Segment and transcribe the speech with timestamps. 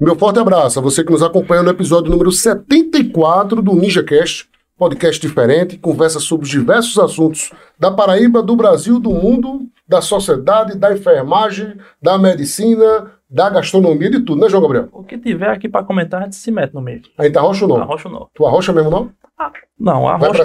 [0.00, 5.20] Meu forte abraço a você que nos acompanha no episódio número 74 do NinjaCast, podcast
[5.20, 11.74] diferente, conversa sobre diversos assuntos da Paraíba, do Brasil, do mundo, da sociedade, da enfermagem,
[12.02, 14.88] da medicina, da gastronomia, de tudo, né, João Gabriel?
[14.92, 17.02] O que tiver aqui para comentar, a gente se mete no meio.
[17.18, 17.82] A gente arrocha ou não?
[17.82, 18.28] Arrocha ou não?
[18.34, 19.10] Tu arrocha mesmo, não?
[19.36, 20.44] Ah, não, a rocha,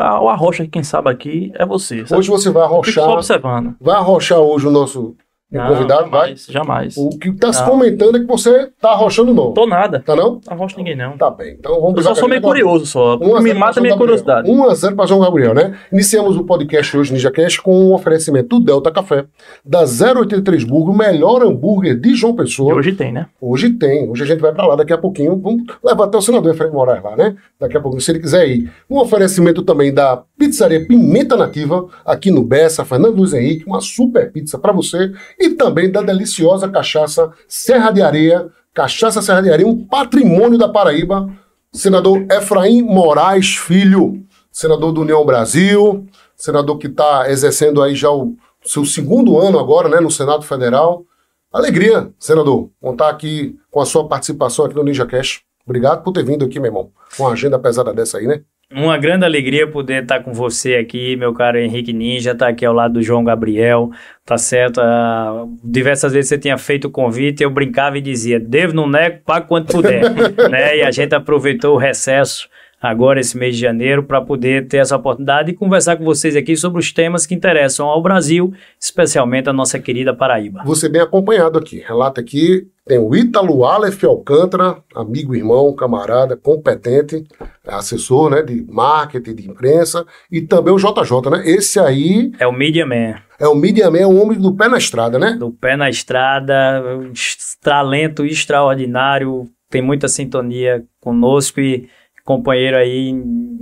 [0.00, 2.04] a a, o arrocha, quem sabe aqui, é você.
[2.04, 2.18] sabe?
[2.18, 3.14] Hoje você vai Eu fico só arrochar.
[3.18, 3.76] observando.
[3.80, 5.14] Vai arrochar hoje o nosso
[5.50, 6.34] Não, convidado, vai?
[6.34, 6.96] jamais, Jamais.
[6.96, 7.70] O que tá se Não.
[7.70, 9.52] comentando é que você tá arrochando não.
[9.52, 10.02] Tô nada.
[10.04, 10.40] Tá não?
[10.44, 11.16] Não arrocha ninguém, não.
[11.16, 11.54] Tá bem.
[11.60, 13.14] Então vamos Eu só sou meio curioso só.
[13.14, 14.50] O que 1 a 0 me mata é João minha curiosidade.
[14.50, 15.78] 1 a 0 para João Gabriel, né?
[15.92, 19.24] Iniciamos o podcast hoje, NinjaCast, com um oferecimento do Delta Café,
[19.64, 22.74] da 083 Burger, o melhor hambúrguer de João E Pessoa.
[22.74, 23.26] hoje tem, né?
[23.40, 24.10] Hoje tem.
[24.10, 25.36] Hoje a gente vai para lá daqui a pouquinho.
[25.38, 27.36] Vamos levar até o senador Efraim Moraes lá, né?
[27.60, 28.68] Daqui a pouquinho, se ele quiser ir.
[28.90, 34.30] Um oferecimento também da Pizzaria Pimenta Nativa, aqui no Bessa, Fernando Luiz Henrique, uma super
[34.30, 35.12] pizza para você.
[35.38, 38.48] E também da deliciosa cachaça Serra de Areia.
[38.74, 41.28] Cachaça Serra de Areia, um patrimônio da Paraíba.
[41.72, 48.34] Senador Efraim Moraes Filho, senador do União Brasil, senador que está exercendo aí já o
[48.64, 51.04] seu segundo ano agora, né, no Senado Federal.
[51.52, 55.42] Alegria, senador, contar aqui com a sua participação aqui no Ninja Cash.
[55.66, 56.90] Obrigado por ter vindo aqui, meu irmão.
[57.16, 58.42] Com uma agenda pesada dessa aí, né?
[58.72, 62.74] Uma grande alegria poder estar com você aqui, meu caro Henrique Ninja, estar aqui ao
[62.74, 63.92] lado do João Gabriel,
[64.24, 64.80] tá certo?
[64.80, 69.20] Ah, diversas vezes você tinha feito o convite, eu brincava e dizia, devo, não nego,
[69.24, 70.02] pago quanto puder,
[70.50, 70.78] né?
[70.78, 72.48] E a gente aproveitou o recesso
[72.80, 76.56] agora esse mês de janeiro para poder ter essa oportunidade e conversar com vocês aqui
[76.56, 80.62] sobre os temas que interessam ao Brasil, especialmente a nossa querida Paraíba.
[80.64, 81.82] Você bem acompanhado aqui.
[81.86, 87.24] Relata aqui, tem o Ítalo Aleph Alcântara, amigo, irmão, camarada, competente,
[87.66, 91.42] assessor né, de marketing, de imprensa, e também o JJ, né?
[91.44, 94.68] Esse aí É o Media Man, é o Media Man, é o homem do pé
[94.68, 95.32] na estrada, né?
[95.32, 97.12] do pé na estrada, um
[97.60, 101.88] talento extraordinário, tem muita sintonia conosco e
[102.26, 103.08] companheiro aí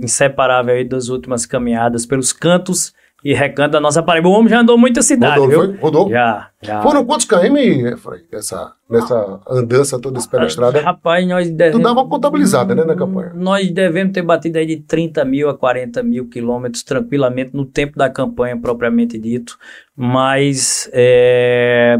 [0.01, 2.93] inseparável aí das últimas caminhadas pelos cantos
[3.25, 4.29] e recantos da nossa Paraíba.
[4.29, 5.59] O homem já andou muita cidade, Rodou, viu?
[5.59, 5.77] foi?
[5.81, 6.09] Rodou?
[6.11, 6.83] Já, já.
[6.83, 10.79] Foram quantos km, Efraim, nessa, nessa andança toda na estrada?
[10.79, 11.81] Rapaz, nós Tu devemos...
[11.81, 13.31] dava uma contabilizada, né, na campanha?
[13.33, 17.97] Nós devemos ter batido aí de 30 mil a 40 mil quilômetros tranquilamente no tempo
[17.97, 19.57] da campanha propriamente dito,
[19.95, 21.97] mas é,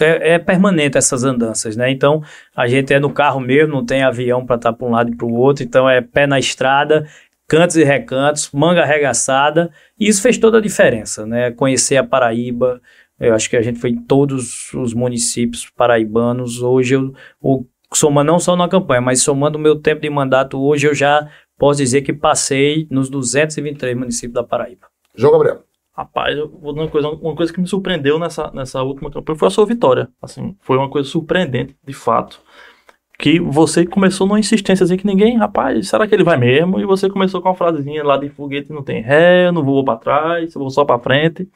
[0.00, 1.90] é, é permanente essas andanças, né?
[1.90, 2.22] Então
[2.54, 5.16] a gente é no carro mesmo, não tem avião para estar para um lado e
[5.16, 7.04] para o outro, então é pé na estrada,
[7.52, 9.70] cantos e recantos, manga arregaçada,
[10.00, 11.50] e isso fez toda a diferença, né?
[11.50, 12.80] Conhecer a Paraíba,
[13.20, 16.62] eu acho que a gente foi em todos os municípios paraibanos.
[16.62, 20.58] Hoje eu, o, somando não só na campanha, mas somando o meu tempo de mandato,
[20.58, 24.86] hoje eu já posso dizer que passei nos 223 municípios da Paraíba.
[25.14, 25.62] João Gabriel.
[25.94, 29.38] Rapaz, eu vou dar uma coisa, uma coisa que me surpreendeu nessa, nessa última campanha
[29.38, 30.08] foi a sua vitória.
[30.22, 32.40] Assim, foi uma coisa surpreendente, de fato.
[33.22, 36.80] Que você começou numa insistência assim que ninguém, rapaz, será que ele vai mesmo?
[36.80, 39.84] E você começou com uma frasezinha lá de foguete não tem ré, eu não vou
[39.84, 41.48] pra trás, eu vou só pra frente.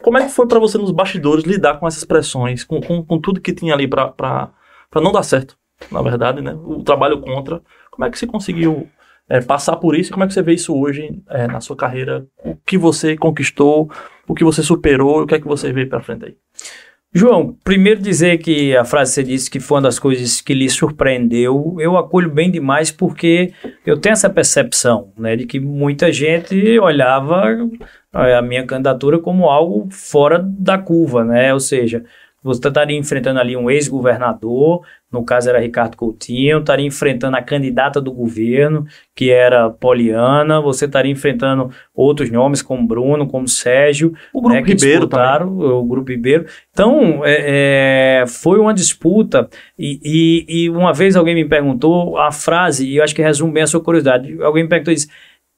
[0.00, 3.18] Como é que foi pra você nos bastidores lidar com essas pressões, com, com, com
[3.18, 4.52] tudo que tinha ali pra
[4.94, 5.58] não dar certo,
[5.90, 6.54] na verdade, né?
[6.64, 7.60] O trabalho contra.
[7.90, 8.88] Como é que você conseguiu
[9.28, 12.24] é, passar por isso como é que você vê isso hoje é, na sua carreira?
[12.44, 13.90] O que você conquistou,
[14.28, 16.36] o que você superou, o que é que você vê pra frente aí?
[17.16, 20.52] João, primeiro dizer que a frase que você disse que foi uma das coisas que
[20.52, 23.52] lhe surpreendeu, eu acolho bem demais porque
[23.86, 27.56] eu tenho essa percepção, né, de que muita gente olhava
[28.12, 32.04] a minha candidatura como algo fora da curva, né, ou seja,
[32.44, 38.02] você estaria enfrentando ali um ex-governador, no caso era Ricardo Coutinho, estaria enfrentando a candidata
[38.02, 44.42] do governo, que era Poliana, você estaria enfrentando outros nomes como Bruno, como Sérgio, O
[44.42, 45.46] Grupo né, que Ribeiro também.
[45.46, 46.44] o Grupo Ribeiro.
[46.70, 52.30] Então, é, é, foi uma disputa e, e, e uma vez alguém me perguntou a
[52.30, 55.08] frase, e eu acho que resume bem a sua curiosidade, alguém me perguntou isso,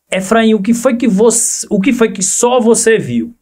[0.08, 3.34] Efraim, o que foi que você, o que foi que só você viu?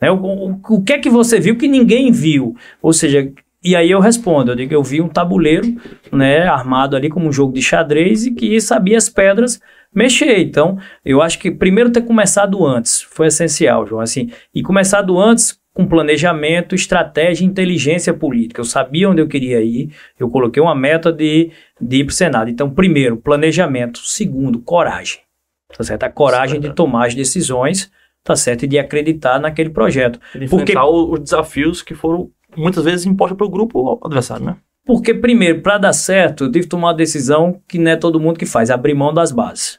[0.00, 2.56] Né, o, o, o que é que você viu que ninguém viu?
[2.82, 3.32] Ou seja,
[3.62, 5.66] e aí eu respondo, eu digo, eu vi um tabuleiro,
[6.12, 9.60] né, armado ali como um jogo de xadrez e que sabia as pedras
[9.94, 10.38] mexer.
[10.38, 15.58] Então, eu acho que primeiro ter começado antes foi essencial, João, assim, e começado antes
[15.76, 18.60] com planejamento, estratégia e inteligência política.
[18.60, 22.14] Eu sabia onde eu queria ir, eu coloquei uma meta de, de ir para o
[22.14, 22.48] Senado.
[22.48, 23.98] Então, primeiro, planejamento.
[23.98, 25.20] Segundo, coragem.
[25.76, 26.04] Tá certo?
[26.04, 27.90] A coragem de tomar as decisões,
[28.26, 28.64] tá certo?
[28.64, 30.18] E de acreditar naquele projeto.
[30.34, 34.56] De Porque- os desafios que foram muitas vezes impostos pelo grupo adversário, né?
[34.84, 38.20] Porque, primeiro, para dar certo, eu tive que tomar uma decisão que não é todo
[38.20, 39.78] mundo que faz, abrir mão das bases.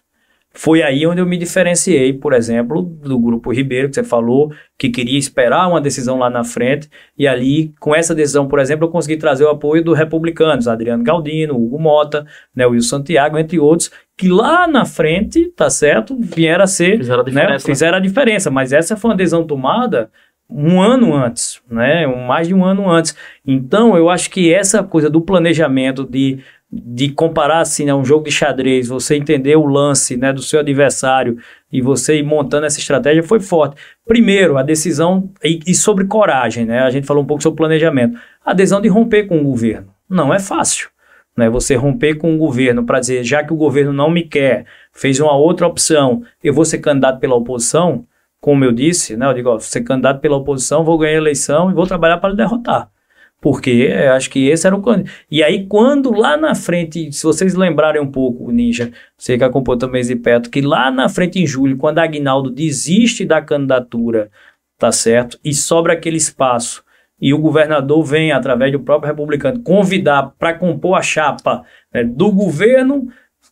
[0.60, 4.90] Foi aí onde eu me diferenciei, por exemplo, do grupo Ribeiro, que você falou, que
[4.90, 8.90] queria esperar uma decisão lá na frente, e ali, com essa decisão, por exemplo, eu
[8.90, 12.26] consegui trazer o apoio dos republicanos, Adriano Galdino, Hugo Mota,
[12.56, 17.22] né, Wilson Santiago, entre outros, que lá na frente, tá certo, vieram a ser, Fizeram
[17.22, 17.54] a né, diferença.
[17.54, 17.74] né?
[17.74, 20.10] fizeram a diferença, mas essa foi uma decisão tomada
[20.50, 22.08] um ano antes, né?
[22.08, 23.16] Mais de um ano antes.
[23.46, 26.40] Então, eu acho que essa coisa do planejamento de,
[26.72, 30.60] de comparar assim, né, um jogo de xadrez, você entender o lance, né, do seu
[30.60, 31.38] adversário
[31.72, 33.78] e você ir montando essa estratégia foi forte.
[34.06, 36.80] Primeiro, a decisão e, e sobre coragem, né?
[36.80, 38.20] A gente falou um pouco sobre planejamento.
[38.46, 40.90] A decisão de romper com o governo não é fácil.
[41.38, 44.66] Né, você romper com o governo para dizer, já que o governo não me quer,
[44.92, 48.08] fez uma outra opção, eu vou ser candidato pela oposição,
[48.42, 51.70] como eu disse, né, eu digo, ó, ser candidato pela oposição, vou ganhar a eleição
[51.70, 52.90] e vou trabalhar para derrotar.
[53.40, 54.84] Porque eu acho que esse era o
[55.30, 59.78] E aí, quando lá na frente, se vocês lembrarem um pouco, Ninja, você que acompanhou
[59.78, 64.32] também de perto, que lá na frente, em julho, quando Agnaldo desiste da candidatura,
[64.78, 65.40] tá certo?
[65.44, 66.84] E sobra aquele espaço.
[67.20, 71.64] E o governador vem, através do próprio republicano, convidar para compor a chapa
[71.94, 73.08] né, do governo,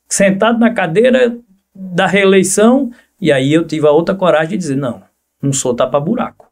[0.08, 1.38] sentado na cadeira
[1.74, 2.92] da reeleição.
[3.20, 5.04] E aí eu tive a outra coragem de dizer: não,
[5.42, 6.45] não sou tapa-buraco.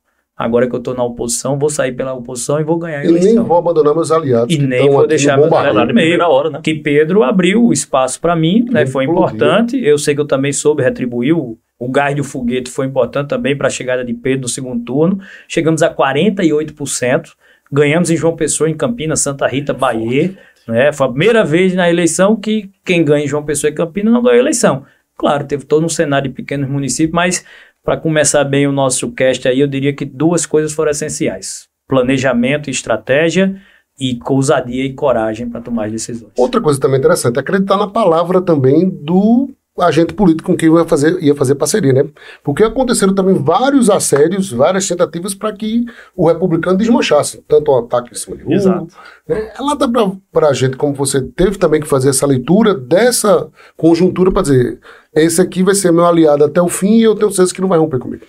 [0.43, 3.07] Agora que eu estou na oposição, vou sair pela oposição e vou ganhar a E
[3.07, 3.45] nem eleição.
[3.45, 4.53] vou abandonar meus aliados.
[4.53, 5.79] E nem vou deixar no meus aliados Barreiro.
[5.79, 6.59] Na primeira hora, né?
[6.61, 8.85] que Pedro abriu o espaço para mim, né?
[8.85, 9.81] Foi importante.
[9.81, 11.31] Eu sei que eu também soube retribuir.
[11.33, 14.83] O, o gás do foguete foi importante também para a chegada de Pedro no segundo
[14.83, 15.17] turno.
[15.47, 17.29] Chegamos a 48%.
[17.71, 20.37] Ganhamos em João Pessoa, em Campinas, Santa Rita, Bahia.
[20.67, 20.91] Né?
[20.91, 24.21] Foi a primeira vez na eleição que quem ganha em João Pessoa e Campinas não
[24.21, 24.83] ganhou a eleição.
[25.17, 27.45] Claro, teve todo um cenário de pequenos municípios, mas
[27.83, 32.69] para começar bem o nosso cast aí, eu diria que duas coisas foram essenciais: planejamento
[32.69, 33.61] e estratégia
[33.99, 36.31] e ousadia e coragem para tomar as decisões.
[36.37, 40.85] Outra coisa também interessante é acreditar na palavra também do agente político com quem ia
[40.85, 42.05] fazer, ia fazer parceria, né?
[42.43, 45.83] Porque aconteceram também vários assédios, várias tentativas para que
[46.15, 48.87] o republicano desmanchasse, tanto o ataque em cima de Hugo, Exato.
[49.27, 49.51] né?
[49.57, 49.89] Ela dá
[50.31, 54.79] para a gente, como você teve também que fazer essa leitura dessa conjuntura para dizer,
[55.15, 57.69] esse aqui vai ser meu aliado até o fim e eu tenho certeza que não
[57.69, 58.23] vai romper comigo.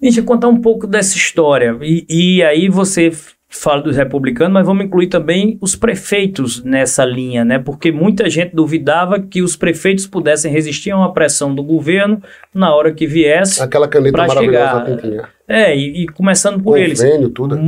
[0.00, 1.76] Deixa eu contar um pouco dessa história.
[1.82, 3.12] E, e aí você
[3.50, 7.58] fala dos republicanos, mas vamos incluir também os prefeitos nessa linha, né?
[7.58, 12.22] Porque muita gente duvidava que os prefeitos pudessem resistir a uma pressão do governo
[12.54, 13.60] na hora que viesse.
[13.60, 15.30] Aquela caneta maravilhosa chegar.
[15.48, 17.02] É, e, e começando por eles.
[17.02, 17.58] Convênio, tudo.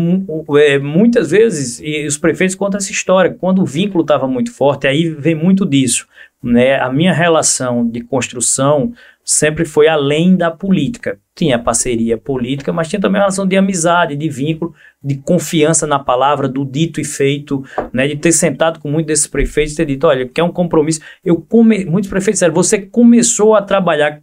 [0.56, 4.86] É, muitas vezes, e os prefeitos contam essa história, quando o vínculo estava muito forte,
[4.86, 6.06] aí vem muito disso.
[6.40, 6.78] Né?
[6.78, 8.92] A minha relação de construção
[9.24, 11.18] sempre foi além da política.
[11.34, 15.98] Tinha parceria política, mas tinha também uma relação de amizade, de vínculo, de confiança na
[15.98, 18.06] palavra, do dito e feito, né?
[18.06, 21.00] de ter sentado com muitos desses prefeitos e ter dito, olha, quer um compromisso.
[21.24, 21.84] Eu come...
[21.84, 24.20] Muitos prefeitos disseram, você começou a trabalhar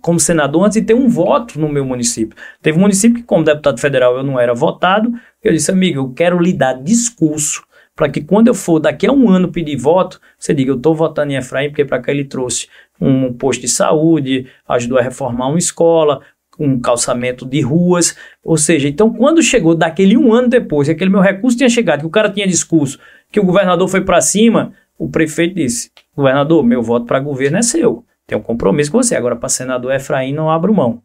[0.00, 2.36] como senador antes de ter um voto no meu município.
[2.60, 5.12] Teve um município que, como deputado federal, eu não era votado.
[5.42, 7.62] Eu disse, amigo, eu quero lhe dar discurso
[7.94, 10.94] para que quando eu for daqui a um ano pedir voto, você diga, eu estou
[10.94, 12.68] votando em Efraim porque para cá ele trouxe
[13.00, 16.20] um posto de saúde, ajudou a reformar uma escola,
[16.58, 18.16] um calçamento de ruas.
[18.42, 22.00] Ou seja, então quando chegou daquele um ano depois, que aquele meu recurso tinha chegado,
[22.00, 22.98] que o cara tinha discurso,
[23.30, 27.62] que o governador foi para cima, o prefeito disse, governador, meu voto para governo é
[27.62, 28.04] seu.
[28.26, 29.14] Tem um compromisso com você.
[29.16, 31.02] Agora, para senador Efraim, não abro mão.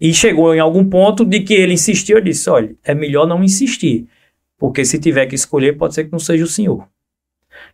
[0.00, 2.18] E chegou em algum ponto de que ele insistiu.
[2.18, 4.08] Eu disse: olha, é melhor não insistir.
[4.60, 6.86] Porque se tiver que escolher, pode ser que não seja o senhor.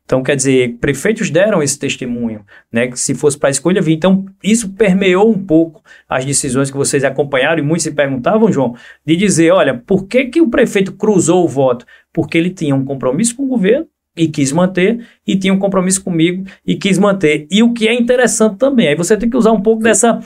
[0.05, 2.87] Então, quer dizer, prefeitos deram esse testemunho, né?
[2.87, 3.95] Que se fosse para escolha, vir.
[3.95, 8.77] Então, isso permeou um pouco as decisões que vocês acompanharam, e muitos se perguntavam, João,
[9.05, 11.85] de dizer: olha, por que, que o prefeito cruzou o voto?
[12.13, 16.03] Porque ele tinha um compromisso com o governo e quis manter, e tinha um compromisso
[16.03, 17.47] comigo e quis manter.
[17.51, 20.21] E o que é interessante também, aí você tem que usar um pouco dessa,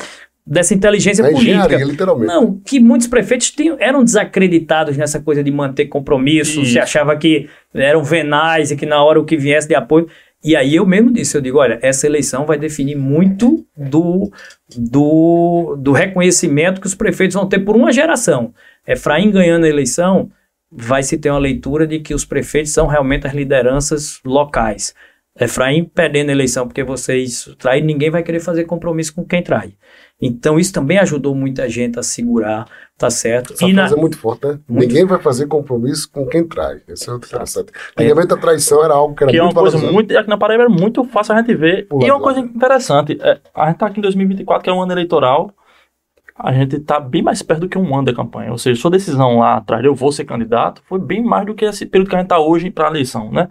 [0.46, 1.76] dessa inteligência É política.
[1.84, 2.26] literalmente.
[2.32, 6.72] Não, que muitos prefeitos tinham, eram desacreditados nessa coisa de manter compromisso, Isso.
[6.72, 10.08] se achava que eram venais e que na hora o que viesse de apoio.
[10.42, 14.30] E aí eu mesmo disse, eu digo, olha, essa eleição vai definir muito do,
[14.74, 18.54] do, do reconhecimento que os prefeitos vão ter por uma geração.
[18.86, 20.30] Efraim ganhando a eleição,
[20.72, 24.94] vai se ter uma leitura de que os prefeitos são realmente as lideranças locais.
[25.38, 29.74] Efraim perdendo a eleição porque vocês traem, ninguém vai querer fazer compromisso com quem trai.
[30.20, 32.66] Então isso também ajudou muita gente a segurar,
[32.98, 33.52] tá certo?
[33.54, 34.58] Essa E na- é muito forte, né?
[34.68, 36.80] Muito Ninguém vai fazer compromisso com quem trai.
[36.88, 37.72] Isso é muito interessante.
[37.96, 39.94] Antigamente a traição era algo que era Que é uma muito coisa valorizado.
[39.94, 40.18] muito.
[40.18, 41.86] Aqui na Paraíba é muito fácil a gente ver.
[41.86, 43.16] Pula e é uma coisa interessante.
[43.22, 45.50] é, a gente tá aqui em 2024, que é um ano eleitoral.
[46.36, 48.50] A gente tá bem mais perto do que um ano da campanha.
[48.50, 51.54] Ou seja, sua decisão lá atrás, de eu vou ser candidato, foi bem mais do
[51.54, 53.48] que esse período que a gente tá hoje para a eleição, né?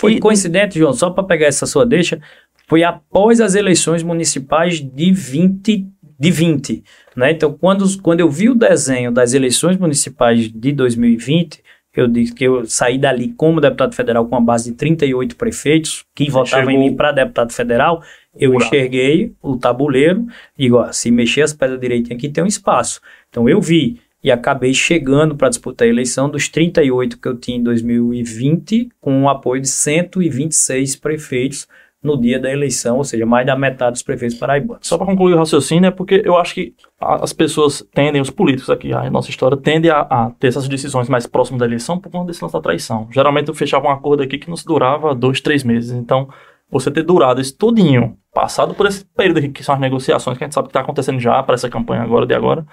[0.00, 2.20] Foi E- coincidente, João, só para pegar essa sua deixa,
[2.66, 5.86] foi após as eleições municipais de 20
[6.18, 6.84] de 20,
[7.16, 7.30] né?
[7.30, 11.62] Então, quando, quando eu vi o desenho das eleições municipais de 2020,
[11.96, 16.04] eu disse que eu saí dali como deputado federal com uma base de 38 prefeitos
[16.14, 18.02] que votavam em mim para deputado federal.
[18.38, 20.26] Eu enxerguei o tabuleiro
[20.58, 23.00] e digo, ó, se mexer as pedras direitinho aqui tem um espaço.
[23.30, 27.56] Então eu vi e acabei chegando para disputar a eleição dos 38 que eu tinha
[27.56, 31.66] em 2020 com o apoio de 126 prefeitos
[32.02, 34.86] no dia da eleição, ou seja, mais da metade dos prefeitos paraibanos.
[34.86, 38.70] Só para concluir o raciocínio, é porque eu acho que as pessoas tendem, os políticos
[38.70, 42.10] aqui, a nossa história, tende a, a, ter essas decisões mais próximas da eleição por
[42.10, 43.06] conta desse lance da traição.
[43.10, 45.92] Geralmente eu fechava um acordo aqui que nos durava dois, três meses.
[45.92, 46.28] Então,
[46.70, 50.44] você ter durado esse todinho, passado por esse período aqui, que são as negociações que
[50.44, 52.64] a gente sabe que está acontecendo já para essa campanha agora de agora,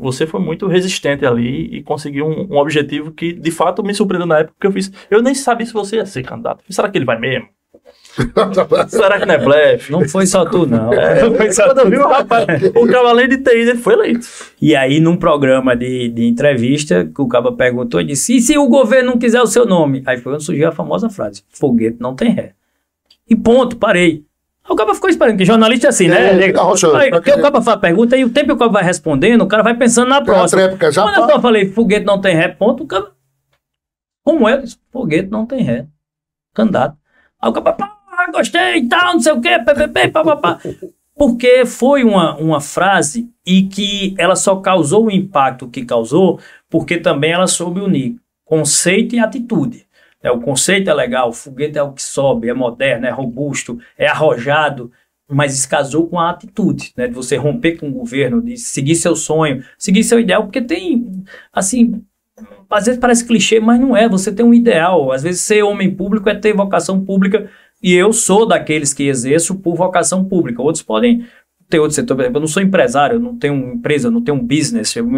[0.00, 4.26] você foi muito resistente ali e conseguiu um, um, objetivo que, de fato, me surpreendeu
[4.26, 4.90] na época que eu fiz.
[5.10, 6.64] Eu nem sabia se você ia ser candidato.
[6.70, 7.48] Será que ele vai mesmo?
[8.88, 9.92] Será que não é blefe?
[9.92, 10.92] Não foi só tu, não.
[10.92, 11.88] É, não foi só tu.
[11.88, 14.26] Viu, rapaz, o cavaleiro de TI ele foi eleito.
[14.60, 18.68] E aí, num programa de, de entrevista, que o Caba perguntou, disse: e se o
[18.68, 20.02] governo não quiser o seu nome?
[20.06, 22.52] Aí foi quando surgiu a famosa frase: foguete não tem ré.
[23.28, 24.24] E ponto, parei.
[24.70, 26.48] O cara ficou esperando, que jornalista é assim, né?
[26.48, 28.70] É, roxando, aí, porque o cara faz a pergunta e o tempo que o cara
[28.70, 30.62] vai respondendo, o cara vai pensando na próxima.
[30.62, 33.10] Tréplica, já Quando eu só falei foguete não tem ré, ponto, o cara.
[34.24, 34.62] Como é?
[34.92, 35.86] Foguete não tem ré.
[36.54, 36.96] Candidato.
[37.42, 40.60] Aí o cara, ah, gostei e tal, não sei o quê, ppp, papapá.
[41.16, 46.96] Porque foi uma, uma frase e que ela só causou o impacto que causou porque
[46.96, 49.84] também ela soube unir conceito e atitude.
[50.22, 53.78] É, o conceito é legal, o foguete é o que sobe, é moderno, é robusto,
[53.96, 54.92] é arrojado,
[55.26, 57.06] mas isso casou com a atitude, né?
[57.06, 61.24] De você romper com o governo, de seguir seu sonho, seguir seu ideal, porque tem,
[61.52, 62.02] assim,
[62.68, 64.08] às vezes parece clichê, mas não é.
[64.08, 65.12] Você tem um ideal.
[65.12, 67.50] Às vezes ser homem público é ter vocação pública,
[67.82, 70.62] e eu sou daqueles que exerço por vocação pública.
[70.62, 71.26] Outros podem
[71.70, 72.16] ter outro setor.
[72.16, 74.94] Por exemplo, eu não sou empresário, eu não tenho empresa, eu não tenho um business.
[74.96, 75.08] Eu,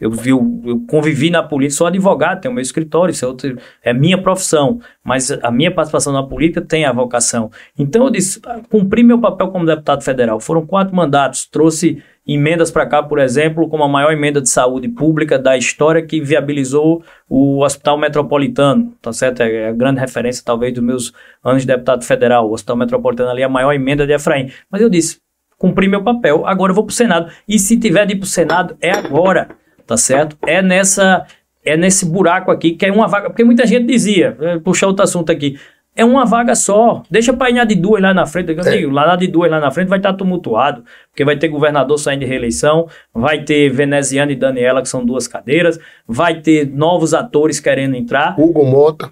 [0.00, 3.94] eu, eu, eu convivi na política, sou advogado, tenho meu escritório, isso é, outro, é
[3.94, 4.80] minha profissão.
[5.04, 7.50] Mas a minha participação na política tem a vocação.
[7.78, 10.40] Então eu disse, ah, cumpri meu papel como deputado federal.
[10.40, 14.88] Foram quatro mandatos, trouxe emendas para cá, por exemplo, como a maior emenda de saúde
[14.88, 19.40] pública da história que viabilizou o Hospital Metropolitano, tá certo?
[19.40, 21.12] É a grande referência, talvez, dos meus
[21.42, 22.48] anos de deputado federal.
[22.48, 24.50] O Hospital Metropolitano ali é a maior emenda de Efraim.
[24.70, 25.18] Mas eu disse,
[25.60, 27.30] cumpri meu papel, agora eu vou para o Senado.
[27.46, 29.50] E se tiver de ir para o Senado, é agora,
[29.86, 30.36] tá certo?
[30.46, 31.26] É nessa
[31.62, 35.30] é nesse buraco aqui, que é uma vaga, porque muita gente dizia, puxar outro assunto
[35.30, 35.58] aqui,
[35.94, 39.14] é uma vaga só, deixa para ir de duas lá na frente, eu digo, lá
[39.14, 42.26] de duas lá na frente vai estar tá tumultuado, porque vai ter governador saindo de
[42.26, 47.94] reeleição, vai ter Veneziano e Daniela, que são duas cadeiras, vai ter novos atores querendo
[47.94, 48.34] entrar.
[48.40, 49.10] Hugo Mota.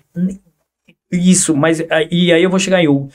[1.12, 3.10] Isso, mas e aí eu vou chegar em Hugo.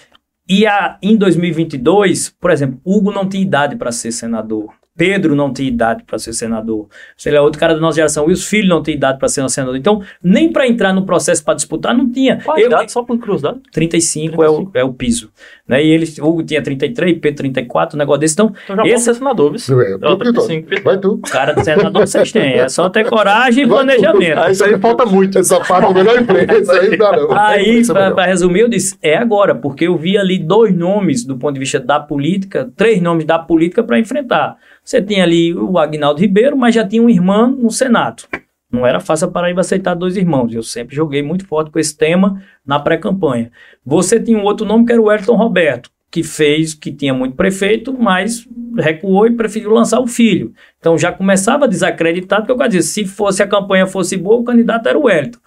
[0.48, 4.74] E a, em 2022, por exemplo, Hugo não tinha idade para ser senador.
[4.96, 6.88] Pedro não tinha idade para ser senador.
[7.18, 9.76] Sei lá, outro cara da nossa geração, os filhos não tinha idade para ser senador.
[9.76, 12.40] Então, nem para entrar no processo para disputar, não tinha.
[12.44, 13.60] Qual eu, idade, só por curiosidade?
[13.72, 14.44] 35, 35.
[14.44, 15.32] É, o, é o piso.
[15.68, 15.84] Né?
[15.84, 18.34] E ele, Hugo tinha 33, Pedro 34, um negócio desse.
[18.34, 19.82] Então, então já esse, ser senador, viu?
[19.82, 21.20] É, eu, 35, vai tu.
[21.32, 22.54] Cara de senador vocês têm.
[22.54, 24.40] É só ter coragem e planejamento.
[24.40, 25.40] Ah, isso aí falta muito.
[25.40, 26.74] Essa parte é melhor empresa.
[26.74, 31.24] aí, não, aí para resumir, eu disse, é agora, porque eu vi ali dois nomes
[31.24, 34.58] do ponto de vista da política, três nomes da política para enfrentar.
[34.84, 38.24] Você tinha ali o Agnaldo Ribeiro, mas já tinha um irmão no Senado.
[38.72, 40.54] Não era fácil a Paraíba aceitar dois irmãos.
[40.54, 43.52] Eu sempre joguei muito forte com esse tema na pré-campanha.
[43.86, 47.36] Você tinha um outro nome que era o Elton Roberto, que fez, que tinha muito
[47.36, 48.48] prefeito, mas
[48.78, 50.54] recuou e preferiu lançar o filho.
[50.80, 54.44] Então já começava a desacreditar, porque eu dizia, se fosse a campanha fosse boa, o
[54.44, 55.40] candidato era o Elton.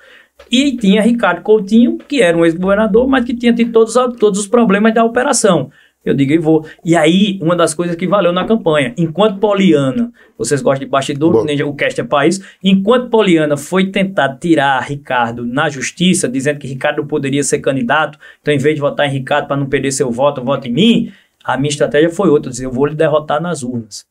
[0.51, 4.47] E tinha Ricardo Coutinho, que era um ex-governador, mas que tinha tido todos, todos os
[4.47, 5.71] problemas da operação.
[6.07, 6.65] Eu digo e vou.
[6.85, 11.45] E aí, uma das coisas que valeu na campanha, enquanto Poliana, vocês gostam de bastidor,
[11.45, 16.69] nem o cast é país, enquanto Poliana foi tentar tirar Ricardo na justiça, dizendo que
[16.69, 20.09] Ricardo poderia ser candidato, então em vez de votar em Ricardo para não perder seu
[20.09, 21.13] voto, voto em mim,
[21.45, 24.07] a minha estratégia foi outra, dizer, eu vou lhe derrotar nas urnas.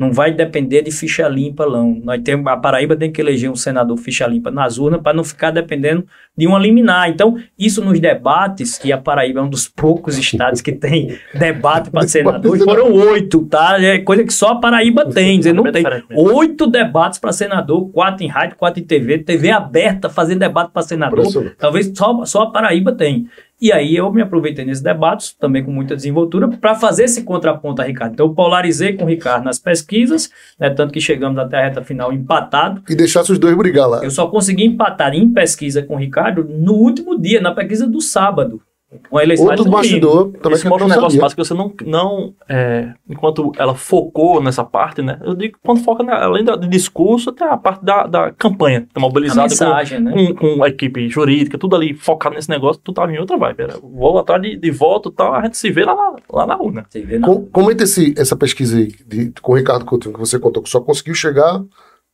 [0.00, 2.00] Não vai depender de ficha limpa, não.
[2.02, 5.22] Nós temos, a Paraíba tem que eleger um senador ficha limpa nas urnas para não
[5.22, 7.10] ficar dependendo de um liminar.
[7.10, 11.90] Então, isso nos debates, e a Paraíba é um dos poucos estados que tem debate
[11.90, 13.76] para senador, foram oito, tá?
[13.78, 15.36] É coisa que só a Paraíba tem.
[15.36, 15.84] Dizer, não tem.
[16.14, 20.80] Oito debates para senador, quatro em rádio, quatro em TV, TV aberta fazendo debate para
[20.80, 21.26] senador.
[21.58, 23.28] Talvez só, só a Paraíba tem.
[23.60, 27.82] E aí eu me aproveitei nesses debates, também com muita desenvoltura, para fazer esse contraponto
[27.82, 28.14] a Ricardo.
[28.14, 31.84] Então eu polarizei com o Ricardo nas pesquisas, né, tanto que chegamos até a reta
[31.84, 32.82] final empatado.
[32.88, 34.02] E deixasse os dois brigar lá.
[34.02, 38.00] Eu só consegui empatar em pesquisa com o Ricardo no último dia, na pesquisa do
[38.00, 38.62] sábado.
[39.10, 41.20] Uma eleição Outro mais bastidor também Isso mostra um negócio sabia.
[41.22, 45.20] massa que você não, não é, enquanto ela focou nessa parte, né?
[45.22, 48.80] Eu digo que quando foca, na, além do discurso, tem a parte da, da campanha,
[48.82, 50.12] tá a mobilizada com, mensagem, né?
[50.12, 53.60] com, com a equipe jurídica, tudo ali focado nesse negócio, tu tava em outra vibe.
[53.62, 56.46] Era, vou atrás de, de voto e tal, a gente se vê lá na, lá
[56.46, 56.84] na urna.
[57.22, 60.68] Com- Comenta esse, essa pesquisa aí de- com o Ricardo Coutinho, que você contou, que
[60.68, 61.62] só conseguiu chegar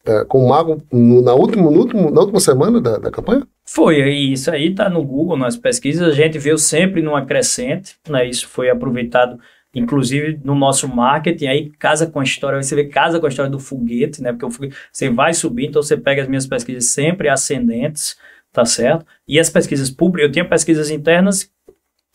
[0.06, 3.46] é, com o Mago no- na, última, no último, na última semana da, da campanha?
[3.68, 7.96] Foi, e isso aí tá no Google, nas pesquisas, a gente viu sempre numa crescente,
[8.08, 8.26] né?
[8.28, 9.38] Isso foi aproveitado,
[9.74, 13.50] inclusive, no nosso marketing, aí casa com a história, você vê casa com a história
[13.50, 14.32] do foguete, né?
[14.32, 18.16] Porque foguete, você vai subir, então você pega as minhas pesquisas sempre ascendentes,
[18.52, 19.04] tá certo?
[19.28, 21.50] E as pesquisas públicas, eu tinha pesquisas internas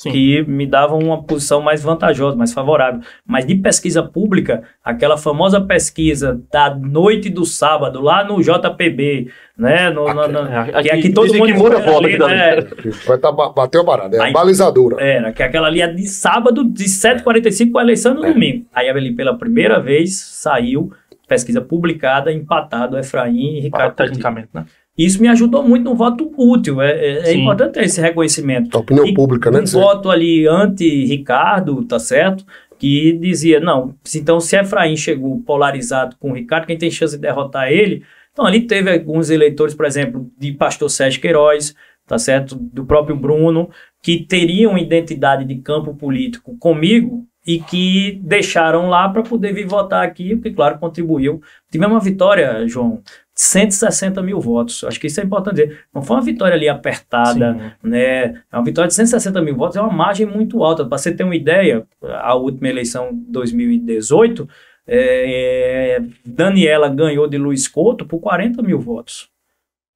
[0.03, 0.11] Sim.
[0.11, 3.01] que me davam uma posição mais vantajosa, mais favorável.
[3.25, 9.27] Mas de pesquisa pública, aquela famosa pesquisa da noite do sábado, lá no JPB,
[9.57, 9.89] né?
[9.89, 12.61] No, no- no- É, que aqui todo mundo que Moura foi volta ali, aqui né?
[12.61, 14.97] Que vai tá, ba- bateu a parada, é a Aí- balizadora.
[15.03, 18.33] Era, que aquela ali é de sábado, de 7h45 com a eleição no É.
[18.33, 18.65] domingo.
[18.73, 20.91] Aí ali pela primeira vez saiu
[21.27, 23.95] pesquisa publicada, empatado Efraim e Ricardo.
[23.95, 24.65] Tecnicamente, né?
[25.05, 26.81] Isso me ajudou muito no voto útil.
[26.81, 28.75] É, é- é importante ter esse reconhecimento.
[28.75, 29.59] A opinião E pública, né?
[29.59, 32.45] um dizer- voto ali anti-Ricardo, tá certo?
[32.77, 37.21] Que dizia, não, então se Efraim chegou polarizado com o Ricardo, quem tem chance de
[37.21, 38.03] derrotar ele?
[38.33, 41.75] Então ali teve alguns eleitores, por exemplo, de pastor Sérgio Queiroz,
[42.07, 42.55] tá certo?
[42.55, 43.69] Do próprio Bruno,
[44.01, 50.03] que teriam identidade de campo político comigo e que deixaram lá para poder vir votar
[50.03, 51.41] aqui, o que, claro, contribuiu.
[51.71, 53.01] Tivemos uma vitória, João,
[53.41, 54.83] 160 mil votos.
[54.83, 55.85] Acho que isso é importante dizer.
[55.93, 57.89] Não foi uma vitória ali apertada, Sim.
[57.89, 58.43] né?
[58.51, 60.85] É uma vitória de 160 mil votos, é uma margem muito alta.
[60.85, 64.47] Para você ter uma ideia, a última eleição 2018,
[64.85, 69.30] é, Daniela ganhou de Luiz Couto por 40 mil votos.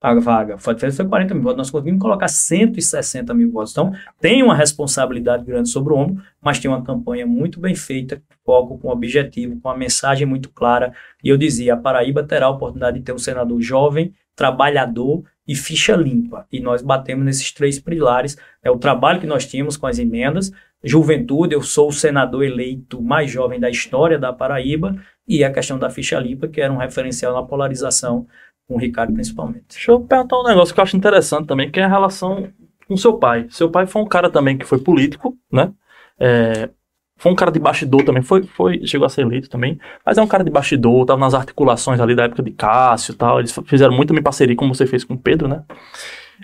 [0.02, 3.72] A vaga foi, foi 40 mil votos, nós conseguimos colocar 160 mil votos.
[3.72, 8.22] Então, tem uma responsabilidade grande sobre o ombro, mas tem uma campanha muito bem feita,
[8.46, 10.94] foco com objetivo, com uma mensagem muito clara.
[11.24, 15.56] E eu dizia: a Paraíba terá a oportunidade de ter um senador jovem, trabalhador e
[15.56, 16.46] ficha limpa.
[16.52, 18.38] E nós batemos nesses três pilares.
[18.64, 20.52] É o trabalho que nós tínhamos com as emendas,
[20.84, 24.96] juventude, eu sou o senador eleito mais jovem da história da Paraíba,
[25.28, 28.28] e a questão da ficha limpa, que era um referencial na polarização,
[28.68, 29.66] com o Ricardo principalmente.
[29.70, 32.48] Deixa eu perguntar um negócio que eu acho interessante também, que é a relação
[32.88, 33.48] com seu pai.
[33.50, 35.72] Seu pai foi um cara também que foi político, né?
[36.20, 36.70] É,
[37.18, 40.22] foi um cara de bastidor também, foi, foi, chegou a ser eleito também, mas é
[40.22, 43.58] um cara de bastidor, tava nas articulações ali da época de Cássio e tal, eles
[43.66, 45.64] fizeram muito também parceria, como você fez com o Pedro, né?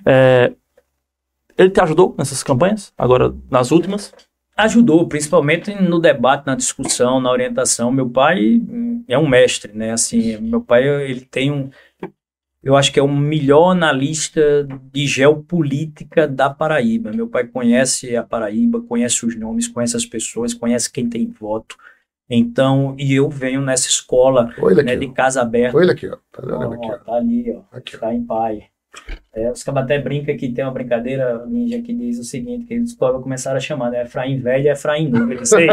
[0.05, 0.53] É,
[1.57, 4.13] ele te ajudou nessas campanhas, agora nas últimas?
[4.63, 7.91] Ajudou, principalmente no debate, na discussão, na orientação.
[7.91, 8.61] Meu pai
[9.07, 9.91] é um mestre, né?
[9.91, 11.69] Assim, meu pai ele tem um,
[12.63, 17.11] eu acho que é o melhor analista de geopolítica da Paraíba.
[17.11, 21.75] Meu pai conhece a Paraíba, conhece os nomes, conhece as pessoas, conhece quem tem voto.
[22.29, 25.75] Então, e eu venho nessa escola né, aqui, de casa aberta.
[25.75, 26.17] Olha aqui, ó.
[26.31, 26.97] Tá aqui, ó.
[26.99, 27.75] tá ali, ó.
[27.75, 27.99] Aqui, ó.
[27.99, 28.70] Tá em pai.
[29.33, 32.73] É, os caras até brincam que tem uma brincadeira ninja que diz o seguinte, que
[32.73, 34.03] eles começaram a chamar, né?
[34.03, 35.33] Efraim velho e Efraim novo.
[35.33, 35.67] Disse, "Ei,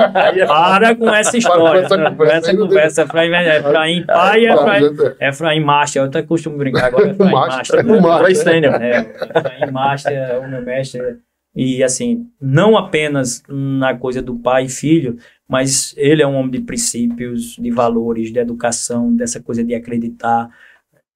[0.47, 1.81] para com essa história.
[1.81, 2.11] essa né?
[2.11, 4.85] conversa conversa, Efraim velho, Efraim pai e Efraim,
[5.21, 6.03] Efraim master.
[6.03, 7.85] Eu até costumo brincar agora, Efraim Master.
[7.85, 7.99] master.
[7.99, 8.25] O master.
[8.25, 8.75] Foi sênior.
[8.81, 11.19] É, Efraim master é o meu mestre.
[11.57, 15.17] E assim, não apenas na coisa do pai e filho,
[15.49, 20.49] mas ele é um homem de princípios, de valores, de educação, dessa coisa de acreditar.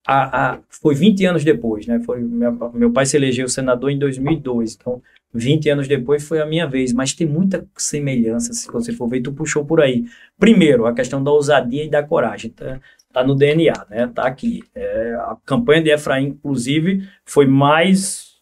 [0.07, 2.01] A, a, foi 20 anos depois, né?
[2.05, 5.01] Foi, meu, pai se elegeu senador em 2002, então
[5.33, 9.21] 20 anos depois foi a minha vez, mas tem muita semelhança, se você for ver,
[9.23, 10.05] tu puxou por aí.
[10.39, 12.81] Primeiro, a questão da ousadia e da coragem, tá,
[13.13, 14.07] tá no DNA, né?
[14.09, 14.63] Tá aqui.
[14.75, 18.33] É, a campanha de Efraim, inclusive, foi mais,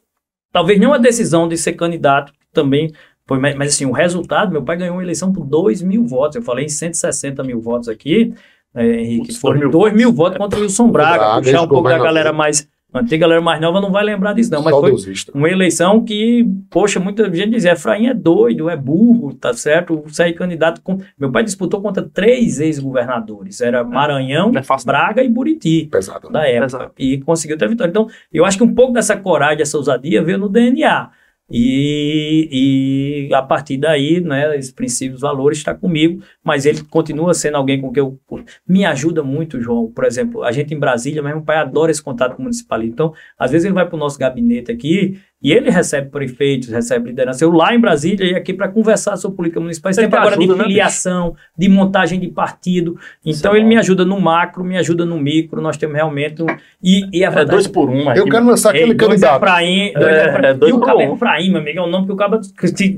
[0.53, 2.91] talvez não a decisão de ser candidato, também
[3.27, 6.37] foi, mais- mas assim, o resultado, meu pai ganhou uma eleição por 2 mil votos,
[6.37, 8.33] eu falei em 160 mil votos aqui,
[8.75, 11.63] é, Henrique, Putz, foram 2 mil 2 mil votos contra o Wilson Braga, Braga, puxar
[11.63, 14.73] um pouco da galera mais antiga, galera mais nova não vai lembrar disso não, mas
[14.73, 15.33] foi Saudosista.
[15.35, 20.05] uma eleição que, poxa, muita gente dizia, Efraim é doido, é burro, tá certo?
[20.09, 20.99] Sair candidato com...
[21.19, 24.93] Meu pai disputou contra três ex-governadores, era Maranhão, é fácil, não.
[24.93, 26.31] Braga e Buriti, Pesado.
[26.31, 26.93] da época, Exato.
[26.99, 27.91] e conseguiu ter a vitória.
[27.91, 31.11] Então, eu acho que um pouco dessa coragem, essa ousadia veio no DNA.
[31.51, 37.57] E, e a partir daí, né, esses princípios, valores está comigo, mas ele continua sendo
[37.57, 38.19] alguém com quem eu
[38.67, 39.91] me ajuda muito, João.
[39.91, 42.93] Por exemplo, a gente em Brasília, meu pai adora esse contato com o municipalismo.
[42.93, 47.09] Então, às vezes ele vai para o nosso gabinete aqui E ele recebe prefeitos, recebe
[47.09, 47.43] liderança.
[47.43, 49.91] Eu lá em Brasília e aqui para conversar sobre política municipal.
[49.91, 52.99] Tempo agora ajuda, de né, filiação, de montagem de partido.
[53.25, 53.69] Então é ele bom.
[53.71, 55.63] me ajuda no macro, me ajuda no micro.
[55.63, 56.43] Nós temos realmente.
[56.43, 56.47] um-
[56.83, 59.37] E, e a É dois por um, Eu quero lançar Ei, aquele dois candidato.
[59.43, 61.15] Efraim, dois É, é, dois e o por Cabo um.
[61.15, 62.37] Efraim, meu amigo, é um nome que o Cabo.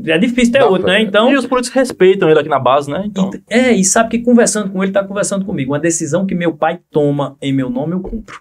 [0.06, 1.00] É difícil ter Dá outro, pra- né?
[1.02, 1.30] Então.
[1.32, 3.04] E os políticos respeitam ele aqui na base, né?
[3.06, 5.72] Então, É, e sabe que conversando com ele, tá conversando comigo.
[5.72, 8.40] Uma decisão que meu pai toma em meu nome, eu cumpro.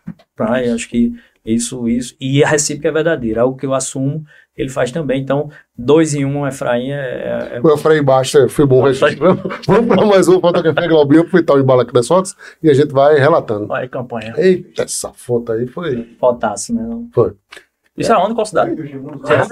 [0.66, 1.14] Eu acho que
[1.46, 2.16] isso, isso.
[2.20, 3.42] E a recíproca é verdadeira.
[3.42, 4.24] Algo que eu assumo,
[4.56, 5.22] ele faz também.
[5.22, 7.56] Então, dois em um, Efraim é.
[7.56, 9.36] é- O Efraim Basta foi bom registro.
[9.68, 12.92] Vamos para mais um fotografia Globinho, aproveitar o embalo aqui das fotos e a gente
[12.92, 13.68] vai relatando.
[13.68, 14.34] vai campanha.
[14.38, 16.00] Eita, essa foto aí foi.
[16.02, 16.84] é potássio, né?
[16.84, 17.10] Não.
[17.14, 17.34] foi.
[17.98, 18.34] Isso é onde?
[18.34, 18.74] Qual cidade?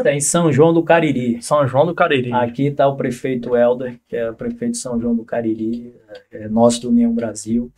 [0.06, 1.42] É em São João do Cariri.
[1.42, 2.32] São João do Cariri.
[2.32, 5.94] Aqui está o prefeito Helder, que é o prefeito de São João do Cariri,
[6.32, 7.70] é nosso do União Brasil,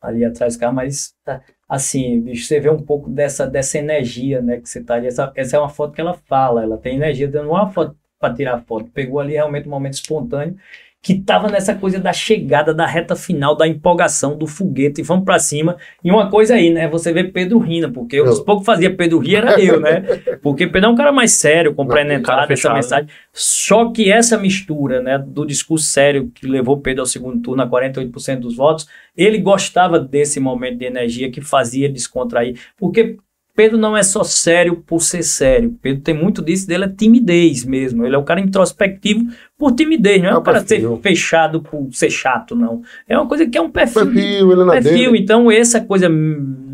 [0.00, 4.40] ali atrás do carro, mas tá, assim, bicho, você vê um pouco dessa, dessa energia,
[4.40, 6.96] né, que você tá ali, essa, essa é uma foto que ela fala, ela tem
[6.96, 10.56] energia, não é uma foto para tirar foto, pegou ali realmente um momento espontâneo,
[11.02, 15.26] que tava nessa coisa da chegada, da reta final, da empolgação, do foguete, e vamos
[15.26, 18.44] para cima, e uma coisa aí, né, você vê Pedro rindo, porque os Eu.
[18.44, 20.02] poucos que fazia Pedro rir era eu, né,
[20.44, 25.16] porque Pedro é um cara mais sério, compreendentado, essa mensagem, só que essa mistura, né,
[25.18, 29.98] do discurso sério que levou Pedro ao segundo turno a 48% dos votos, ele gostava
[29.98, 33.16] desse momento de energia que fazia ele descontrair, porque
[33.56, 35.78] Pedro não é só sério por ser sério.
[35.80, 38.04] Pedro tem muito disso dele é timidez mesmo.
[38.04, 41.88] Ele é um cara introspectivo por timidez, não é, É um cara ser fechado por
[41.92, 42.82] ser chato, não.
[43.08, 45.12] É uma coisa que é um perfil, Perfil, ele na perfil.
[45.12, 45.22] dele.
[45.22, 46.08] Então, essa coisa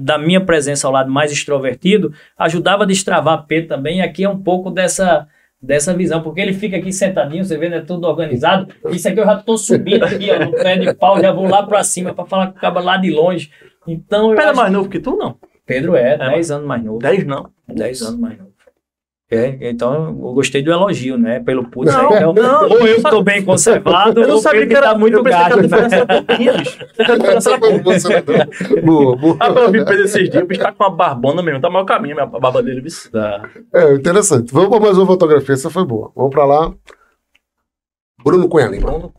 [0.01, 3.99] da minha presença ao lado mais extrovertido ajudava a destravar Pedro também.
[3.99, 5.29] E aqui é um pouco dessa,
[5.61, 8.69] dessa visão, porque ele fica aqui sentadinho, você vê, né, tudo organizado.
[8.91, 11.63] Isso aqui eu já tô subindo aqui, ó, no pé de pau, já vou lá
[11.63, 13.51] pra cima pra falar com o cara lá de longe.
[13.87, 15.37] Então, Pedro é mais novo que tu, não?
[15.67, 16.99] Pedro é, É, 10 anos mais novo.
[16.99, 17.51] 10 não.
[17.69, 18.51] 10 anos mais novo.
[19.33, 21.39] É, então eu gostei do elogio, né?
[21.39, 22.13] Pelo putz Não.
[22.17, 25.23] Então, não, ou eu tô bem conservado, Eu não ou sabia que era tá muito
[25.23, 25.59] gato.
[25.61, 26.05] a diferença
[27.51, 28.23] né?
[28.23, 28.83] boa.
[28.83, 29.37] Boa, boa.
[29.39, 31.61] Ah, eu vi Pedro esses dias, o bicho tá com uma barbona mesmo.
[31.61, 32.91] Tá maior caminho a barba dele, viu?
[33.73, 34.53] É, interessante.
[34.53, 36.11] Vamos para mais uma fotografia, essa foi boa.
[36.17, 36.73] Vamos para lá.
[38.25, 39.11] Bruno Cunha Lima.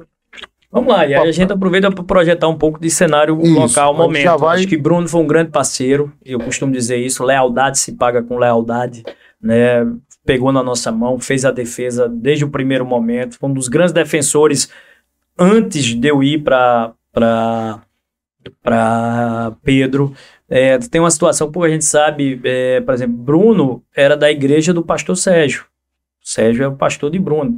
[0.73, 3.93] Vamos lá, e aí a gente aproveita para projetar um pouco de cenário Isso, local,
[3.93, 4.37] momento.
[4.37, 8.23] vai- Acho que Bruno foi um grande parceiro, eu costumo dizer isso, lealdade se paga
[8.23, 9.03] com lealdade,
[9.41, 9.85] né?
[10.25, 13.93] Pegou na nossa mão, fez a defesa desde o primeiro momento, foi um dos grandes
[13.93, 14.69] defensores
[15.37, 16.93] antes de eu ir para
[18.61, 20.13] para Pedro.
[20.49, 24.73] É, tem uma situação que pouca gente sabe, é, por exemplo, Bruno era da igreja
[24.73, 25.65] do pastor Sérgio.
[26.21, 27.57] Sérgio é o pastor de Bruno.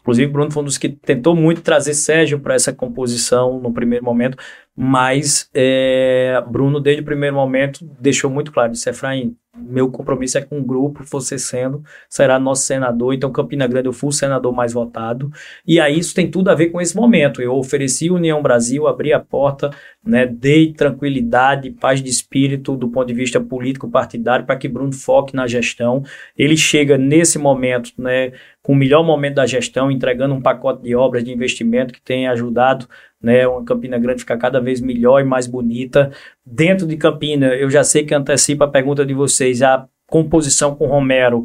[0.00, 4.04] Inclusive, Bruno foi um dos que tentou muito trazer Sérgio para essa composição no primeiro
[4.04, 4.38] momento,
[4.82, 10.40] mas é, Bruno, desde o primeiro momento, deixou muito claro: disse, Efraim, meu compromisso é
[10.40, 13.12] com o grupo, você sendo, será nosso senador.
[13.12, 15.30] Então, Campina Grande, eu fui o senador mais votado.
[15.66, 17.42] E aí, isso tem tudo a ver com esse momento.
[17.42, 19.68] Eu ofereci União Brasil, abri a porta,
[20.02, 25.36] né, dei tranquilidade, paz de espírito do ponto de vista político-partidário para que Bruno foque
[25.36, 26.02] na gestão.
[26.34, 30.94] Ele chega nesse momento, né, com o melhor momento da gestão, entregando um pacote de
[30.94, 32.88] obras de investimento que tem ajudado
[33.22, 36.10] né, uma Campina Grande ficar cada vez melhor e mais bonita.
[36.44, 40.86] Dentro de Campina, eu já sei que antecipa a pergunta de vocês, a composição com
[40.86, 41.44] Romero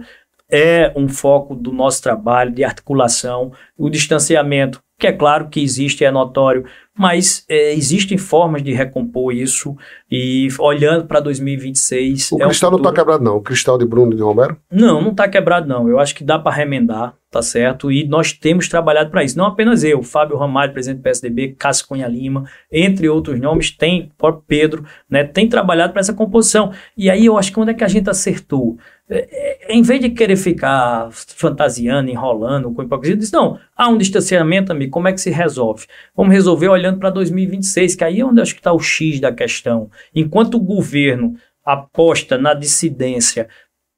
[0.49, 6.05] é um foco do nosso trabalho de articulação, o distanciamento, que é claro que existe,
[6.05, 6.65] é notório,
[6.97, 9.75] mas é, existem formas de recompor isso
[10.10, 12.31] e olhando para 2026...
[12.31, 13.36] O é um cristal não está quebrado, não.
[13.36, 14.58] O cristal de Bruno e de Romero.
[14.71, 15.89] não, não está quebrado, não.
[15.89, 17.91] Eu acho que dá para remendar, tá certo?
[17.91, 19.38] E nós temos trabalhado para isso.
[19.38, 24.10] Não apenas eu, Fábio Ramalho, presidente do PSDB, Cássio Cunha Lima, entre outros nomes, tem,
[24.47, 25.25] Pedro, né?
[25.25, 26.71] Tem trabalhado para essa composição.
[26.97, 28.77] E aí eu acho que onde é que a gente acertou?
[29.08, 33.98] É, é, em vez de querer ficar fantasiando, enrolando com hipocrisia, diz, não, há um
[33.98, 35.86] distanciamento, amigo, como é que se resolve?
[36.15, 39.32] Vamos resolver olhando para 2026, que aí é onde acho que está o X da
[39.32, 39.89] questão.
[40.13, 43.48] Enquanto o governo aposta na dissidência,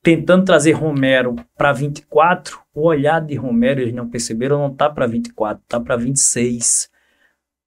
[0.04, 5.08] tentando trazer Romero para 24, o olhar de Romero, eles não perceberam, não tá para
[5.08, 6.90] 24, tá para 26.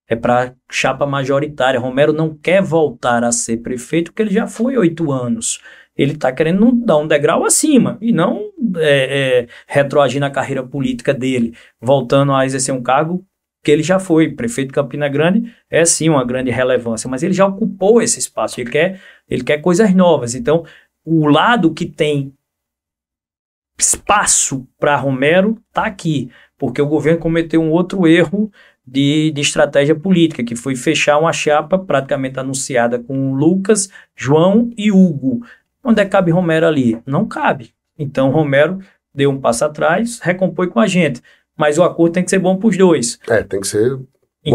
[0.09, 1.79] É para chapa majoritária.
[1.79, 5.61] Romero não quer voltar a ser prefeito porque ele já foi oito anos.
[6.01, 11.13] Ele está querendo dar um degrau acima e não é, é, retroagir na carreira política
[11.13, 13.23] dele, voltando a exercer um cargo
[13.63, 14.31] que ele já foi.
[14.31, 18.59] Prefeito de Campina Grande é sim uma grande relevância, mas ele já ocupou esse espaço.
[18.59, 20.35] Ele quer, ele quer coisas novas.
[20.35, 20.65] Então,
[21.05, 22.33] o lado que tem
[23.79, 28.51] espaço para Romero está aqui, porque o governo cometeu um outro erro
[28.87, 34.91] de, de, estratégia política, que foi fechar uma chapa praticamente anunciada com Lucas, João e
[34.91, 35.43] Hugo.
[35.85, 36.99] Onde é que cabe Romero ali?
[37.07, 37.73] Não cabe.
[37.99, 38.79] Então, Romero
[39.15, 41.21] deu um passo atrás, recompõe com a gente.
[41.57, 43.19] Mas o acordo tem que ser bom para os dois.
[43.29, 43.97] É, tem que ser.
[43.97, 44.07] Bom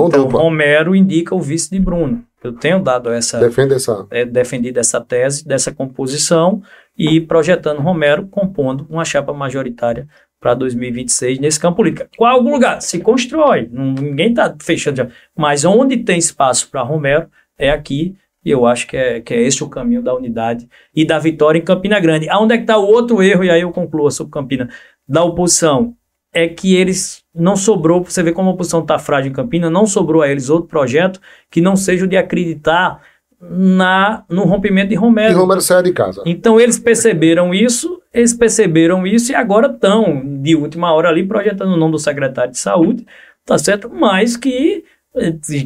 [0.07, 0.41] Então, dupla.
[0.41, 2.23] Romero indica o vice de Bruno.
[2.43, 4.05] Eu tenho dado essa, Defende essa.
[4.11, 6.61] é, defendido essa tese, dessa composição
[6.97, 10.07] e projetando Romero compondo uma chapa majoritária
[10.39, 12.07] para 2026 nesse campo político.
[12.15, 12.81] Qual algum lugar?
[12.81, 14.97] Se constrói, ninguém está fechando.
[14.97, 15.07] já.
[15.35, 18.15] Mas onde tem espaço para Romero é aqui.
[18.45, 21.57] E eu acho que é, que é esse o caminho da unidade e da vitória
[21.57, 22.29] em Campina Grande.
[22.29, 24.69] Aonde é que está o outro erro, e aí eu concluo sobre Campina,
[25.07, 25.95] da oposição?
[26.31, 29.87] É que eles não sobrou, você vê como a oposição está frágil em Campina, não
[29.87, 33.01] sobrou a eles outro projeto que não seja o de acreditar
[33.41, 35.37] na, no rompimento de E Romero.
[35.37, 36.21] Romero saia de casa.
[36.25, 41.73] Então eles perceberam isso, eles perceberam isso e agora estão, de última hora ali, projetando
[41.73, 43.05] o nome do secretário de saúde,
[43.45, 43.89] tá certo?
[43.89, 44.83] Mas que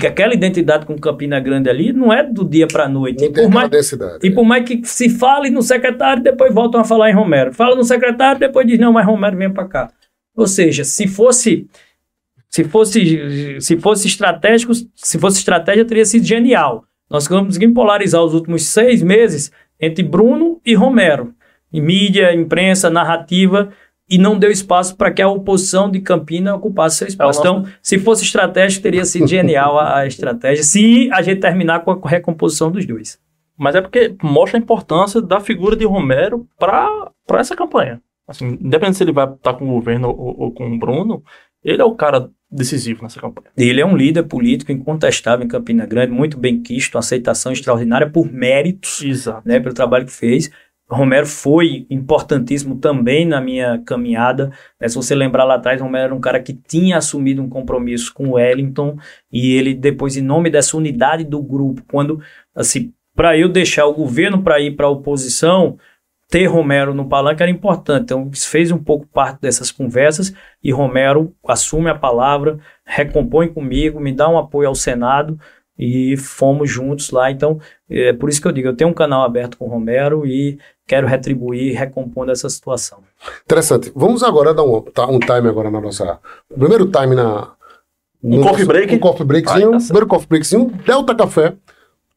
[0.08, 3.22] aquela identidade com Campina Grande ali não é do dia para a noite.
[3.22, 4.28] Não E por, mais, densidade.
[4.28, 7.54] e por mais que se fale no secretário, depois voltam a falar em Romero.
[7.54, 9.92] Fala no secretário, depois diz, não, mas Romero vem para cá.
[10.36, 11.68] Ou seja, se fosse
[12.50, 16.84] se fosse se fosse estratégico, se fosse estratégia teria sido genial.
[17.10, 21.34] Nós conseguimos polarizar os últimos seis meses entre Bruno e Romero,
[21.72, 23.72] em mídia, imprensa, narrativa,
[24.10, 27.42] e não deu espaço para que a oposição de Campina ocupasse seu espaço.
[27.42, 31.40] É nosso- Então, se fosse estratégico, teria sido genial a, a estratégia, se a gente
[31.42, 33.20] terminar com a recomposição dos dois.
[33.58, 38.02] Mas é porque mostra a importância da figura de Romero para essa campanha.
[38.28, 41.24] Assim, independente se ele vai estar com o governo ou, ou com o Bruno,
[41.64, 43.50] ele é o cara decisivo nessa campanha.
[43.58, 48.10] Ele é um líder político incontestável em Campina Grande, muito bem quisto, uma aceitação extraordinária
[48.10, 49.48] por méritos Exato.
[49.48, 50.50] né, pelo trabalho que fez.
[50.92, 54.52] Romero foi importantíssimo também na minha caminhada.
[54.80, 54.88] né?
[54.88, 58.30] Se você lembrar lá atrás, Romero era um cara que tinha assumido um compromisso com
[58.30, 58.98] o Wellington
[59.32, 62.22] e ele depois, em nome dessa unidade do grupo, quando
[62.56, 65.78] assim, para eu deixar o governo para ir para a oposição,
[66.30, 68.04] ter Romero no palanque era importante.
[68.04, 74.00] Então, isso fez um pouco parte dessas conversas e Romero assume a palavra, recompõe comigo,
[74.00, 75.40] me dá um apoio ao Senado
[75.78, 77.32] e fomos juntos lá.
[77.32, 80.60] Então, é por isso que eu digo, eu tenho um canal aberto com Romero e
[80.90, 82.98] quero retribuir recompondo essa situação.
[83.46, 83.92] Interessante.
[83.96, 86.20] Vamos agora dar um, tá, um time agora na nossa.
[86.52, 87.52] Primeiro time na.
[88.22, 88.96] Um no coffee break?
[88.96, 89.70] Um coffee breakzinho.
[89.70, 90.66] Vai, tá primeiro coffee breakzinho.
[90.84, 91.54] Delta Café.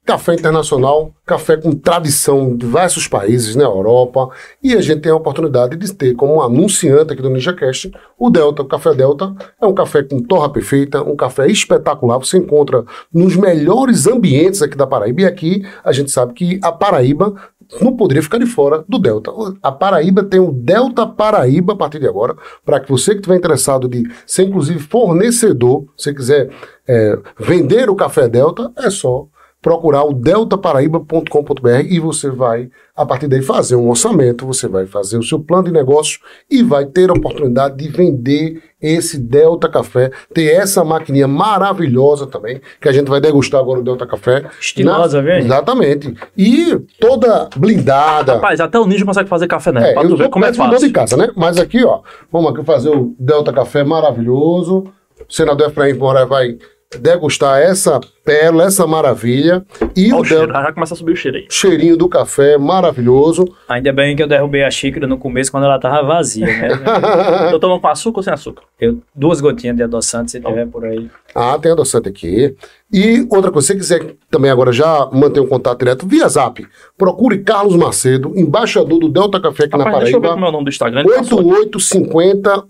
[0.05, 4.31] Café internacional, café com tradição em diversos países na Europa.
[4.61, 8.63] E a gente tem a oportunidade de ter como anunciante aqui do NinjaCast o Delta.
[8.63, 12.19] O Café Delta é um café com torra perfeita, um café espetacular.
[12.19, 15.21] Você encontra nos melhores ambientes aqui da Paraíba.
[15.21, 17.37] E aqui a gente sabe que a Paraíba
[17.81, 19.31] não poderia ficar de fora do Delta.
[19.63, 23.37] A Paraíba tem o Delta Paraíba a partir de agora, para que você que estiver
[23.37, 26.51] interessado de ser inclusive fornecedor, se quiser
[26.87, 29.27] é, vender o café Delta, é só
[29.63, 35.17] procurar o deltaparaíba.com.br e você vai, a partir daí, fazer um orçamento, você vai fazer
[35.17, 36.19] o seu plano de negócio
[36.51, 42.61] e vai ter a oportunidade de vender esse Delta Café, ter essa maquininha maravilhosa também,
[42.81, 44.45] que a gente vai degustar agora o Delta Café.
[44.61, 45.45] Estilosa, velho.
[45.45, 46.13] Exatamente.
[46.37, 48.35] E toda blindada.
[48.35, 49.91] Rapaz, até o Ninja consegue fazer café, né?
[49.91, 50.89] É, pra eu tu ver como é fácil.
[50.89, 51.31] de casa, né?
[51.37, 52.01] Mas aqui, ó,
[52.33, 54.85] vamos aqui fazer o Delta Café maravilhoso.
[55.29, 56.59] O senador Efraim Moraes vai
[57.01, 59.65] degustar essa pérola, essa maravilha.
[59.97, 61.47] E Ó, o o cheiro, Delta, já começa a subir o cheiro aí.
[61.51, 63.45] cheirinho do café maravilhoso.
[63.69, 66.69] Ainda bem que eu derrubei a xícara no começo quando ela estava vazia, né?
[67.53, 68.63] Eu tomo com açúcar ou sem açúcar?
[68.81, 71.09] Eu, duas gotinhas de adoçante, se tiver por aí.
[71.35, 72.55] Ah, tem adoçante aqui.
[72.93, 76.67] E outra coisa, se você quiser também agora já manter um contato direto via zap,
[76.99, 80.35] procure Carlos Macedo, embaixador do Delta Café aqui na Rapaz, deixa eu ver Paraíba.
[80.35, 81.01] como é o nome do Instagram.
[81.01, 81.49] Ele passou aqui.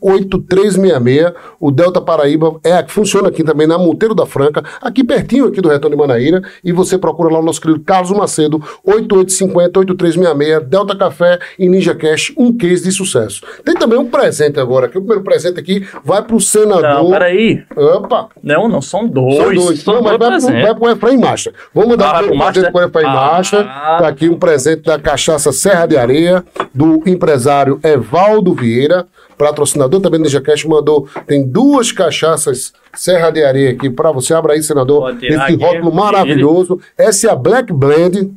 [0.01, 1.35] 8850-8366.
[1.61, 5.42] O Delta Paraíba é a que funciona aqui também na Monteiro da Franca, aqui pertinho
[5.49, 6.43] aqui do Retorno de Manaíra.
[6.65, 12.33] E você procura lá o nosso querido Carlos Macedo, 8850-8366, Delta Café e Ninja Cash,
[12.37, 13.43] um case de sucesso.
[13.65, 17.11] Tem também um presente agora, que o primeiro presente aqui vai pro Não, senador.
[17.11, 17.63] peraí.
[17.77, 18.29] Opa!
[18.43, 19.37] Não, não, são dois.
[19.37, 19.81] São dois.
[19.81, 20.63] São Não, mas dois vai, pro, presentes.
[20.63, 21.53] vai pro Efraim Marcha.
[21.75, 23.13] Vamos mandar Ah, vai um pro presente pro Efraim Ah.
[23.13, 23.65] Marcha.
[23.65, 30.21] Tá aqui um presente da cachaça Serra de Areia, do empresário Evaldo Vieira, patrocinador também
[30.21, 31.09] do NinjaCast, mandou.
[31.27, 34.35] Tem duas cachaças Serra de Areia aqui para você.
[34.35, 35.17] Abra aí, senador.
[35.23, 36.81] Esse rótulo maravilhoso.
[36.97, 38.31] Essa é a Black Blend.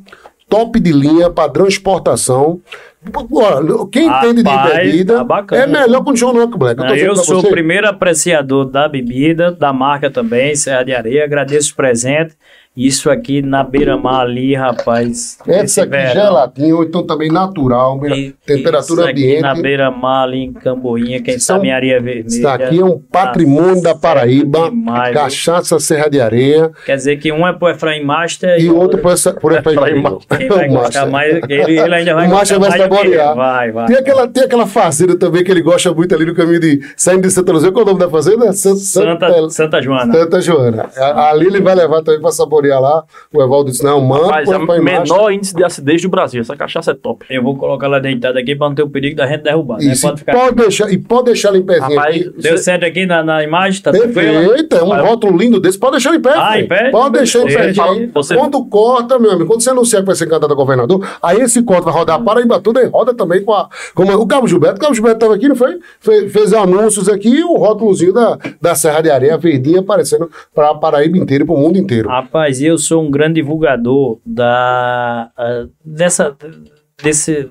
[0.48, 2.60] Top de linha, padrão exportação.
[3.32, 6.80] Olha, quem entende de Rapaz, bebida tá é melhor que o John Locke Black.
[6.80, 7.46] Eu pra sou você.
[7.46, 11.24] o primeiro apreciador da bebida, da marca também, Serra de Areia.
[11.24, 12.34] Agradeço o presente.
[12.76, 15.38] Isso aqui na beira-mar ali, rapaz.
[15.46, 16.12] Essa aqui verão.
[16.12, 19.62] gelatinho, ou então também natural, E- temperatura isso aqui Na ambiente.
[19.62, 22.26] beira-mar ali em Camboinha, quem São- sabe em areia vermelha.
[22.26, 27.16] Isso aqui é um patrimônio da Nossa, Paraíba, demais, cachaça Serra de Areia Quer dizer
[27.16, 30.20] que um é pro Efraim Master e outro por, essa, por Efraim Efraim Júnior.
[30.36, 31.10] Quem vai O gostar Master.
[31.10, 33.34] mais, ele, ele ainda vai O Master gostar vai mais do saborear.
[33.36, 33.86] Vai, vai.
[33.86, 37.22] Tem aquela, tem aquela fazenda também que ele gosta muito ali no caminho de saindo
[37.22, 37.72] de Santa Luzia.
[37.72, 38.52] Qual é o nome da fazenda?
[38.52, 40.12] Santa, Santa, Santa Joana.
[40.12, 40.90] Santa Joana.
[41.30, 43.04] Ali ele vai levar também pra saborear lá.
[43.32, 46.40] O Evaldo disse: não, manda, Mas é o menor índice de acidez do Brasil.
[46.40, 47.26] Essa cachaça é top.
[47.28, 49.78] Eu vou colocar ela deitada aqui pra não ter o perigo da gente derrubar.
[49.78, 49.94] Né?
[50.00, 50.32] Pode ficar.
[50.32, 52.32] pode deixar, e pode deixar ela em pezinho Rapaz, aqui.
[52.40, 53.82] Deu certo aqui na, na imagem?
[53.82, 53.90] Tá?
[53.92, 55.78] Perfeito, é um rótulo lindo desse.
[55.78, 56.32] Pode deixar em pé.
[56.34, 56.90] Ah, em pé?
[56.90, 57.64] Pode deixar em pé.
[57.66, 60.54] Deixa Aí, Você- Quando corta, meu amigo, quando você anunciar que vai ser candidato a
[60.54, 63.68] governador, aí esse corte vai rodar para Paraíba tudo e roda também com a.
[63.94, 64.76] Como o Cabo Gilberto.
[64.76, 65.78] O Cabo Gilberto estava aqui, não foi?
[66.00, 70.70] Fe- fez anúncios aqui e o rótulozinho da, da Serra de Areia, verdinha, aparecendo para
[70.70, 72.08] a Paraíba inteira e para o mundo inteiro.
[72.08, 76.36] Rapaz, eu sou um grande divulgador da ah, dessa
[77.02, 77.50] desse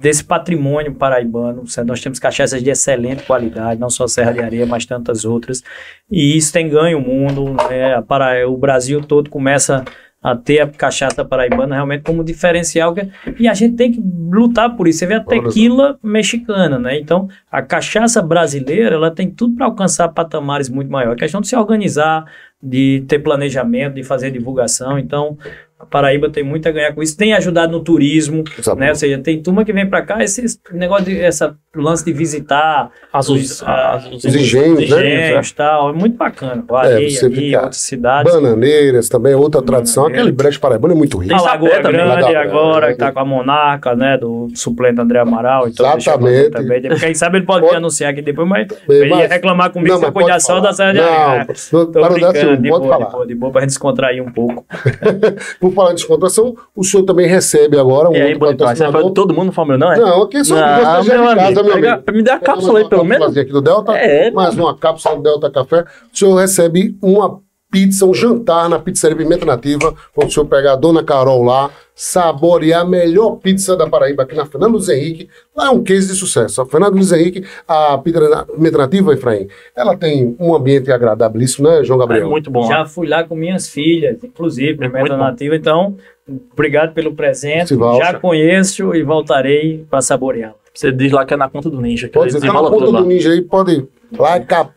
[0.00, 1.66] desse patrimônio paraibano.
[1.66, 1.88] certo?
[1.88, 5.62] Nós temos cachaças de excelente qualidade, não só Serra de Areia, mas tantas outras.
[6.10, 7.54] E isso tem ganho o mundo.
[7.70, 8.00] né?
[8.02, 9.82] para o Brasil todo começa
[10.22, 14.74] a ter a cachaça paraibana realmente como diferencial que- e a gente tem que lutar
[14.74, 15.00] por isso.
[15.00, 16.98] Você vê a tequila mexicana, né?
[16.98, 21.16] Então, a cachaça brasileira, ela tem tudo para alcançar patamares muito maiores.
[21.18, 22.24] É questão de se organizar,
[22.64, 24.98] de ter planejamento, de fazer divulgação.
[24.98, 25.36] Então,
[25.78, 27.16] a Paraíba tem muito a ganhar com isso.
[27.16, 28.80] Tem ajudado no turismo, Sabe?
[28.80, 28.88] né?
[28.90, 32.90] Ou seja, tem turma que vem para cá, esse negócio de essa lance de visitar
[33.12, 34.84] As, os, os, ah, as- os os engenhos, né?
[34.84, 36.64] engenhos e tal, é muito bacana.
[36.68, 38.32] O Areia você aqui, fica- outras cidades.
[38.32, 40.04] Bananeiras também é outra tradição.
[40.04, 40.22] Bananeira.
[40.28, 41.34] Aquele brejo paraibano é muito rico.
[41.34, 44.16] A Tem Lagoa sapé também, Grande Lagoa agora, que tá com a Monarca, né?
[44.16, 45.68] Do suplente André Amaral.
[45.68, 46.50] Então Exatamente.
[46.50, 46.80] Também.
[46.98, 49.70] Quem sabe ele pode, Pode- me anunciar aqui depois, mas Bem, ele ia mas- reclamar
[49.70, 50.68] comigo Não, se eu mas pôr de pode ação falar.
[50.68, 51.46] da Serra de Não, Areia.
[51.72, 53.06] não, Tô para dar de pode boa, falar.
[53.06, 54.64] de boa, de boa, pra gente descontrair um pouco.
[55.60, 59.52] Por falar em descontração, o senhor também recebe agora um E aí, você todo mundo
[59.52, 59.98] Palmeiras, não é?
[59.98, 62.12] Não, aqui é só Não, você meu de casa, amigo, meu pega- amigo.
[62.12, 63.36] me dá a cápsula aí, pelo menos.
[63.36, 65.84] aqui do Delta, É, mais uma cápsula do Delta Café.
[66.12, 67.40] O senhor recebe uma
[67.74, 71.70] pizza, um jantar na pizzaria Pimenta Nativa, quando o senhor pegar a Dona Carol lá,
[71.92, 75.28] saborear a melhor pizza da Paraíba aqui na Fernando Luiz Henrique.
[75.56, 76.60] Lá é um case de sucesso.
[76.62, 81.82] A Fernando Luiz Henrique, a pizza Pimenta Nativa, Efraim, ela tem um ambiente agradabilíssimo, né,
[81.82, 82.30] João É Gabriel?
[82.30, 82.68] muito bom.
[82.68, 85.16] Já fui lá com minhas filhas, inclusive, Muito Pimenta.
[85.16, 85.56] Nativa.
[85.56, 85.96] Então,
[86.52, 87.74] obrigado pelo presente.
[87.98, 90.54] Já conheço e voltarei para saboreá-lo.
[90.72, 92.06] Você diz lá que é na conta do Ninja.
[92.06, 92.70] Que Pode dizer, tá na lá.
[92.70, 93.86] do ninja aí, pode.
[94.16, 94.68] Lá é ca,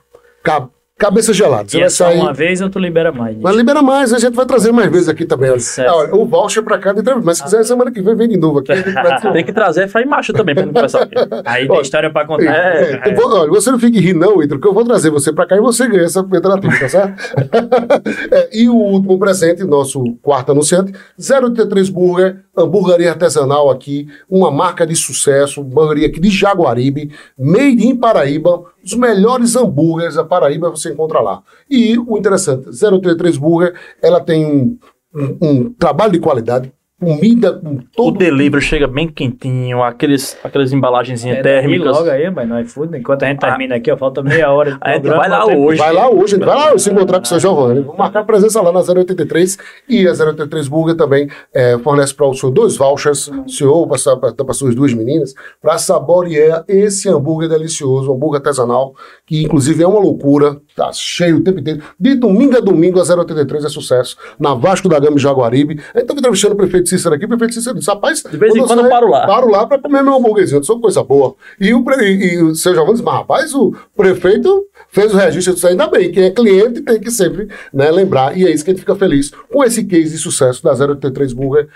[0.44, 1.70] ca- cabeça gelada.
[1.70, 2.20] Você E vai é só sair.
[2.20, 3.38] uma vez ou tu libera mais?
[3.40, 5.52] Mas libera mais, a gente vai trazer mais vezes aqui também.
[5.52, 5.62] Olha.
[5.88, 7.26] Ah, olha, o voucher pra cada entrevista.
[7.26, 8.72] Mas se quiser, semana que vem, vem de novo aqui.
[9.32, 11.16] Tem que trazer Efraim Macho também pra conversar aqui.
[11.46, 12.46] Aí tem Olha, história para contar.
[12.46, 15.32] É, Eu vou- olha, você não fique rindo, não, Ítalo, que eu vou trazer você
[15.32, 17.14] pra cá e você ganha essa nativa, tá certo?
[18.32, 24.86] É, e o último presente, nosso quarto anunciante, 083 Burger, hamburgueria artesanal aqui, uma marca
[24.86, 30.92] de sucesso, hamburgueria aqui de Jaguaribe, made in Paraíba, os melhores hambúrgueres da Paraíba você
[30.92, 31.44] encontra lá.
[31.70, 34.78] E o interessante, 083 Burger, ela tem um,
[35.14, 40.74] um- um trabalho de qualidade, comida com O todo delivery chega bem quentinho, aqueles, aquelas
[40.74, 41.96] embalagenzinhas É, térmicas.
[41.96, 44.78] logo aí, mas no iFood, enquanto a gente termina aqui, ó, falta meia hora de
[44.82, 45.78] A gente vai lá hoje.
[45.80, 47.82] Vai lá hoje, vai lá se encontrar com o seu Giovanni.
[47.82, 49.58] Vou marcar presença lá na 083
[49.88, 54.54] e a 083 Burger também é, fornece para o senhor dois vouchers, o senhor, para
[54.54, 60.00] suas duas meninas, para saborear esse hambúrguer delicioso, um hambúrguer artesanal, que inclusive é uma
[60.00, 61.84] loucura, tá cheio o tempo inteiro.
[62.00, 65.74] De domingo a domingo a 083 é sucesso, na Vasco da Gama e Jaguaribe.
[65.94, 68.56] A gente estava entrevistando o prefeito Cícero aqui, o prefeito Cícero disse, rapaz, De vez
[68.56, 69.28] em quando eu paro lá.
[69.28, 71.36] Paro lá para comer meu hambúrguerzinho, sou coisa boa.
[71.60, 75.54] E o, e, e o seu Giovanni disse, mas rapaz, o prefeito fez o registro
[75.54, 76.12] disso ainda bem.
[76.12, 78.38] Quem é cliente tem que sempre né, lembrar.
[78.38, 81.34] E é isso que a gente fica feliz com esse case de sucesso da 083
[81.34, 81.68] Burger.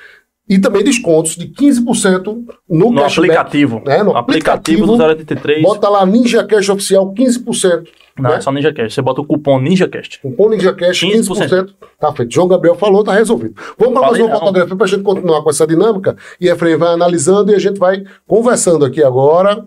[0.51, 3.81] E também descontos de 15% no, No aplicativo.
[3.85, 5.61] Né, no aplicativo do 083.
[5.61, 7.87] Bota lá Ninja Cash Oficial 15%.
[8.19, 8.35] Não, né?
[8.35, 8.93] é só NinjaCast.
[8.93, 10.19] Você bota o cupom NinjaCast.
[10.19, 11.21] Cupom Ninja Cash 15%.
[11.21, 11.69] 15%.
[11.97, 12.33] Tá feito.
[12.33, 13.55] João Gabriel falou, tá resolvido.
[13.79, 14.39] Vamos para mais Falei uma não.
[14.39, 16.17] fotografia para a gente continuar com essa dinâmica.
[16.41, 19.65] E a Efraim vai analisando e a gente vai conversando aqui agora.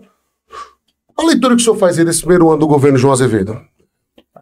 [1.17, 3.59] A leitura que o senhor faz aí desse primeiro ano do governo João Azevedo.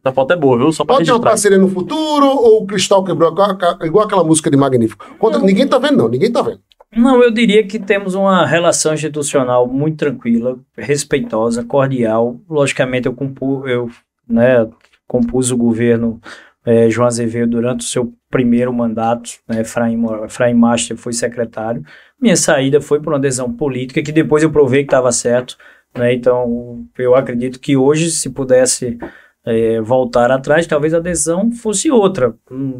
[0.03, 0.71] Essa foto é boa, viu?
[0.73, 4.23] Só pra Pode ter uma parceria no futuro ou o cristal quebrou igual, igual aquela
[4.23, 5.15] música de Magnífico?
[5.17, 6.09] Conta- ninguém tá vendo, não.
[6.09, 6.59] Ninguém tá vendo.
[6.95, 12.37] Não, eu diria que temos uma relação institucional muito tranquila, respeitosa, cordial.
[12.49, 13.89] Logicamente, eu, compu, eu
[14.27, 14.67] né,
[15.07, 16.19] compus o governo
[16.65, 19.31] eh, João Azevedo durante o seu primeiro mandato.
[19.47, 21.81] Né, Efraim Master foi secretário.
[22.21, 25.57] Minha saída foi por uma adesão política, que depois eu provei que estava certo.
[25.97, 28.99] Né, então, eu acredito que hoje, se pudesse
[29.45, 32.33] eh, voltar atrás, talvez a adesão fosse outra.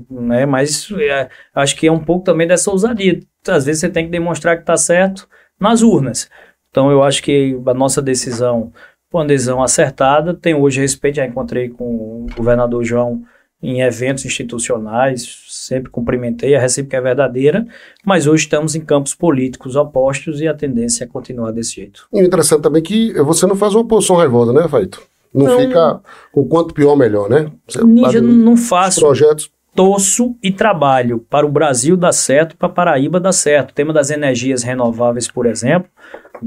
[0.10, 3.20] Né, mas eh, acho que é um pouco também dessa ousadia.
[3.48, 5.28] Às vezes você tem que demonstrar que está certo
[5.60, 6.30] nas urnas.
[6.70, 8.72] Então eu acho que a nossa decisão
[9.12, 10.34] foi uma decisão acertada.
[10.34, 13.24] Tenho hoje respeito, já encontrei com o governador João
[13.64, 17.66] em eventos institucionais, sempre cumprimentei, a recíproca é verdadeira,
[18.06, 22.06] mas hoje estamos em campos políticos opostos e a tendência é continuar desse jeito.
[22.12, 25.02] E interessante também é que você não faz uma posição raivosa, né, Faito?
[25.34, 26.02] Não, não fica
[26.34, 27.52] o quanto pior, melhor, né?
[27.68, 29.00] Você Ninja, não faço.
[29.00, 33.72] Projetos torço e trabalho para o Brasil dar certo, para Paraíba dar certo.
[33.72, 35.90] O tema das energias renováveis, por exemplo,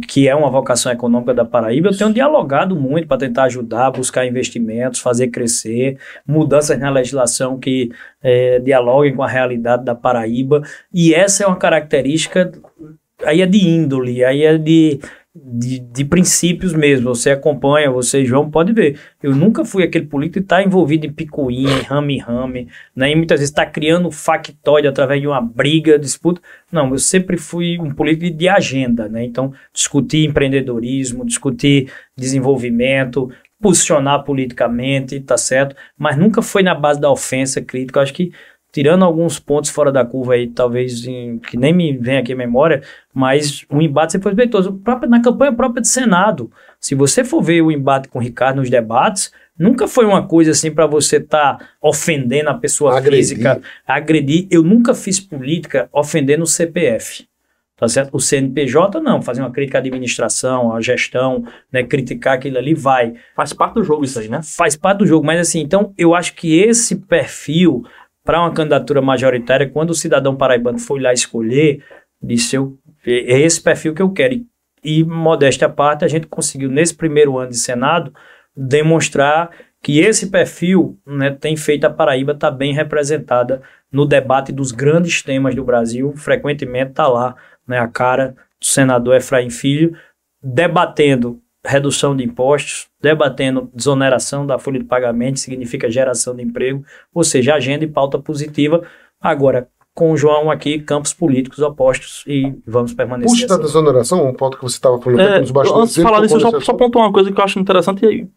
[0.09, 4.26] que é uma vocação econômica da Paraíba, eu tenho dialogado muito para tentar ajudar, buscar
[4.26, 7.91] investimentos, fazer crescer, mudanças na legislação que
[8.22, 10.62] é, dialoguem com a realidade da Paraíba.
[10.93, 12.53] E essa é uma característica
[13.24, 15.01] aí é de índole, aí é de
[15.45, 17.14] de, de, princípios mesmo.
[17.14, 18.99] Você acompanha, você, João, pode ver.
[19.22, 23.11] Eu nunca fui aquele político que está envolvido em picuinha, em rame-rame, né?
[23.11, 26.41] E muitas vezes está criando factóide através de uma briga, disputa.
[26.72, 29.24] Não, eu sempre fui um político de agenda, né?
[29.24, 33.30] Então, discutir empreendedorismo, discutir desenvolvimento,
[33.61, 35.76] posicionar politicamente, tá certo?
[35.99, 37.99] Mas nunca foi na base da ofensa crítica.
[37.99, 38.32] Eu acho que
[38.77, 42.37] tirando alguns pontos fora da curva aí, talvez em, que nem me vem aqui a
[42.37, 44.79] memória, mas o embate sempre foi respeitoso.
[45.09, 48.68] Na campanha própria do Senado, se você for ver o embate com o Ricardo nos
[48.68, 53.16] debates, nunca foi uma coisa assim para você estar tá ofendendo a pessoa agredir.
[53.16, 54.47] física, agredir.
[54.51, 57.27] Eu nunca fiz política ofendendo o CPF.
[57.79, 58.14] Tá certo?
[58.14, 63.14] O CNPJ não, fazer uma crítica à administração, à gestão, né, criticar aquilo ali vai.
[63.35, 64.41] Faz parte do jogo isso aí, né?
[64.43, 67.85] Faz parte do jogo, mas assim, então eu acho que esse perfil
[68.27, 71.83] para uma candidatura majoritária, quando o cidadão paraibano foi lá escolher,
[72.20, 74.35] disse eu, é esse perfil que eu quero.
[74.35, 74.47] E,
[74.85, 78.12] e modéstia à parte, a gente conseguiu, nesse primeiro ano de Senado,
[78.55, 79.51] demonstrar
[79.83, 83.62] que esse perfil né, tem feito a Paraíba estar tá bem representada
[83.93, 86.12] no debate dos grandes temas do Brasil.
[86.16, 89.97] Frequentemente está lá né, a cara do senador Efraim Filho
[90.43, 96.85] debatendo redução de impostos, debatendo desoneração da folha de pagamento, significa geração de emprego,
[97.15, 98.83] ou seja, agenda e pauta positiva.
[99.21, 103.31] Agora, com o João aqui, campos políticos opostos e vamos permanecer.
[103.31, 103.57] Puxa assim.
[103.57, 105.85] da desoneração, um ponto que você estava falando é, nos bastidores.
[105.85, 108.29] Antes de falar disso, eu só, só pontuar uma coisa que eu acho interessante e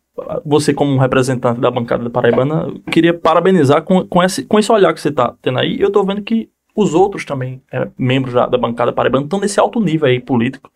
[0.46, 4.94] você como representante da bancada da Paraibana, queria parabenizar com, com, esse, com esse olhar
[4.94, 5.82] que você está tendo aí.
[5.82, 9.60] Eu estou vendo que os outros também, é, membros da, da bancada paraibana, estão nesse
[9.60, 10.70] alto nível aí político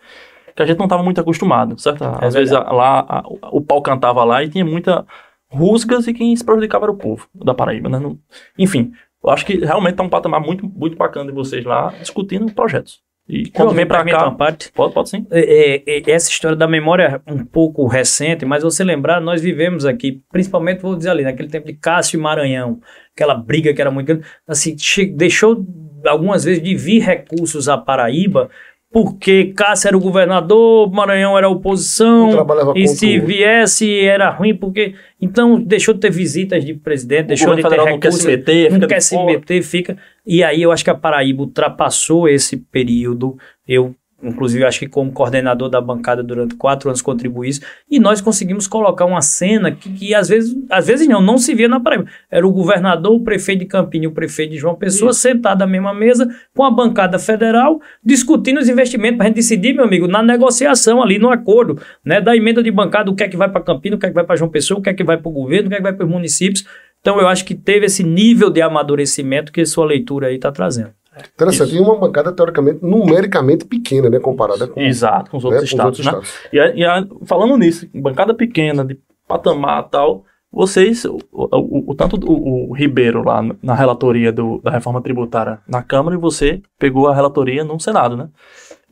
[0.56, 2.04] que a gente não estava muito acostumado, certo?
[2.04, 5.06] É Às vezes lá a, o pau cantava lá e tinha muita
[5.49, 7.99] rusgas e quem se prejudicava era o povo da Paraíba, né?
[7.99, 8.18] Não,
[8.58, 8.91] enfim,
[9.24, 13.01] eu acho que realmente está um patamar muito, muito bacana de vocês lá discutindo projetos.
[13.28, 15.26] E quando vem para cá, parte, pode, pode sim.
[15.32, 19.41] É, é, é, essa história da memória é um pouco recente, mas você lembrar, nós
[19.41, 22.82] vivemos aqui, principalmente vou dizer ali, naquele tempo de Cássio e Maranhão,
[23.16, 24.76] aquela briga que era muito grande, assim,
[25.16, 25.66] deixou
[26.06, 28.49] algumas vezes de vir recursos à Paraíba
[28.94, 32.30] porque Cássio era o governador, Maranhão era a oposição,
[32.76, 34.94] e se viesse era ruim, porque.
[35.20, 38.72] Então deixou de ter visitas de presidente, deixou de ter recursos, não quer se meter,
[38.72, 39.98] não quer se meter, fica.
[40.24, 43.36] E aí eu acho que a Paraíba ultrapassou esse período.
[43.68, 48.21] Eu inclusive acho que como coordenador da bancada durante quatro anos contribuí isso, e nós
[48.21, 51.80] conseguimos colocar uma cena que, que, às vezes, às vezes não, não se via na
[51.80, 52.05] Paraíba.
[52.32, 55.34] Era o governador, o prefeito de Campinho, o prefeito de João Pessoa, Sim.
[55.34, 59.74] sentado à mesma mesa com a bancada federal, discutindo os investimentos para a gente decidir,
[59.74, 63.28] meu amigo, na negociação ali, no acordo, né, da emenda de bancada, o que é
[63.28, 64.93] que vai para Campinho, o que é que vai para João Pessoa, o que é
[64.93, 66.65] que vai para o governo, o que é que vai para os municípios.
[67.01, 70.91] Então eu acho que teve esse nível de amadurecimento que sua leitura aí está trazendo.
[71.34, 71.70] Interessante.
[71.70, 71.78] Isso.
[71.78, 74.20] E uma bancada, teoricamente, numericamente pequena, né?
[74.20, 76.30] Comparada com, Exato, com os outros, né, estados, os outros né?
[76.51, 76.78] estados.
[76.78, 78.97] E, a, falando nisso, bancada pequena, de
[79.28, 84.61] patamar e tal, vocês, o, o, o tanto o, o, Ribeiro lá na relatoria do,
[84.61, 88.30] da reforma tributária na Câmara e você pegou a relatoria no Senado, né?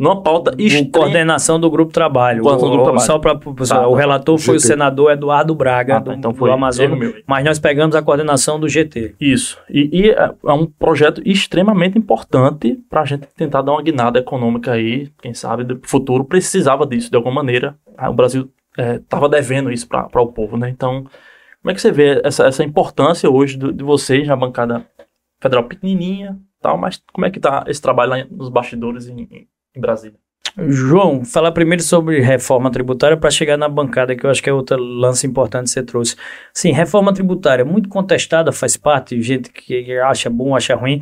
[0.02, 0.90] Numa pauta extrema.
[0.92, 2.44] Coordenação do grupo de trabalho.
[2.44, 3.06] O, do grupo trabalho.
[3.06, 4.66] Só para tá, o relator foi GT.
[4.66, 8.60] o senador Eduardo Braga, ah, tá, então foi do Amazonas, mas nós pegamos a coordenação
[8.60, 9.14] do GT.
[9.22, 9.60] Isso.
[9.70, 14.18] E, e é, é um projeto extremamente importante para a gente tentar dar uma guinada
[14.18, 17.76] econômica aí, quem sabe, do futuro precisava disso de alguma maneira.
[17.96, 20.68] Ah, o Brasil estava é, devendo isso para o povo, né?
[20.68, 21.06] Então,
[21.62, 24.84] como é que você vê essa, essa importância hoje do, de vocês na bancada
[25.40, 29.48] federal pequenininha, tal, mas como é que está esse trabalho lá nos bastidores em, em
[29.78, 30.20] Brasília.
[30.68, 34.54] João, falar primeiro sobre reforma tributária para chegar na bancada, que eu acho que é
[34.54, 36.16] outro lance importante que você trouxe.
[36.54, 41.02] Sim, reforma tributária, muito contestada, faz parte, gente que acha bom, acha ruim.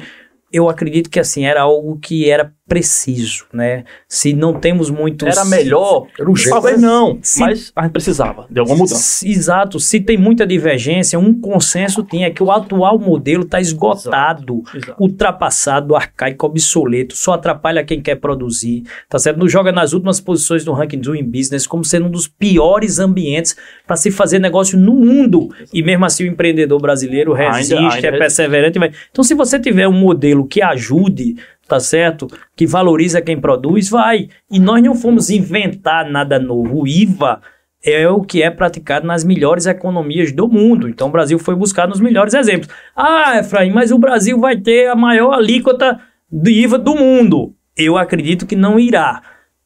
[0.52, 3.84] Eu acredito que assim, era algo que era preciso, né?
[4.08, 5.28] Se não temos muitos...
[5.28, 6.06] Era melhor?
[6.18, 6.50] Era urgente.
[6.52, 8.96] Talvez não, Se- mas a gente precisava de alguma mudança.
[8.96, 9.80] S- Exato.
[9.80, 14.96] Se tem muita divergência, um consenso tem é que o atual modelo está esgotado, Exato.
[15.04, 19.40] ultrapassado, arcaico, obsoleto, só atrapalha quem quer produzir, tá certo?
[19.40, 23.56] Nos joga nas últimas posições do ranking Doing Business como sendo um dos piores ambientes
[23.88, 25.50] para se fazer negócio no mundo.
[25.74, 28.20] E mesmo assim o empreendedor brasileiro Ainda- resiste, ainda é resiste.
[28.20, 28.80] perseverante.
[28.80, 28.92] Vai.
[29.12, 31.36] Então se você tiver um modelo que ajude,
[31.70, 32.28] tá certo?
[32.56, 34.28] Que valoriza quem produz, vai.
[34.52, 36.82] E nós não fomos inventar nada novo.
[36.82, 37.40] O IVA
[37.84, 40.90] é o que é praticado nas melhores economias do mundo.
[40.90, 42.68] Então o Brasil foi buscar nos melhores exemplos.
[42.96, 46.00] Ah, Efraim, mas o Brasil vai ter a maior alíquota
[46.30, 47.54] de IVA do mundo.
[47.78, 49.22] Eu acredito que não irá.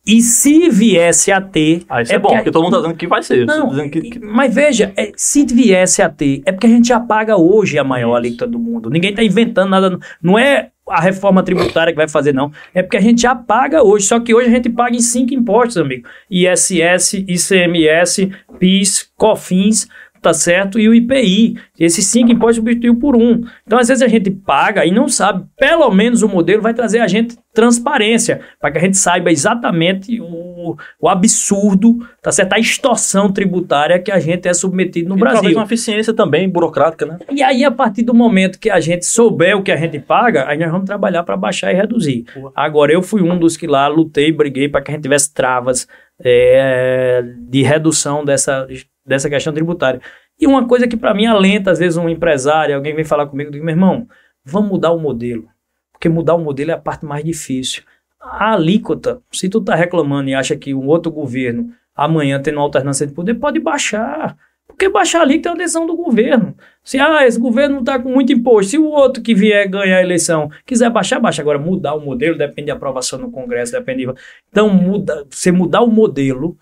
[0.06, 1.84] E se viesse a ter.
[1.89, 3.45] Ah, isso é, bom, porque- todo mundo tá dizendo que vai ser.
[3.45, 6.99] não, que, que- mas veja, é, se viesse a ter, é porque a gente já
[6.99, 8.18] paga hoje a maior Isso.
[8.18, 8.89] alíquota do mundo.
[8.89, 9.97] Ninguém está inventando nada.
[10.22, 12.52] Não é a reforma tributária que vai fazer, não.
[12.74, 14.06] É porque a gente já paga hoje.
[14.06, 19.88] Só que hoje a gente paga em cinco impostos, amigo: ISS, ICMS, PIS, COFINS.
[20.24, 20.80] Tá certo?
[20.80, 21.57] E o IPI.
[21.78, 23.41] Esses cinco impostos substituiu por um.
[23.67, 25.45] Então, às vezes, a gente paga e não sabe.
[25.57, 30.19] Pelo menos o modelo vai trazer a gente transparência, para que a gente saiba exatamente
[30.19, 32.53] o, o absurdo, tá certo?
[32.53, 35.57] A extorsão tributária que a gente é submetido no e talvez Brasil.
[35.57, 37.19] uma eficiência também burocrática, né?
[37.32, 40.47] E aí, a partir do momento que a gente souber o que a gente paga,
[40.47, 42.26] aí nós vamos trabalhar para baixar e reduzir.
[42.55, 45.86] Agora, eu fui um dos que lá lutei, briguei para que a gente tivesse travas
[46.24, 48.65] é, de redução dessa,
[49.06, 50.01] dessa questão tributária.
[50.39, 53.51] E uma coisa que para mim alenta, às vezes, um empresário, alguém vem falar comigo,
[53.51, 54.08] digo, meu irmão,
[54.43, 55.47] vamos mudar o modelo.
[55.91, 57.84] Porque mudar o modelo é a parte mais difícil.
[58.20, 62.64] A alíquota, se tu tá reclamando e acha que um outro governo amanhã tendo uma
[62.64, 64.36] alternância de poder, pode baixar.
[64.66, 66.56] Porque baixar a alíquota é uma decisão do governo.
[66.84, 70.01] Se ah, esse governo está com muito imposto, se o outro que vier ganhar a
[70.01, 71.41] eleição quiser baixar, baixa.
[71.41, 74.06] Agora, mudar o modelo depende de aprovação no Congresso, depende.
[74.06, 74.14] de-
[74.49, 76.58] Então, muda, você mudar o modelo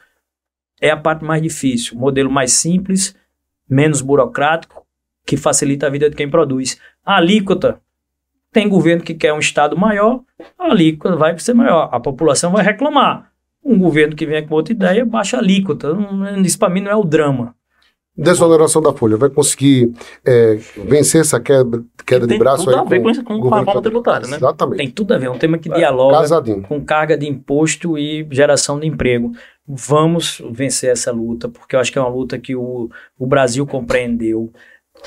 [0.81, 1.97] é a parte mais difícil.
[1.97, 3.15] Modelo mais simples,
[3.69, 4.85] menos burocrático,
[5.25, 6.77] que facilita a vida de quem produz.
[7.05, 7.79] A alíquota,
[8.51, 10.21] tem governo que quer um Estado maior,
[10.57, 11.89] a alíquota vai ser maior.
[11.91, 13.31] A população vai reclamar.
[13.63, 15.95] Um governo que vem com outra ideia, baixa a alíquota.
[16.43, 17.55] Isso para mim não é o drama.
[18.17, 19.93] Desoneração da folha, vai conseguir
[20.25, 23.53] é, vencer essa queda, queda de tem braço tudo aí a ver com com o
[23.53, 24.35] a reforma tributária, né?
[24.35, 24.77] Exatamente.
[24.77, 26.63] Tem tudo a ver, é um tema que dialoga Casadinho.
[26.63, 29.31] com carga de imposto e geração de emprego.
[29.73, 33.65] Vamos vencer essa luta, porque eu acho que é uma luta que o, o Brasil
[33.65, 34.51] compreendeu.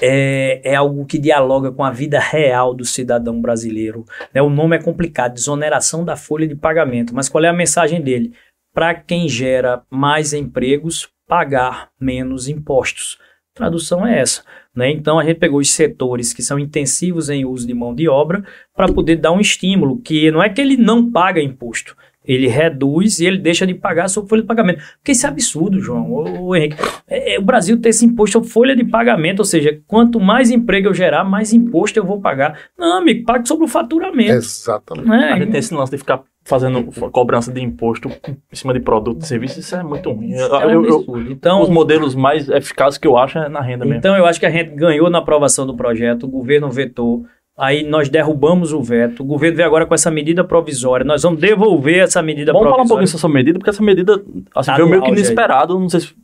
[0.00, 4.06] É, é algo que dialoga com a vida real do cidadão brasileiro.
[4.32, 4.40] né?
[4.40, 7.14] O nome é complicado, desoneração da folha de pagamento.
[7.14, 8.32] Mas qual é a mensagem dele?
[8.72, 13.18] Para quem gera mais empregos, pagar menos impostos.
[13.54, 14.42] Tradução é essa.
[14.74, 14.90] Né?
[14.90, 18.42] Então a gente pegou os setores que são intensivos em uso de mão de obra
[18.74, 21.94] para poder dar um estímulo, que não é que ele não paga imposto,
[22.24, 24.82] ele reduz e ele deixa de pagar sob folha de pagamento.
[24.98, 26.76] Porque isso é absurdo, João, ô, ô, Henrique.
[27.08, 30.50] É, é, o Brasil tem esse imposto sob folha de pagamento, ou seja, quanto mais
[30.50, 32.58] emprego eu gerar, mais imposto eu vou pagar.
[32.78, 34.32] Não, amigo, pague sobre o faturamento.
[34.32, 35.08] Exatamente.
[35.08, 35.30] né?
[35.34, 39.22] A gente tem esse lance de ficar fazendo cobrança de imposto em cima de produto
[39.22, 40.32] e serviço, isso é muito ruim.
[40.32, 41.32] Eu- É um eu- eu- absurdo.
[41.32, 43.98] Então, os modelos mais eficazes que eu acho é na renda mesmo.
[43.98, 47.24] Então eu acho que a gente ganhou na aprovação do projeto, o governo vetou,
[47.56, 51.40] aí nós derrubamos o veto, o governo veio agora com essa medida provisória, nós vamos
[51.40, 53.18] devolver essa medida Vamos falar um pouquinho provisória.
[53.18, 54.24] sobre essa medida, porque essa medida
[54.54, 55.24] assim, Tá no meio que auge aí.
[55.26, 55.78] inesperado.
[55.78, 56.14] Não sei se-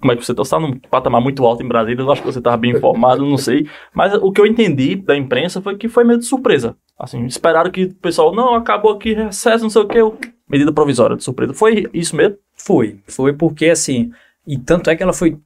[0.00, 0.44] como é que você está.
[0.44, 3.24] Você está num patamar muito alto em Brasília, eu acho que você estava bem informado,
[3.24, 3.66] não sei.
[3.94, 6.76] Mas o que eu entendi da imprensa foi que foi meio de surpresa.
[6.98, 11.16] Assim, esperaram que o pessoal, não, acabou aqui, recesso, não sei o que, medida provisória
[11.16, 11.54] de surpresa.
[11.54, 12.36] Foi isso mesmo?
[12.54, 14.10] Foi, foi porque assim,
[14.46, 15.38] e tanto é que ela foi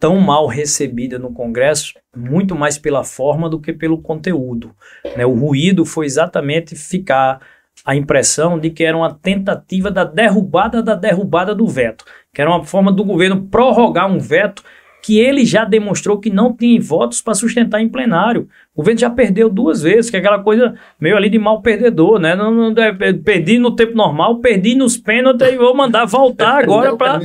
[0.00, 4.74] tão mal recebida no Congresso, muito mais pela forma do que pelo conteúdo.
[5.16, 5.26] né?
[5.26, 7.40] O ruído foi exatamente ficar
[7.84, 12.50] a impressão de que era uma tentativa da derrubada da derrubada do veto, que era
[12.50, 14.62] uma forma do governo prorrogar um veto
[15.02, 18.48] que ele já demonstrou que não tem votos para sustentar em plenário.
[18.74, 22.18] O governo já perdeu duas vezes, que é aquela coisa meio ali de mal perdedor,
[22.18, 22.34] né?
[22.34, 26.96] Não, não, é, perdi no tempo normal, perdi nos pênaltis e vou mandar voltar agora
[26.96, 27.18] para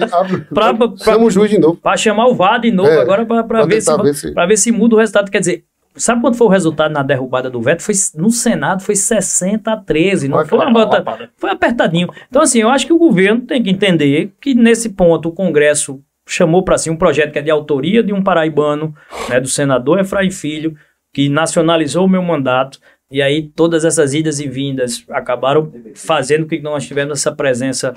[0.54, 1.76] pra- pra- Chama o juiz de novo.
[1.76, 4.72] para chamar o VAR de novo É, agora para ver, se, ver se- ver se
[4.72, 5.30] muda o resultado.
[5.30, 5.64] Quer dizer,
[5.96, 7.84] sabe quanto foi o resultado na derrubada do veto?
[7.84, 12.10] Foi, no Senado foi 60 a 13, não foi uma bota, foi apertadinho.
[12.30, 16.02] Então, assim, eu acho que o governo tem que entender que nesse ponto o Congresso
[16.28, 18.96] chamou para si um projeto que é de autoria de um paraibano,
[19.30, 20.76] né, do senador Efraim Filho,
[21.14, 22.80] que nacionalizou o meu mandato.
[23.12, 27.94] E aí todas essas idas e vindas acabaram fazendo com que nós tivemos essa presença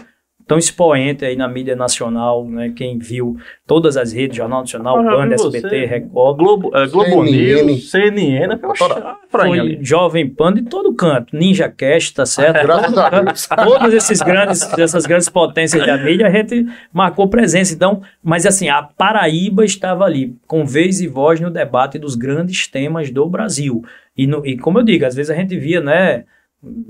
[0.49, 2.72] tão expoente aí na mídia nacional, né?
[2.74, 3.36] Quem viu
[3.66, 5.84] todas as redes, Jornal Nacional, Ah, Band, SBT, você.
[5.84, 7.62] Record, Globo, é, Globo CNN.
[7.66, 9.78] News, CNN, poxa, foi ali.
[9.82, 12.62] Jovem Pan de todo canto, Ninja Cast, tá certo?
[12.66, 13.46] Graças a Deus.
[13.46, 17.74] Todos esses grandes, essas grandes potências da mídia, a gente marcou presença.
[17.74, 22.66] Então, mas assim, a Paraíba estava ali, com vez e voz no debate dos grandes
[22.66, 23.82] temas do Brasil.
[24.16, 26.24] E, no- e como eu digo, às vezes a gente via, né?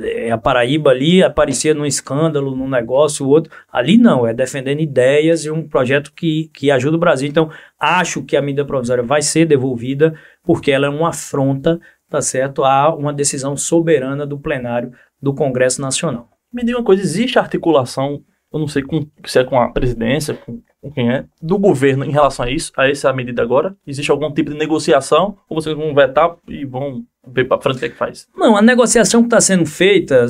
[0.00, 3.52] É, A Paraíba ali aparecia num escândalo, num negócio, o outro.
[3.70, 7.28] Ali não, é defendendo ideias e um projeto que, que ajuda o Brasil.
[7.28, 12.22] Então, acho que a medida provisória vai ser devolvida, porque ela é uma afronta, tá
[12.22, 16.30] certo, a uma decisão soberana do plenário do Congresso Nacional.
[16.52, 20.34] Me diga uma coisa, existe articulação, eu não sei com, se é com a presidência,
[20.34, 23.76] com, com quem é, do governo em relação a isso, a essa medida agora?
[23.86, 25.36] Existe algum tipo de negociação?
[25.48, 28.26] Ou vocês vão vetar e vão ver para frente o que é que faz?
[28.36, 30.26] Não, a negociação que está sendo feita,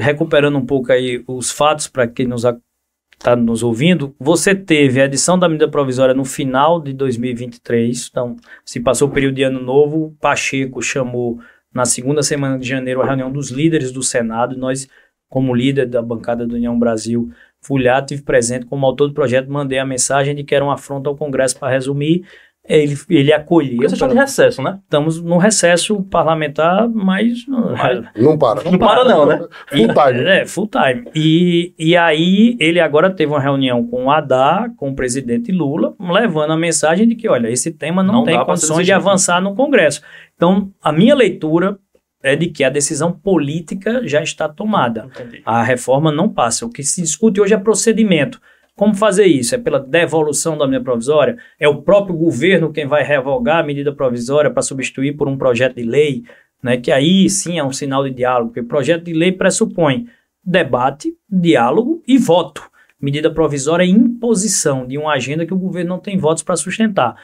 [0.00, 2.44] recuperando um pouco aí os fatos para quem nos
[3.18, 8.36] está nos ouvindo, você teve a edição da medida provisória no final de 2023, então
[8.64, 11.40] se passou o período de ano novo, Pacheco chamou
[11.74, 14.88] na segunda semana de janeiro a reunião dos líderes do Senado, nós,
[15.28, 17.30] como líder da bancada do União Brasil,
[17.62, 20.74] fui lá, tive presente como autor do projeto, mandei a mensagem de que era uma
[20.74, 22.22] afronta ao Congresso para resumir,
[22.68, 23.78] ele, ele acolheu.
[23.78, 24.78] Vocês estão de recesso, né?
[24.84, 27.46] Estamos no recesso parlamentar, mas...
[27.48, 28.62] Mas- Não para.
[28.70, 29.38] Não para não, né?
[29.72, 30.28] Full time.
[30.28, 31.04] É, full time.
[31.14, 35.94] E, e aí ele agora teve uma reunião com o Haddad, com o presidente Lula,
[35.98, 38.98] levando a mensagem de que, olha, esse tema não, Não tem condições de jeito.
[38.98, 40.02] avançar no Congresso.
[40.36, 41.78] Então, a minha leitura
[42.22, 45.06] é de que a decisão política já está tomada.
[45.06, 45.42] Entendi.
[45.44, 46.66] A reforma não passa.
[46.66, 48.40] O que se discute hoje é procedimento.
[48.74, 49.54] Como fazer isso?
[49.54, 51.36] É pela devolução da medida provisória?
[51.58, 55.76] É o próprio governo quem vai revogar a medida provisória para substituir por um projeto
[55.76, 56.22] de lei?
[56.62, 56.76] Né?
[56.76, 60.06] Que aí sim é um sinal de diálogo, porque projeto de lei pressupõe
[60.44, 62.62] debate, diálogo e voto.
[63.00, 67.16] Medida provisória é imposição de uma agenda que o governo não tem votos para sustentar.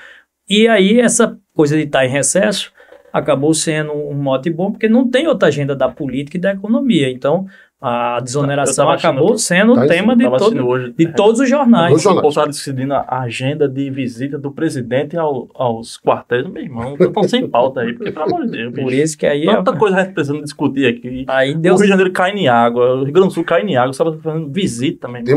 [0.49, 2.73] E aí essa coisa de estar em recesso
[3.15, 7.09] acabou sendo um mote bom, porque não tem outra agenda da política e da economia.
[7.09, 7.47] Então,
[7.87, 10.95] a desoneração acabou sendo Tá o tema de, todo, hoje.
[10.97, 12.05] de todos os jornais.
[12.07, 16.47] O Bolsonaro decidindo a agenda de visita do presidente ao- aos quartéis.
[16.49, 19.03] Meu irmão, estão sem pauta aí, porque, pelo amor de Deus, Por bicho.
[19.03, 21.27] isso que aí, é Tanta coisa a gente precisando discutir aqui.
[21.29, 23.63] aí, O deu, Rio de Janeiro cai em água, o Rio Grande do Sul cai
[23.63, 25.23] em água, só fazendo visita também.
[25.23, 25.37] Tem,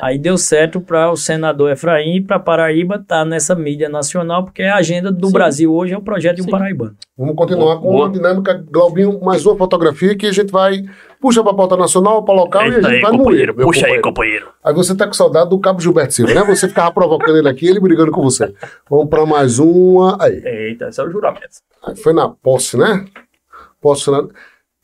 [0.00, 4.62] aí deu certo para o senador Efraim e para Paraíba estar nessa mídia nacional, porque
[4.62, 5.32] a agenda do Sim.
[5.32, 6.50] Brasil hoje é o projeto de um Sim.
[6.52, 6.94] paraibano.
[7.16, 8.04] Vamos continuar Boa, com boa.
[8.06, 8.64] uma dinâmica.
[8.70, 10.82] Glaubinho, mais uma fotografia que a gente vai.
[11.24, 14.02] Puxa pra pauta nacional, pra local e a gente vai moer, meu companheiro.
[14.02, 14.52] companheiro.
[14.62, 16.44] Aí você tá com saudade do Cabo Gilberto Silva, né?
[16.44, 18.54] Você ficava provocando ele aqui, ele brigando com você.
[18.90, 20.22] Vamos pra mais uma.
[20.22, 20.42] Aí.
[20.44, 21.48] Eita, esse é o juramento.
[21.82, 23.06] Aí foi na posse, né?
[23.80, 24.18] Posse na...
[24.18, 24.30] O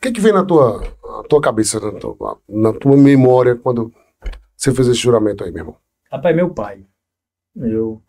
[0.01, 3.93] que que vem na tua, na tua cabeça, na tua, na tua memória, quando
[4.57, 5.77] você fez esse juramento aí, meu irmão?
[6.11, 6.87] Rapaz, meu pai.
[7.55, 8.01] Eu,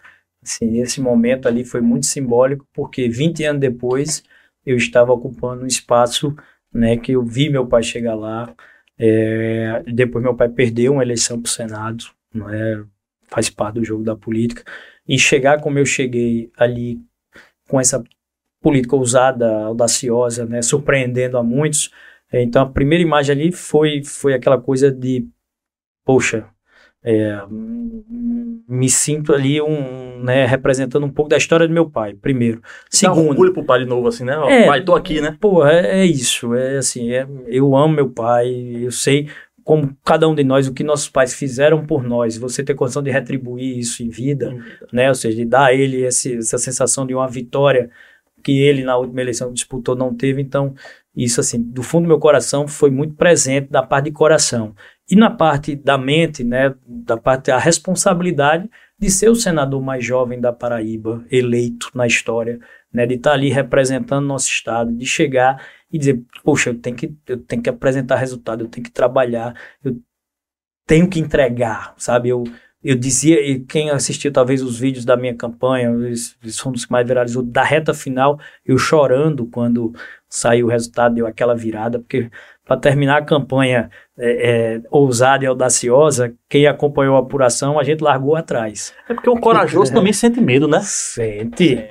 [0.41, 4.23] assim, esse momento ali foi muito simbólico, porque 20 anos depois
[4.65, 6.33] eu estava ocupando um espaço,
[6.73, 8.53] né, que eu vi meu pai chegar lá.
[8.97, 12.83] É, depois meu pai perdeu uma eleição para o Senado, não é?
[13.27, 14.63] Faz parte do jogo da política.
[15.07, 16.99] E chegar como eu cheguei ali,
[17.67, 18.03] com essa
[18.61, 21.91] política ousada, audaciosa, né, surpreendendo a muitos.
[22.31, 25.27] Então a primeira imagem ali foi, foi aquela coisa de,
[26.05, 26.47] poxa,
[27.03, 32.13] é, hum, me sinto ali um, né, representando um pouco da história do meu pai,
[32.13, 32.61] primeiro.
[32.61, 34.37] Dá Segundo, orgulho pro pai de novo, assim, né?
[34.37, 34.67] Ó, É.
[34.67, 35.35] pai, tô aqui, né?
[35.39, 38.49] pô, é, é isso, é assim, é- eu amo meu pai,
[38.81, 39.27] eu sei
[39.63, 43.01] como cada um de nós, o que nossos pais fizeram por nós, você ter condição
[43.03, 44.55] de retribuir isso em vida,
[44.91, 47.89] né, ou seja, de dar a ele esse, essa sensação de uma vitória
[48.43, 50.73] que ele na última eleição que disputou não teve, então
[51.15, 54.73] isso assim, do fundo do meu coração foi muito presente da parte de coração.
[55.09, 60.05] E na parte da mente, né, da parte da responsabilidade de ser o senador mais
[60.05, 62.59] jovem da Paraíba, eleito na história,
[62.93, 67.15] né, de estar ali representando nosso estado, de chegar e dizer, poxa, eu tenho que
[67.27, 69.99] eu tenho que apresentar resultado, eu tenho que trabalhar, eu
[70.85, 72.29] tenho que entregar, sabe?
[72.29, 72.43] Eu
[72.83, 76.91] eu dizia, e quem assistiu talvez os vídeos da minha campanha, eles, foram dos que
[76.91, 79.93] mais viralizou, da reta final, eu chorando quando
[80.27, 82.31] saiu o resultado, deu aquela virada, porque
[82.71, 88.01] para terminar a campanha é, é, ousada e audaciosa, quem acompanhou a apuração, a gente
[88.01, 88.93] largou atrás.
[89.09, 90.79] É porque o corajoso também sente medo, né?
[90.81, 91.85] Sente.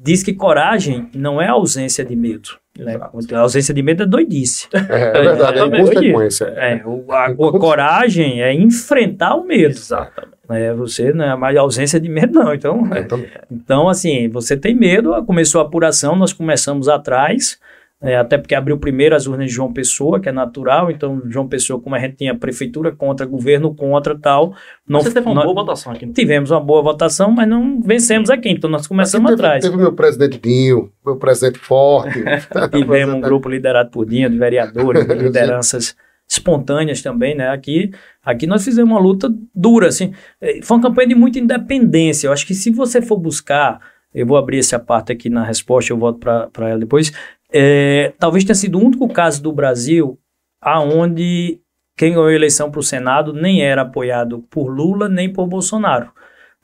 [0.00, 2.50] Diz que coragem não é ausência de medo.
[2.78, 2.96] Né?
[3.32, 4.68] A ausência de medo é doidice.
[4.72, 4.78] É,
[5.18, 6.44] é verdade, é consequência.
[6.44, 9.70] É, o- a, a coragem é enfrentar o medo.
[9.74, 10.34] Exatamente.
[10.48, 10.72] Né?
[10.74, 12.54] Você não é mais ausência de medo, não.
[12.54, 13.30] Então, É, também.
[13.50, 17.58] então, assim, você tem medo, começou a apuração, nós começamos atrás,
[18.04, 21.48] é, até porque abriu primeiro as urnas de João Pessoa, que é natural, então João
[21.48, 24.54] Pessoa, como a gente tinha prefeitura contra, governo contra tal.
[24.86, 26.06] Não, Você teve uma nós, boa votação aqui.
[26.08, 29.64] Tivemos uma boa votação, mas não vencemos aqui, então nós começamos teve, atrás.
[29.64, 32.22] Teve meu presidente Dinho, meu presidente forte.
[32.70, 35.96] Tivemos um grupo liderado por Dinho, de vereadores, de lideranças
[36.28, 37.48] espontâneas também, né?
[37.48, 37.90] Aqui,
[38.22, 40.12] aqui nós fizemos uma luta dura, assim.
[40.42, 42.26] É, foi uma campanha de muita independência.
[42.26, 43.80] Eu acho que se você for buscar,
[44.14, 47.12] eu vou abrir essa parte aqui na resposta, eu volto para ela depois.
[47.56, 50.18] É, talvez tenha sido o único caso do Brasil
[50.60, 51.60] aonde
[51.96, 56.10] quem ganhou a eleição para o Senado nem era apoiado por Lula nem por Bolsonaro.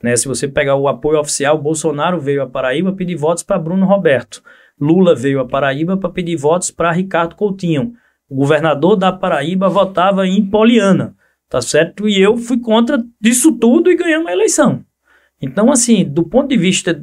[0.03, 0.15] Né?
[0.17, 4.43] Se você pegar o apoio oficial, Bolsonaro veio a Paraíba pedir votos para Bruno Roberto.
[4.79, 7.93] Lula veio a Paraíba para pedir votos para Ricardo Coutinho.
[8.27, 11.15] O governador da Paraíba votava em Poliana,
[11.47, 12.09] tá certo?
[12.09, 14.83] E eu fui contra disso tudo e ganhamos a eleição.
[15.41, 16.93] Então, assim, do ponto de vista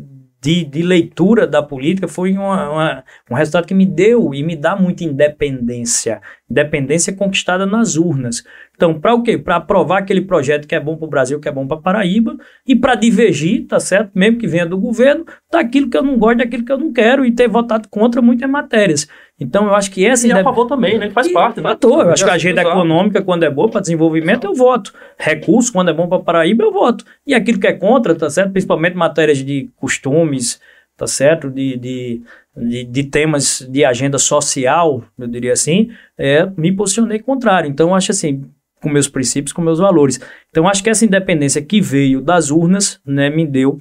[0.40, 4.54] de, de leitura da política foi uma, uma, um resultado que me deu e me
[4.54, 6.20] dá muita independência.
[6.48, 8.44] Independência conquistada nas urnas.
[8.74, 9.36] Então, para o quê?
[9.36, 12.36] Para aprovar aquele projeto que é bom para o Brasil, que é bom para Paraíba,
[12.64, 14.12] e para divergir, tá certo?
[14.14, 17.26] Mesmo que venha do governo, daquilo que eu não gosto, daquilo que eu não quero,
[17.26, 19.08] e ter votado contra muitas matérias.
[19.40, 20.26] Então, eu acho que essa...
[20.26, 20.40] E indep...
[20.40, 21.10] a favor também, né?
[21.10, 21.62] Faz e parte, né?
[21.62, 22.06] Fator.
[22.06, 24.92] Eu acho que a agenda econômica, quando é boa para desenvolvimento, eu voto.
[25.16, 27.04] Recurso, quando é bom para Paraíba, eu voto.
[27.24, 28.50] E aquilo que é contra, tá certo?
[28.50, 30.60] Principalmente matérias de costumes,
[30.96, 31.48] tá certo?
[31.48, 32.22] De, de,
[32.56, 37.70] de, de, temas de agenda social, eu diria assim, é, me posicionei contrário.
[37.70, 38.44] Então, eu acho assim,
[38.82, 40.20] com meus princípios, com meus valores.
[40.50, 43.78] Então, acho que essa independência que veio das urnas, né, me deu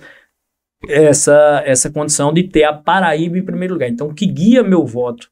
[0.87, 3.89] essa, essa condição de ter a Paraíba em primeiro lugar.
[3.89, 5.31] Então, o que guia meu voto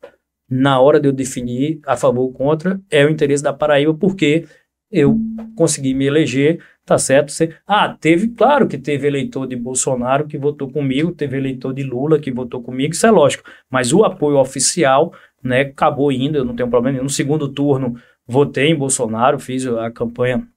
[0.50, 4.46] na hora de eu definir a favor ou contra é o interesse da Paraíba, porque
[4.92, 5.18] eu
[5.56, 7.32] consegui me eleger, tá certo?
[7.32, 11.84] Você, ah, teve, claro que teve eleitor de Bolsonaro que votou comigo, teve eleitor de
[11.84, 15.12] Lula que votou comigo, isso é lógico, mas o apoio oficial,
[15.44, 17.04] né, acabou indo, eu não tenho problema nenhum.
[17.04, 17.96] No segundo turno,
[18.28, 20.48] votei em Bolsonaro, fiz a campanha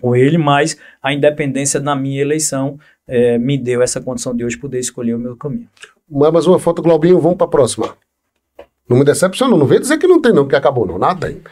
[0.00, 4.56] com ele, mas a independência na minha eleição é, me deu essa condição de hoje
[4.56, 5.68] poder escolher o meu caminho.
[6.08, 7.96] Mais uma foto, Globinho, vamos para a próxima.
[8.88, 11.42] Não me decepcionou, não vem dizer que não tem não, que acabou não, nada tem.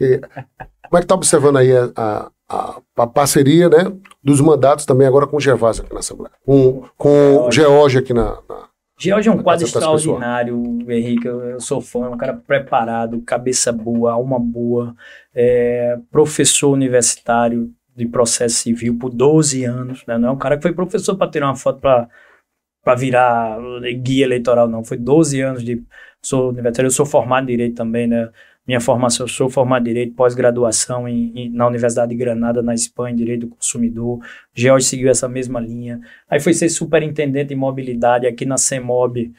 [0.00, 5.06] E, como é que está observando aí a, a, a, parceria né, dos mandatos também
[5.06, 8.68] agora com o Gervásio aqui na Assembleia, com, com o George aqui na, na
[9.00, 10.60] George é um quadro extraordinário,
[10.90, 11.28] Henrique.
[11.28, 14.92] Eu, sou fã, é um cara preparado, cabeça boa, alma boa,
[15.32, 20.04] é, professor universitário de processo civil por 12 anos.
[20.04, 20.18] Né?
[20.18, 23.56] Não é um cara que foi professor para tirar uma foto para virar
[24.02, 24.82] guia eleitoral, não.
[24.82, 25.80] Foi 12 anos de
[26.22, 28.30] sou universitário, eu sou formado em Direito também, né?
[28.66, 31.04] Minha formação, eu sou formado em Direito, pós-graduação
[31.52, 34.18] na Universidade de Granada, na Espanha, em Direito do Consumidor.
[34.54, 36.00] George seguiu essa mesma linha.
[36.28, 39.32] Aí foi ser superintendente em mobilidade aqui na CEMOB,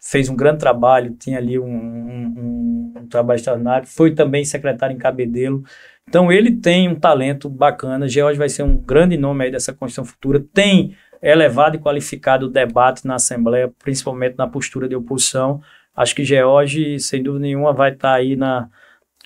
[0.00, 3.86] fez um grande trabalho, tinha ali um, um, um, trabalho extraordinário.
[3.86, 5.62] Foi também secretário em Cabedelo.
[6.08, 8.08] Então ele tem um talento bacana.
[8.08, 10.40] George vai ser um grande nome aí dessa Constituição Futura.
[10.54, 15.60] Tem elevado e qualificado o debate na Assembleia, principalmente na postura de oposição.
[16.00, 18.70] Acho que George, sem dúvida nenhuma, vai estar tá aí na,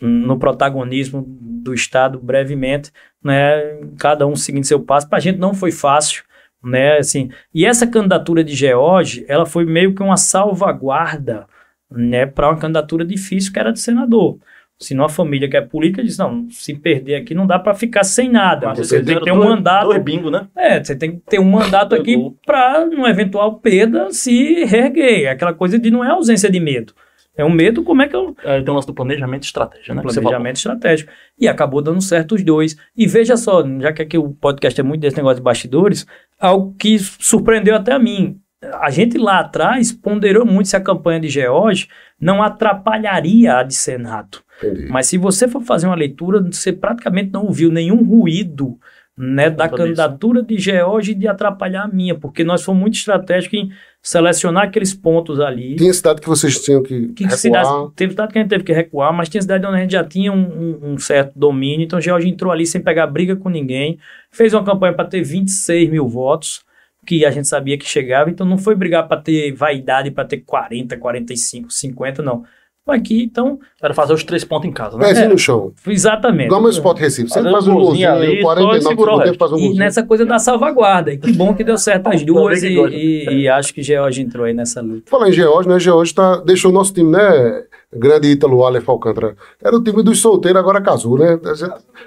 [0.03, 2.91] no protagonismo do Estado brevemente,
[3.23, 3.79] né?
[3.97, 5.09] Cada um seguindo seu passo.
[5.09, 6.25] Para a gente não foi fácil,
[6.61, 6.99] né?
[6.99, 11.47] Assim, e essa candidatura de George, ela foi meio que uma salvaguarda,
[11.89, 12.27] né?
[12.27, 14.41] Para uma candidatura difícil que era de senador.
[14.79, 18.05] Se uma família que é política diz, não, se perder aqui não dá para ficar
[18.05, 18.69] sem nada.
[18.69, 19.87] Mas você tem que ter um mandato.
[19.87, 20.49] Dois bingo, né?
[20.57, 25.31] É, você tem que ter um mandato aqui para, numa eventual perda, se reerguer.
[25.31, 26.93] Aquela coisa de não é ausência de medo.
[27.37, 28.37] É um medo, como é que eu.
[28.45, 30.03] É, tem o lance do planejamento estratégico, né?
[30.03, 31.13] Planejamento estratégico.
[31.39, 32.77] E acabou dando certo os dois.
[32.97, 36.07] E veja só, já que aqui o podcast é muito desse negócio de bastidores,
[36.39, 38.41] algo que surpreendeu até a mim
[38.81, 41.89] a gente lá atrás ponderou muito se a campanha de George
[42.21, 44.44] não atrapalharia a de Senato.
[44.63, 44.87] Entendi.
[44.89, 48.79] Mas se você for fazer uma leitura, você praticamente não ouviu nenhum ruído
[49.17, 50.49] né, da candidatura isso.
[50.49, 53.71] de George de atrapalhar a minha, porque nós fomos muito estratégicos em
[54.03, 55.77] selecionar aqueles pontos ali.
[55.77, 57.39] Tinha cidade que vocês tinham que, que recuar.
[57.39, 59.93] Cidade, teve cidade que a gente teve que recuar, mas tinha cidade onde a gente
[59.93, 63.49] já tinha um, um, um certo domínio, então George entrou ali sem pegar briga com
[63.49, 63.99] ninguém,
[64.31, 66.63] fez uma campanha para ter 26 mil votos,
[67.07, 70.39] que a gente sabia que chegava, então não foi brigar para ter vaidade, para ter
[70.39, 72.43] 40, 45, 50, não.
[72.87, 73.59] Aqui, então.
[73.83, 75.07] Era fazer os três pontos em casa, né?
[75.07, 75.73] Pezinho é, no chão.
[75.87, 76.47] Exatamente.
[76.47, 77.31] Igual meu Spot Recife.
[77.31, 79.75] Você faz um golzinho ali, 49 segundos, faz um golzinho.
[79.75, 81.11] E nessa coisa da salvaguarda.
[81.11, 84.45] E que bom que deu certo as duas e, e, e, acho que George entrou
[84.45, 85.11] aí nessa luta.
[85.11, 85.81] Falar em George, né?
[85.81, 87.65] George tá, deixou o nosso time, né?
[87.95, 89.37] Grande Ítalo Aleph Alcântara.
[89.63, 91.39] Era o time dos solteiros, agora casou, né?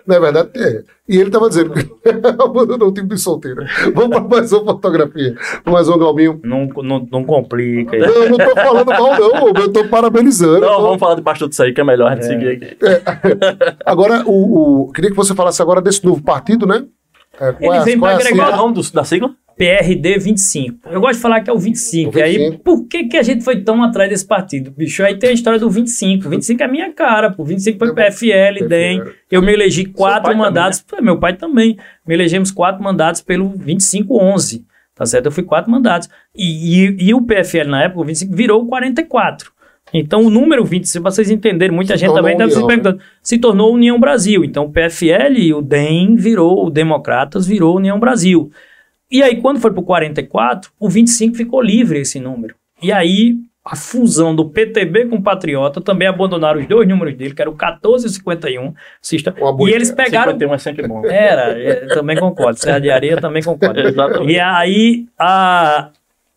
[0.06, 0.84] Na é verdade, é.
[1.08, 1.90] E ele estava dizendo que
[2.42, 3.70] abandonou o time dos solteiros.
[3.94, 5.36] Vamos para mais uma fotografia.
[5.66, 6.40] Mais um, Galminho.
[6.44, 7.98] Não, não, não complica.
[7.98, 9.48] Não, não tô falando mal, não.
[9.62, 10.62] Eu tô parabenizando.
[10.62, 10.82] Não, tô...
[10.82, 12.28] vamos falar debaixo disso aí, que é melhor a gente é.
[12.28, 12.78] seguir aqui.
[12.86, 13.76] É.
[13.86, 16.86] Agora, o, o, queria que você falasse agora desse novo partido, né?
[17.40, 19.34] É, Ele vem para agregar o nome do, da sigla?
[19.58, 20.88] PRD 25.
[20.90, 22.10] Eu gosto de falar que é o 25.
[22.10, 22.20] O 25.
[22.20, 25.04] E aí, por que, que a gente foi tão atrás desse partido, bicho?
[25.04, 26.30] Aí tem a história do 25.
[26.30, 27.44] 25 é a minha cara, pô.
[27.44, 29.04] 25 foi PFL, DEM.
[29.32, 30.80] Eu me elegi quatro mandatos.
[30.82, 31.12] Também, né?
[31.12, 31.78] Meu pai também.
[32.08, 34.66] Me elegemos quatro mandatos pelo 2511.
[34.94, 35.26] Tá certo?
[35.26, 36.08] Eu fui quatro mandatos.
[36.36, 39.52] E, e, e o PFL na época, o 25, virou 44.
[39.94, 43.04] Então, o número 20, se vocês entenderem, muita se gente também deve se perguntando, né?
[43.22, 44.44] se tornou União Brasil.
[44.44, 48.52] Então, o PFL, o DEM virou, o Democratas virou União Brasil.
[49.10, 52.56] E aí, quando foi para o 44, o 25 ficou livre esse número.
[52.82, 57.34] E aí, a fusão do PTB com o Patriota também abandonaram os dois números dele,
[57.34, 58.74] que era o 14 e o 51.
[59.02, 59.36] Assista.
[59.68, 60.34] E eles pegaram.
[60.34, 61.06] 51 é sempre bom.
[61.06, 62.60] Era, é, também concordo.
[62.60, 63.80] Serra de Areia também concordo.
[64.30, 65.90] e aí, a...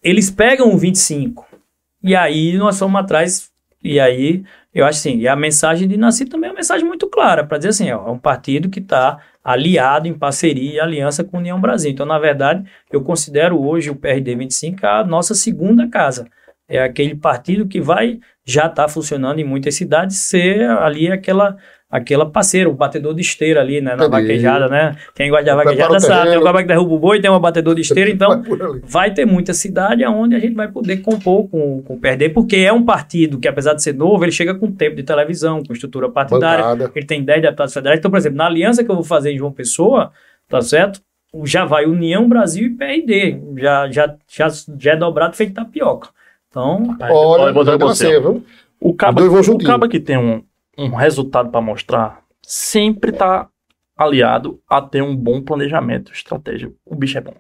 [0.03, 1.47] eles pegam o 25.
[2.03, 3.51] E aí, nós fomos atrás.
[3.83, 4.43] E aí,
[4.73, 7.59] eu acho assim, e a mensagem de Nasci também é uma mensagem muito clara, para
[7.59, 11.41] dizer assim, ó, é um partido que está aliado, em parceria e aliança com a
[11.41, 11.91] União Brasil.
[11.91, 16.29] Então, na verdade, eu considero hoje o PRD 25 a nossa segunda casa.
[16.69, 21.57] É aquele partido que vai já estar tá funcionando em muitas cidades, ser ali aquela
[21.91, 24.11] aquela parceira, o batedor de esteira ali, né, na Entendi.
[24.11, 24.97] vaquejada, né?
[25.15, 27.75] Quem gosta da vaquejada sabe, tem o cara que derruba o boi, tem um batedor
[27.75, 28.45] de esteira, então
[28.85, 32.57] vai ter muita cidade onde a gente vai poder compor com, com o PRD, porque
[32.57, 35.73] é um partido que, apesar de ser novo, ele chega com tempo de televisão, com
[35.73, 36.93] estrutura partidária, Bancada.
[36.95, 37.99] ele tem 10 deputados federais.
[37.99, 40.13] Então, por exemplo, na aliança que eu vou fazer em João Pessoa,
[40.49, 41.01] tá certo?
[41.45, 46.09] Já vai União Brasil e PRD, já, já, já, já é dobrado feito tapioca.
[46.49, 48.45] Então, olha, olha você, viu?
[48.81, 50.43] O caba, o caba que tem um,
[50.77, 53.49] um resultado para mostrar, sempre está
[53.97, 56.73] aliado a ter um bom planejamento, estratégia.
[56.85, 57.35] O bicho é bom.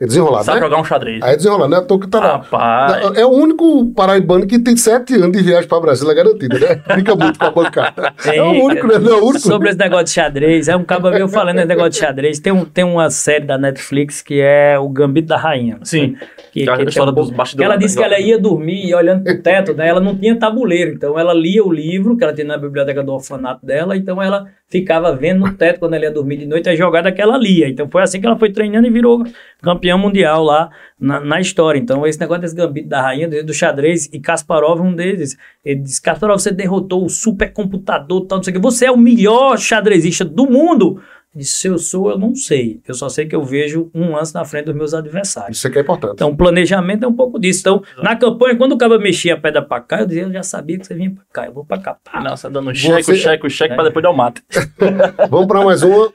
[0.00, 0.66] É desenrolar, Sabe né?
[0.66, 1.20] jogar um xadrez.
[1.24, 1.80] Aí é desenrolar, né?
[1.80, 3.16] Tô que tá Rapaz.
[3.16, 6.80] É o único paraibano que tem sete anos de viagem para Brasília garantida, né?
[6.94, 8.14] Fica muito com a bancada.
[8.24, 8.96] é o único, né?
[8.96, 9.40] Não é o único.
[9.40, 12.38] Sobre esse negócio de xadrez, é um cabo meu falando esse negócio de xadrez.
[12.38, 15.80] Tem, um, tem uma série da Netflix que é O Gambito da Rainha.
[15.82, 16.16] Sim.
[16.52, 17.68] Que, que, que, história dos bastidores.
[17.68, 19.88] ela disse que ela ia dormir olhando pro teto, né?
[19.88, 23.12] Ela não tinha tabuleiro, então ela lia o livro que ela tinha na biblioteca do
[23.12, 26.76] orfanato dela, então ela ficava vendo no teto quando ela ia dormir de noite a
[26.76, 27.68] jogada que ela lia.
[27.68, 29.24] Então foi assim que ela foi treinando e virou
[29.62, 30.70] campeã mundial lá
[31.00, 31.78] na, na história.
[31.78, 35.36] Então esse negócio desse gambito da rainha, do xadrez, e Kasparov um deles.
[35.64, 38.62] Ele disse, Kasparov, você derrotou o supercomputador, tal, não sei o que.
[38.62, 41.00] Você é o melhor xadrezista do mundo.
[41.36, 42.80] E se eu sou, eu não sei.
[42.88, 45.58] Eu só sei que eu vejo um lance na frente dos meus adversários.
[45.58, 46.14] Isso aqui é importante.
[46.14, 47.60] Então, planejamento é um pouco disso.
[47.60, 50.42] Então, na campanha, quando o cara mexia a pedra pra cá, eu dizia, eu já
[50.42, 51.96] sabia que você vinha pra cá, eu vou pra cá.
[52.02, 52.20] Pá.
[52.20, 53.16] Não, você dando cheque, você...
[53.16, 53.76] cheque, cheque, é.
[53.76, 54.42] pra depois dar o mate.
[55.30, 56.12] Vamos pra mais uma.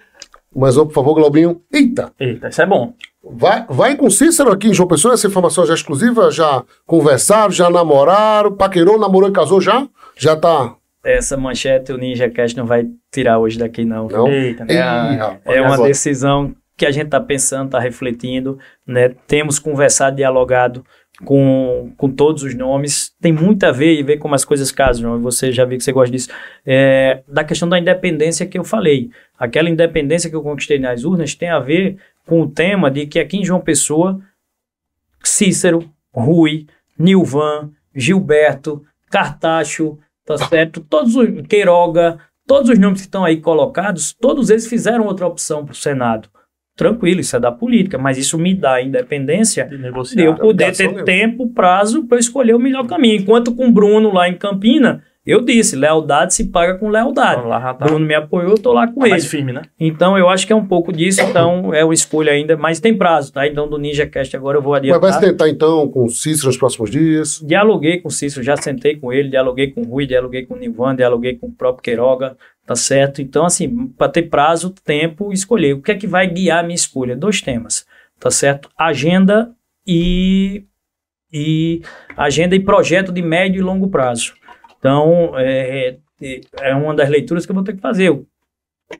[0.55, 1.61] Mais uma, por favor, Globinho.
[1.71, 2.11] Eita!
[2.19, 2.93] Eita, isso é bom.
[3.24, 6.30] Vai, vai com Cícero aqui em João Pessoa, essa informação já é exclusiva?
[6.30, 9.88] Já conversaram, já namoraram, paquerou, namorou e casou já?
[10.17, 14.07] Já tá essa manchete o Ninja Cast não vai tirar hoje daqui, não.
[14.07, 14.28] não?
[14.28, 14.76] Eita, né?
[15.45, 18.57] é, é uma decisão que a gente está pensando, está refletindo,
[18.88, 19.09] né?
[19.28, 20.84] Temos conversado, dialogado
[21.24, 23.11] com, com todos os nomes.
[23.21, 25.21] Tem muito a ver e ver como as coisas casam.
[25.21, 26.30] Você já viu que você gosta disso.
[26.65, 29.09] É, da questão da independência que eu falei.
[29.38, 33.19] Aquela independência que eu conquistei nas urnas tem a ver com o tema de que
[33.19, 34.19] aqui em João Pessoa,
[35.24, 36.67] Cícero, Rui,
[36.97, 40.82] Nilvan, Gilberto, Cartacho, tá certo?
[40.82, 45.65] Todos os Queiroga, todos os nomes que estão aí colocados, todos eles fizeram outra opção
[45.65, 46.30] para o Senado.
[46.76, 50.76] Tranquilo, isso é da política, mas isso me dá a independência de, de eu poder
[50.76, 53.21] ter tempo, prazo para escolher o melhor caminho.
[53.21, 57.47] Enquanto com o Bruno lá em Campina, eu disse, lealdade se paga com lealdade.
[57.47, 57.86] Lá, tá.
[57.86, 59.11] Bruno me apoiou, eu tô lá com tá ele.
[59.11, 59.61] Mais firme, né?
[59.80, 62.97] Então, eu acho que é um pouco disso, então é uma escolha ainda, mas tem
[62.97, 63.47] prazo, tá?
[63.47, 65.01] Então, do Ninja Cast agora eu vou adiantar.
[65.01, 67.39] Mas vai se tentar, então, com o Cícero nos próximos dias?
[67.41, 70.57] Dialoguei com o Cícero, já sentei com ele, dialoguei com o Rui, dialoguei com o
[70.57, 72.36] Nivan, dialoguei com o próprio Queiroga,
[72.67, 73.21] tá certo?
[73.21, 75.74] Então, assim, para ter prazo, tempo, escolher.
[75.74, 77.15] O que é que vai guiar a minha escolha?
[77.15, 77.86] Dois temas,
[78.19, 78.69] tá certo?
[78.78, 79.51] Agenda
[79.88, 80.65] e,
[81.32, 81.82] e
[82.17, 84.34] agenda e projeto de médio e longo prazo.
[84.84, 88.09] Então, é, é, é uma das leituras que eu vou ter que fazer.
[88.09, 88.27] O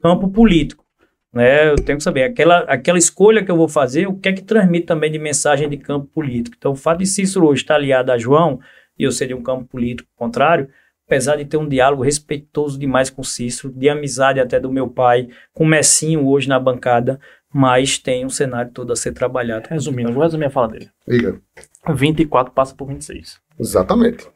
[0.00, 0.82] campo político.
[1.30, 1.68] Né?
[1.68, 2.22] Eu tenho que saber.
[2.22, 5.68] Aquela, aquela escolha que eu vou fazer, o que é que transmite também de mensagem
[5.68, 6.56] de campo político.
[6.58, 8.60] Então, o fato de Cícero hoje estar aliado a João,
[8.98, 10.70] e eu ser de um campo político contrário,
[11.06, 15.28] apesar de ter um diálogo respeitoso demais com Cícero, de amizade até do meu pai,
[15.52, 17.20] com Messinho hoje na bancada,
[17.52, 19.68] mas tem um cenário todo a ser trabalhado.
[19.68, 20.88] Resumindo, vou resumir a fala dele.
[21.06, 21.38] Liga.
[21.94, 23.38] 24 passa por 26.
[23.60, 24.32] Exatamente.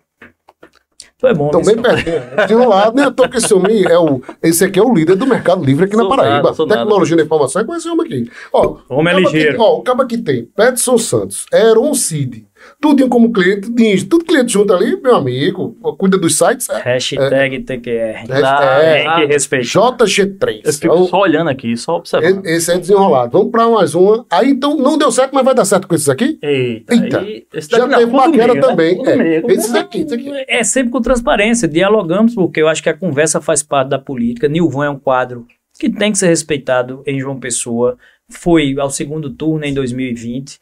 [1.19, 1.47] Tu é bom.
[1.47, 2.21] Estão bem pertinho.
[2.37, 3.11] Desenrolado, né?
[3.11, 4.23] Tô que esse homem é o.
[4.41, 6.37] Esse aqui é o líder do Mercado Livre aqui na Sou Paraíba.
[6.45, 6.81] nada, sou nada.
[6.83, 8.31] Tecnologia da informação é com esse homem aqui.
[8.53, 9.57] Ó, Homem é o caba ligeiro.
[9.57, 12.47] que- ó, o cabo aqui tem Petson Santos, Aaron Cid,
[12.81, 15.77] tudinho como cliente, Ninja, tudo cliente junto ali, meu amigo.
[15.99, 16.69] Cuida dos sites.
[16.71, 17.91] É, Hashtag TQR.
[18.31, 19.67] é, Tem que respeitar.
[19.67, 20.61] JG3.
[20.65, 22.45] Eu fico Então, só olhando aqui, só observando.
[22.47, 23.33] e- esse é desenrolado.
[23.33, 24.25] Vamos pra mais uma.
[24.31, 26.39] Aí então não deu certo, mas vai dar certo com esses aqui?
[26.43, 27.27] Eita, Eita.
[27.55, 28.61] esse Já daqui não, teve paquera meio, né?
[28.69, 29.03] também.
[29.07, 29.51] É, meio.
[29.51, 30.31] esses aqui, esse aqui.
[30.49, 34.49] É sempre com transparência, dialogamos, porque eu acho que a conversa faz parte da política.
[34.49, 35.47] Nilvan é um quadro
[35.79, 37.97] que tem que ser respeitado em João Pessoa.
[38.29, 40.59] Foi ao segundo turno em 2020.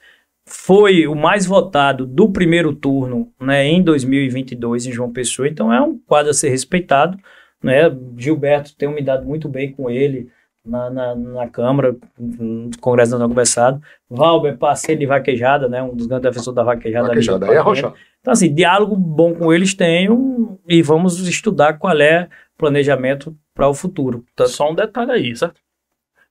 [0.49, 5.49] Foi o mais votado do primeiro turno né, em 2022 em João Pessoa.
[5.49, 7.18] Então é um quadro a ser respeitado.
[7.62, 7.90] Né?
[8.16, 10.30] Gilberto tem me dado muito bem com ele
[10.64, 13.82] na, na, na Câmara, no Congresso da Não Conversado.
[14.09, 15.82] Valber, parceiro de vaquejada, né?
[15.82, 17.09] um dos grandes defensores da vaquejada.
[17.09, 17.94] Vaquejada, é arrochado.
[18.20, 23.68] Então, assim, diálogo bom com eles tenho e vamos estudar qual é o planejamento para
[23.68, 24.24] o futuro.
[24.36, 24.47] Tá?
[24.47, 25.61] Só um detalhe aí, certo?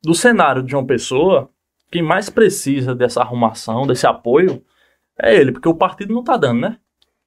[0.01, 1.49] Do cenário de João Pessoa,
[1.91, 4.61] quem mais precisa dessa arrumação, desse apoio,
[5.21, 6.77] é ele, porque o partido não tá dando, né?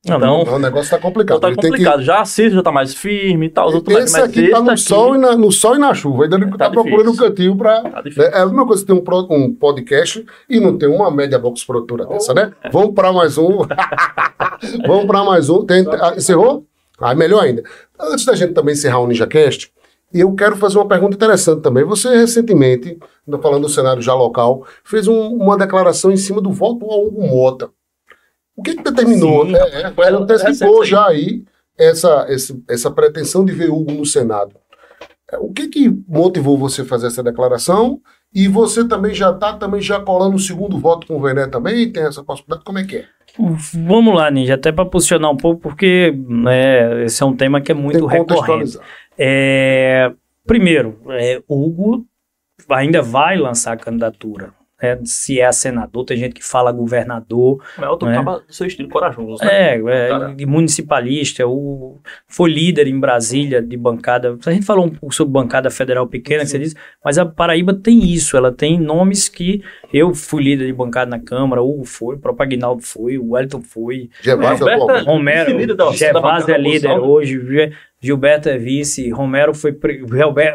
[0.07, 1.39] Não, Então, Não, o negócio tá complicado.
[1.39, 2.03] então tá tem que- complicado.
[2.03, 4.71] Já a já tá mais firme e tal, os outros Esse mas aqui tá no,
[4.71, 6.23] aqui sol e na, no sol e na chuva.
[6.25, 7.83] Ainda ele tá, Tá procurando um cantinho pra.
[7.83, 8.11] Tá né?
[8.33, 9.03] É a mesma coisa que ter um,
[9.35, 12.53] um podcast e não ter uma média box produtora dessa, né?
[12.71, 13.59] Vamos pra mais um.
[14.87, 15.67] Vamos pra mais um.
[15.67, 16.65] Tem, ah, encerrou?
[17.01, 17.63] Ah, melhor ainda.
[18.01, 19.73] Antes da gente também encerrar o NinjaCast,
[20.13, 21.85] eu quero fazer uma pergunta interessante também.
[21.85, 22.99] Você recentemente,
[23.43, 27.27] falando do cenário já local, fez um- uma declaração em cima do voto ao Hugo
[27.27, 27.71] Mota.
[28.57, 29.47] O que, que determinou?
[29.47, 31.45] Sim, é, é, ela antecipou já aí
[31.79, 34.53] essa, esse- essa pretensão de ver Hugo no Senado.
[35.31, 38.01] É, O que, que motivou você a fazer essa declaração?
[38.35, 41.91] E você também já está também já colando o segundo voto com o Vené também?
[41.91, 42.65] Tem essa possibilidade?
[42.65, 43.05] Como é que é?
[43.87, 47.71] Vamos lá, Ninja, até para posicionar um pouco, porque né, esse é um tema que
[47.71, 48.79] é muito recorrente.
[49.19, 50.13] É,
[50.47, 52.07] primeiro, é, o Hugo
[52.69, 54.47] ainda vai lançar a candidatura.
[54.81, 54.97] né?
[55.05, 58.13] se é a senador, tem gente que fala governador, Mas outro É.
[58.13, 59.75] acaba do seu estilo corajoso, né?
[59.75, 59.81] É,
[60.41, 61.99] é municipalista, o,
[62.29, 64.39] foi líder em Brasília de bancada.
[64.47, 67.75] A gente falou um pouco sobre bancada federal pequena, que você disse, mas a Paraíba
[67.75, 71.85] tem isso, ela tem nomes que eu fui líder de bancada na Câmara, o Hugo
[71.85, 75.07] foi, o próprio Aguinaldo foi, o Wellington foi, Gervásio Roberta- atualmente.
[75.09, 76.99] Romero, Vice-líder da- da Gervásio é líder né?
[77.01, 77.37] hoje,
[78.01, 79.77] Gilberto é vice, Romero foi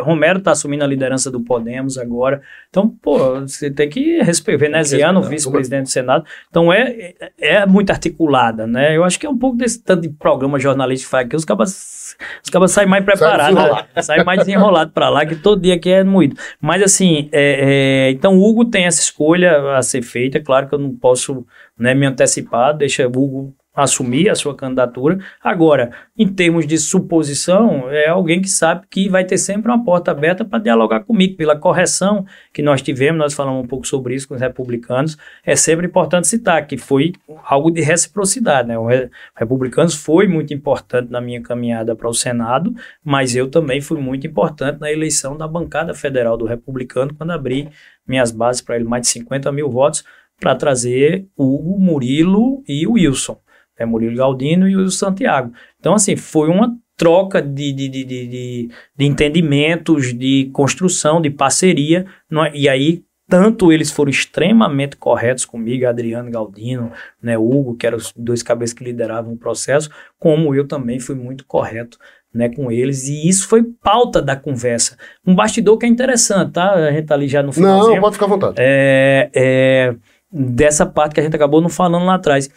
[0.01, 2.41] Romero tá assumindo a liderança do Podemos agora.
[2.69, 6.25] Então, pô, você tem que respeitar, veneziano, vice-presidente do Senado.
[6.49, 8.95] Então é, é, é muito articulada, né?
[8.95, 11.43] Eu acho que é um pouco desse tanto de programa jornalístico que faz aqui, os
[11.43, 14.01] cabas, os cabas saem mais preparados, né?
[14.01, 16.37] saem mais desenrolado para lá, que todo dia aqui é moído.
[16.61, 20.75] Mas assim, é, é, então o Hugo tem essa escolha a ser feita, claro que
[20.75, 21.45] eu não posso
[21.77, 25.17] né, me antecipar, deixa o Hugo assumir a sua candidatura.
[25.43, 30.11] Agora, em termos de suposição, é alguém que sabe que vai ter sempre uma porta
[30.11, 31.35] aberta para dialogar comigo.
[31.35, 35.55] Pela correção que nós tivemos, nós falamos um pouco sobre isso com os republicanos, é
[35.55, 37.13] sempre importante citar que foi
[37.45, 38.67] algo de reciprocidade.
[38.67, 38.77] Né?
[38.77, 43.81] O re- republicanos foi muito importante na minha caminhada para o Senado, mas eu também
[43.81, 47.69] fui muito importante na eleição da bancada federal do republicano, quando abri
[48.07, 50.03] minhas bases para ele, mais de 50 mil votos,
[50.39, 53.39] para trazer o Murilo e o Wilson
[53.83, 55.53] é Murilo Galdino e o Santiago.
[55.79, 58.69] Então, assim, foi uma troca de, de, de, de, de-
[58.99, 62.51] entendimentos, de construção, de parceria, é?
[62.55, 68.13] e aí tanto eles foram extremamente corretos comigo, Adriano Galdino, né, Hugo, que eram os
[68.15, 71.97] dois cabeças que lideravam o processo, como eu também fui muito correto
[72.33, 74.97] né, com eles, e isso foi pauta da conversa.
[75.25, 76.73] Um bastidor que é interessante, tá?
[76.73, 78.55] A gente tá ali já no finalzinho Não, pode ficar à vontade.
[78.59, 79.95] é, é,
[80.31, 82.49] dessa parte que a gente acabou não falando lá atrás.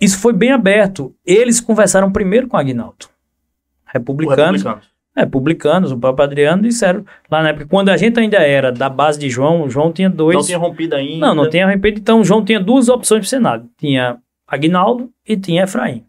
[0.00, 1.14] Isso foi bem aberto.
[1.24, 3.06] Eles conversaram primeiro com o Aguinaldo.
[3.06, 4.80] O Republicanos, republicano.
[5.16, 8.88] é, republicanos, o próprio Adriano disseram lá na época, quando a gente ainda era da
[8.88, 10.36] base de João, o João tinha dois.
[10.36, 11.26] Não tinha rompido ainda.
[11.26, 12.00] Não, não tinha arrependido.
[12.00, 13.68] Então, o João tinha duas opções para o Senado.
[13.76, 14.16] Tinha
[14.48, 16.04] Aguinaldo e tinha Efraim.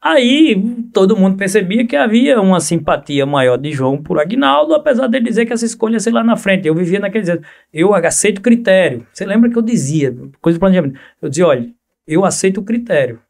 [0.00, 0.62] Aí,
[0.92, 5.44] todo mundo percebia que havia uma simpatia maior de João por Aguinaldo, apesar dele dizer
[5.44, 6.68] que essa escolha ia ser lá na frente.
[6.68, 9.04] Eu vivia naquele dizer, eu aceito o critério.
[9.12, 11.00] Você lembra que eu dizia, coisa de planejamento.
[11.20, 11.68] Eu dizia, olha,
[12.08, 13.20] eu aceito o critério.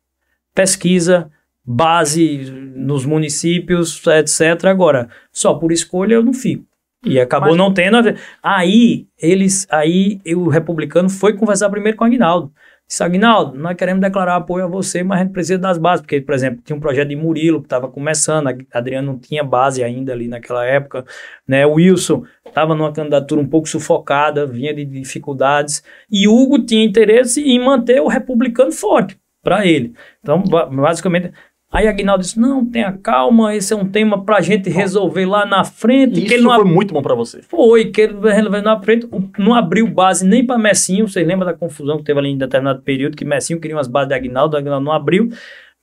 [0.55, 1.31] Pesquisa,
[1.64, 4.64] base nos municípios, etc.
[4.66, 6.64] Agora, só por escolha eu não fico.
[7.05, 7.97] E acabou Mas- não tendo.
[7.97, 8.18] a ver.
[8.43, 12.53] Aí, eles, aí o republicano foi conversar primeiro com o Aguinaldo.
[12.89, 16.22] Disse, Aguinaldo, nós queremos declarar apoio a você, mas a gente precisa das bases, porque,
[16.22, 20.14] por exemplo, tinha um projeto de Murilo que estava começando, Adriano não tinha base ainda
[20.14, 21.05] ali naquela época,
[21.47, 21.66] né?
[21.66, 27.43] O Wilson estava numa candidatura um pouco sufocada, vinha de dificuldades, e Hugo tinha interesse
[27.43, 29.93] em manter o republicano forte para ele.
[30.22, 31.32] Então, ba- basicamente,
[31.71, 35.64] Aí Aguinaldo disse: não, tenha calma, esse é um tema pra gente resolver lá na
[35.64, 36.19] frente.
[36.19, 37.43] Isso que ele não foi muito bom pra você.
[37.43, 39.07] foi, que ele resolveu na frente,
[39.39, 41.07] não abriu base nem para Messinho.
[41.07, 44.09] Vocês lembram da confusão que teve ali em determinado período, que Messinho queria umas bases
[44.09, 45.29] de Aguinaldo, Aguinaldo não abriu,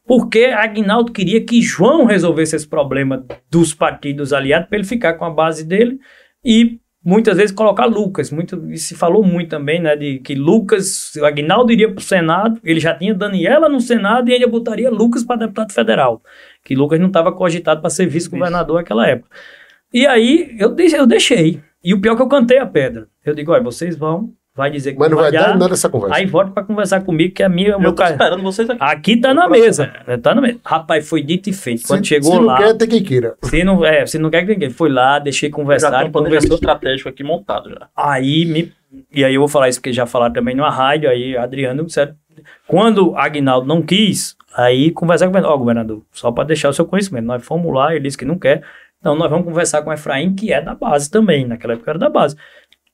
[0.07, 5.25] porque Aguinaldo queria que João resolvesse esse problema dos partidos aliados para ele ficar com
[5.25, 5.99] a base dele
[6.43, 8.31] e muitas vezes colocar Lucas.
[8.31, 12.03] Muito, e se falou muito também, né, de que Lucas, o Aguinaldo iria para o
[12.03, 16.23] Senado, ele já tinha Daniela no Senado e ainda botaria Lucas para deputado federal,
[16.63, 19.29] que Lucas não estava cogitado para ser vice-governador naquela época.
[19.93, 21.61] E aí eu deixei, eu deixei.
[21.83, 23.07] E o pior é que eu cantei a pedra.
[23.23, 26.15] Eu digo, olha, vocês vão, vai dizer que Mas não vai dar nada essa conversa.
[26.15, 28.11] Aí volta para conversar comigo, que a minha, o Eu meu tô cara.
[28.15, 28.79] esperando vocês aqui.
[28.81, 29.91] Aqui tá na mesa.
[30.07, 30.59] né, Tá na mesa.
[30.63, 31.85] Rapaz, foi dito e feito.
[31.85, 32.57] Quando se, chegou se não lá.
[32.57, 33.35] quer, tem quem queira.
[33.43, 34.69] Se não, é, se não quer que ninguém.
[34.69, 36.55] Foi lá, deixei Já conversar, tem um planejamento conversou.
[36.55, 37.87] estratégico aqui montado já.
[37.95, 38.71] Aí me.
[39.13, 42.15] E aí eu vou falar isso porque já falaram também numa rádio, aí Adriano, certo?
[42.67, 46.73] Quando Agnaldo não quis, aí conversar com o governador, ó, governador, só para deixar o
[46.73, 48.63] seu conhecimento, nós fomos lá, ele disse que não quer,
[48.99, 51.99] então nós vamos conversar com o Efraim, que é da base também, naquela época era
[51.99, 52.35] da base.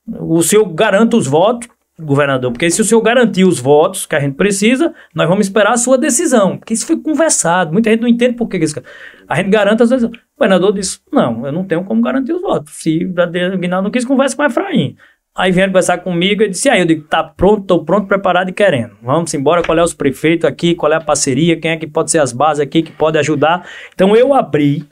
[0.07, 1.67] O senhor garanta os votos,
[1.99, 5.73] governador, porque se o senhor garantir os votos que a gente precisa, nós vamos esperar
[5.73, 8.81] a sua decisão, porque isso foi conversado, muita gente não entende por que isso...
[9.27, 10.17] A gente garanta as decisões.
[10.17, 13.91] O governador disse, não, eu não tenho como garantir os votos, se o Aguinaldo não
[13.91, 14.95] quis, conversa com o Efraim.
[15.33, 18.53] Aí vieram conversar comigo e disse, aí eu digo, tá pronto, tô pronto, preparado e
[18.53, 18.97] querendo.
[19.01, 22.11] Vamos embora, qual é os prefeitos aqui, qual é a parceria, quem é que pode
[22.11, 23.65] ser as bases aqui, que pode ajudar.
[23.93, 24.85] Então eu abri,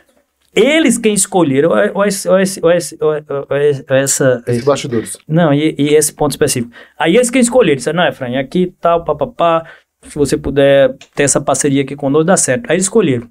[0.59, 4.43] eles quem escolheram, ou, ou esse- ou esse- ou esse- ou- ou- ou essa...
[4.47, 5.17] Esses bastidores.
[5.27, 6.73] Não, e, e esse ponto específico.
[6.97, 9.65] Aí eles quem escolheram, disseram, não, Efraim, aqui tal, papapá,
[10.03, 12.69] se você puder ter essa parceria aqui conosco, dá certo.
[12.69, 13.27] Aí eles escolheram.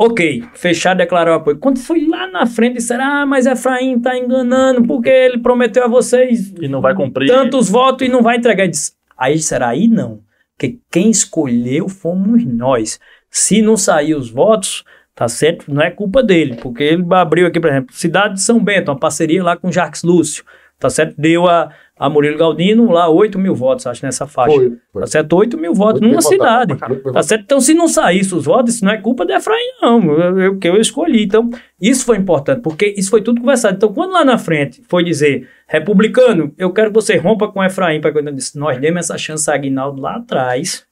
[0.00, 1.58] Ok, fechar, declarar o apoio.
[1.58, 5.88] Quando foi lá na frente, disseram, ah, mas Efraim tá enganando, porque ele prometeu a
[5.88, 7.26] vocês E não vai cumprir.
[7.28, 8.68] tantos votos e não vai entregar.
[8.68, 10.20] Disse, Aí será aí não,
[10.56, 13.00] porque quem escolheu fomos nós.
[13.28, 14.84] Se não sair os votos,
[15.18, 15.64] tá certo?
[15.74, 18.96] Não é culpa dele, porque ele abriu aqui, por exemplo, Cidade de São Bento, uma
[18.96, 20.44] parceria lá com Jacques Lúcio,
[20.78, 21.16] tá certo?
[21.18, 24.54] Deu a, a Murilo Galdino lá 8 mil votos, acho, nessa faixa.
[24.54, 24.78] Foi.
[24.92, 25.00] foi.
[25.02, 25.32] Tá certo?
[25.34, 26.76] 8 mil votos numa cidade.
[27.12, 27.42] Tá certo?
[27.42, 30.08] Então, se não saísse os votos, isso não é culpa do Efraim, não.
[30.12, 31.24] Eu, eu, que eu escolhi.
[31.24, 31.50] Então,
[31.80, 33.74] isso foi importante, porque isso foi tudo conversado.
[33.74, 37.64] Então, quando lá na frente foi dizer, republicano, eu quero que você rompa com o
[37.64, 40.86] Efraim, para eu disse, nós demos essa chance a Aguinaldo lá atrás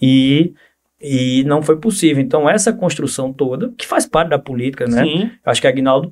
[0.00, 0.54] e,
[1.00, 2.22] e não foi possível.
[2.22, 5.04] Então, essa construção toda, que faz parte da política, né?
[5.04, 5.30] Sim.
[5.44, 6.10] Acho que Agnaldo,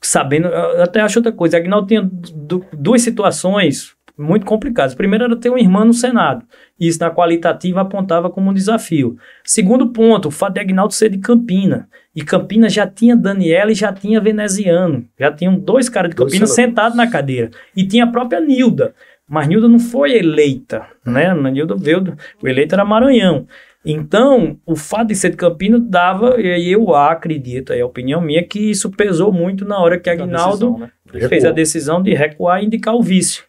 [0.00, 4.94] sabendo, eu até acho outra coisa, Agnaldo tinha du- duas situações muito complicadas.
[4.94, 6.44] Primeiro era ter uma irmã no Senado.
[6.78, 9.16] Isso na qualitativa apontava como um desafio.
[9.42, 11.88] Segundo ponto, o fato de Agnaldo ser de Campina.
[12.14, 15.04] E Campina já tinha Daniela e já tinha Veneziano.
[15.18, 17.50] Já tinham dois caras de Campina sentados na cadeira.
[17.76, 18.94] E tinha a própria Nilda.
[19.28, 21.26] Mas Nilda não foi eleita, né?
[21.30, 23.46] A Nilda veio, do- o eleito era Maranhão.
[23.84, 28.20] Então, o fato de ser de Campina dava, e aí eu acredito, é a opinião
[28.20, 30.90] minha, que isso pesou muito na hora que Agnaldo né?
[31.28, 33.42] fez a decisão de recuar e indicar o vice.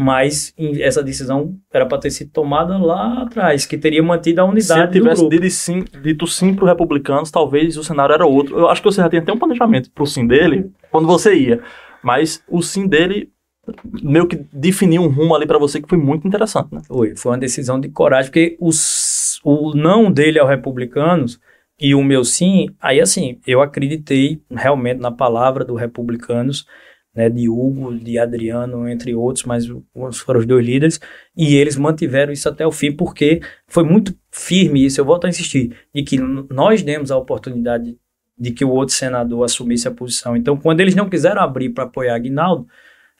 [0.00, 4.44] Mas em- essa decisão era para ter sido tomada lá atrás, que teria mantido a
[4.44, 5.36] Se ele unidade do tivesse grupo.
[5.40, 8.56] dito sim, dito sim pro republicanos, talvez o cenário era outro.
[8.60, 11.60] Eu acho que você já tem até um planejamento pro sim dele quando você ia.
[12.00, 13.30] Mas o sim dele
[14.00, 16.80] meio que definiu um rumo ali pra você que foi muito interessante, né?
[16.86, 18.76] Foi, foi uma decisão de coragem, porque os,
[19.44, 21.40] o não dele aos republicanos
[21.80, 26.66] e o meu sim, aí assim, eu acreditei realmente na palavra dos republicanos,
[27.14, 29.66] né, de Hugo, de Adriano, entre outros, mas
[30.12, 31.00] foram os dois líderes,
[31.36, 35.28] e eles mantiveram isso até o fim, porque foi muito firme isso, eu volto a
[35.28, 37.96] insistir, de que nós demos a oportunidade
[38.36, 40.36] de que o outro senador assumisse a posição.
[40.36, 42.68] Então, quando eles não quiseram abrir para apoiar Aguinaldo,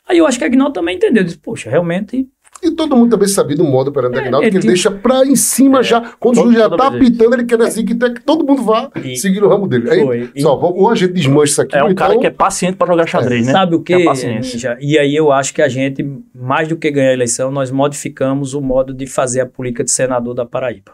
[0.07, 2.29] aí eu acho que Aguinaldo também entendeu, disse, poxa, realmente
[2.63, 5.25] E todo mundo também sabia do modo perante o Aguinaldo, ele que ele deixa pra
[5.25, 6.01] em cima já.
[6.19, 8.91] Quando o juiz já tá apitando, ele quer assim que, tem- que todo mundo vá
[9.05, 9.89] E- seguir o ramo dele.
[9.91, 10.31] Aí, Foi.
[10.35, 11.77] E- só, vamos- ou a gente desmancha isso aqui.
[11.77, 13.53] É um cara então- que é paciente pra jogar xadrez, né?
[13.53, 14.77] Sabe o que, É paciência.
[14.81, 16.05] E aí eu acho que a gente,
[16.35, 19.91] mais do que ganhar a eleição, nós modificamos o modo de fazer a política de
[19.91, 20.93] senador da Paraíba.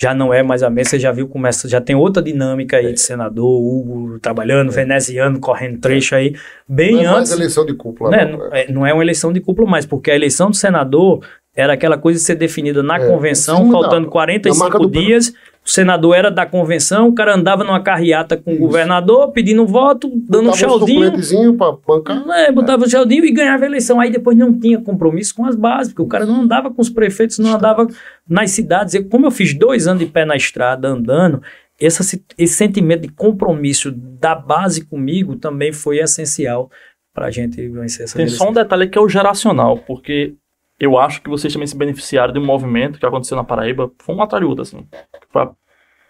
[0.00, 2.92] Já não é mais a mesma, você já viu, começa, já tem outra dinâmica aí
[2.92, 6.34] de senador, Hugo trabalhando, veneziano, correndo trecho aí,
[6.68, 7.32] bem Não é mais antes.
[7.32, 8.10] eleição de cúpula.
[8.10, 8.62] né, não, não, é.
[8.62, 11.24] é, não é uma eleição de cúpula mais, porque a eleição do senador
[11.56, 14.78] era aquela coisa de ser definida na É, convenção, sim, faltando na- na marca 45
[14.80, 15.32] do dias.
[15.66, 18.62] O senador era da convenção, o cara andava numa carreata com o Isso.
[18.62, 21.04] governador, pedindo voto, dando um Botava tchauzinho.
[21.04, 22.22] suplentezinho pra bancar.
[22.38, 23.98] É, botava o Geraldinho e ganhava a eleição.
[23.98, 26.90] Aí depois não tinha compromisso com as bases, porque o cara não andava com os
[26.90, 27.86] prefeitos, não andava
[28.28, 28.92] nas cidades.
[28.92, 31.40] Eu, como eu fiz dois anos de pé na estrada andando,
[31.80, 32.02] essa
[32.36, 36.70] esse sentimento de compromisso da base comigo também foi essencial
[37.14, 38.50] para a gente vencer essa Tem só eleição.
[38.50, 40.34] um detalhe que é o geracional, porque
[40.78, 44.14] eu acho que vocês também se beneficiaram de um movimento que aconteceu na Paraíba, foi
[44.14, 44.86] um outro, assim.
[45.30, 45.50] Foi a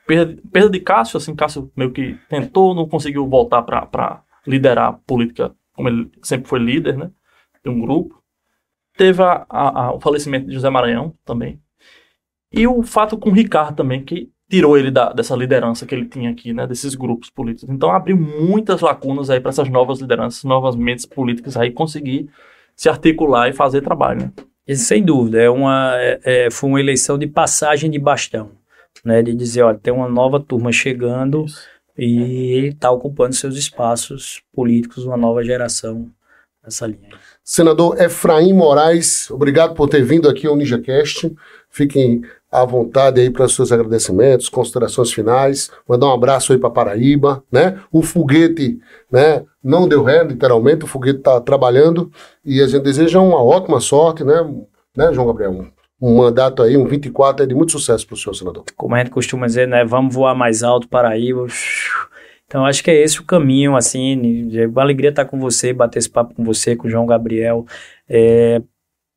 [0.07, 4.93] perda, perda de Cássio, assim, Cássio meio que tentou, não conseguiu voltar para liderar a
[4.93, 7.11] política como ele sempre foi líder, né,
[7.63, 8.23] de um grupo.
[8.97, 11.61] Teve a, a, a, o falecimento de José Maranhão também.
[12.53, 16.07] E o fato com o Ricardo também, que tirou ele da, dessa liderança que ele
[16.07, 17.69] tinha aqui, né, desses grupos políticos.
[17.69, 22.31] Então abriu muitas lacunas aí para essas novas lideranças, novas mentes políticas aí conseguir
[22.77, 24.21] se articular e fazer trabalho.
[24.21, 24.33] Né?
[24.67, 28.53] Isso, sem dúvida, é uma, é, é, foi uma eleição de passagem de bastão,
[29.05, 31.69] né, de dizer, olha, tem uma nova turma chegando Isso.
[31.99, 36.11] e está ocupando seus espaços políticos, uma nova geração
[36.63, 37.11] nessa linha.
[37.43, 41.31] Senador Efraim Moraes, obrigado por ter vindo aqui ao NinjaCast.
[41.69, 42.23] Fiquem
[42.55, 45.71] à vontade aí para os seus agradecimentos, considerações finais.
[45.89, 47.81] Mandar um abraço aí para Paraíba, né?
[47.91, 48.79] O foguete,
[49.11, 49.45] né?
[49.63, 52.13] Não deu ré, literalmente, o foguete está trabalhando
[52.45, 54.37] e a gente deseja uma ótima sorte, né?
[54.97, 55.67] Né, João Gabriel?
[56.01, 58.65] Um, mandato aí, um 24 aí de muito sucesso para o senhor, senador.
[58.77, 59.85] Como a gente costuma dizer, né?
[59.85, 61.47] Vamos voar mais alto, Paraíba.
[62.47, 65.99] Então, acho que é esse o caminho, assim, é uma alegria estar com você, bater
[65.99, 67.65] esse papo com você, com o João Gabriel.
[68.09, 68.63] É,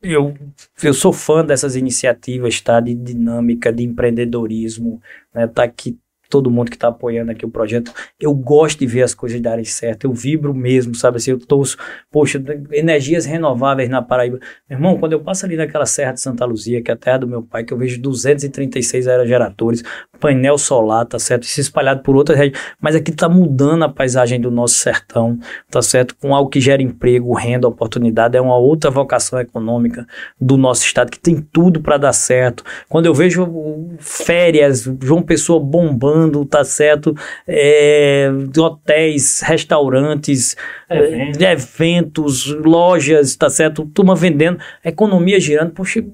[0.02, 0.34] eu,
[0.82, 2.80] eu sou fã dessas iniciativas, tá?
[2.80, 5.00] De dinâmica, de empreendedorismo,
[5.34, 5.46] né?
[5.46, 5.98] Tá aqui
[6.28, 7.92] todo mundo que está apoiando aqui o projeto.
[8.20, 11.16] Eu gosto de ver as coisas darem certo, eu vibro mesmo, sabe?
[11.16, 11.76] Assim, eu torço,
[12.10, 12.42] poxa,
[12.72, 14.38] energias renováveis na Paraíba.
[14.68, 17.18] Meu irmão, quando eu passo ali naquela Serra de Santa Luzia, que é a terra
[17.18, 19.82] do meu pai, que eu vejo 236 aerogeradores,
[20.20, 21.46] painel solar, tá certo?
[21.46, 25.38] Se espalhado por outras regiões, mas aqui está mudando a paisagem do nosso sertão,
[25.70, 26.16] tá certo?
[26.16, 30.06] Com algo que gera emprego, renda, oportunidade, é uma outra vocação econômica
[30.40, 32.64] do nosso estado que tem tudo para dar certo.
[32.88, 36.17] Quando eu vejo férias, João Pessoa bombando,
[36.48, 37.14] tá certo?
[37.46, 40.56] É, hotéis, restaurantes,
[40.90, 41.40] eventos.
[41.40, 43.84] eventos, lojas, tá certo?
[43.92, 45.72] Turma vendendo, economia girando.
[45.72, 46.04] Poxa,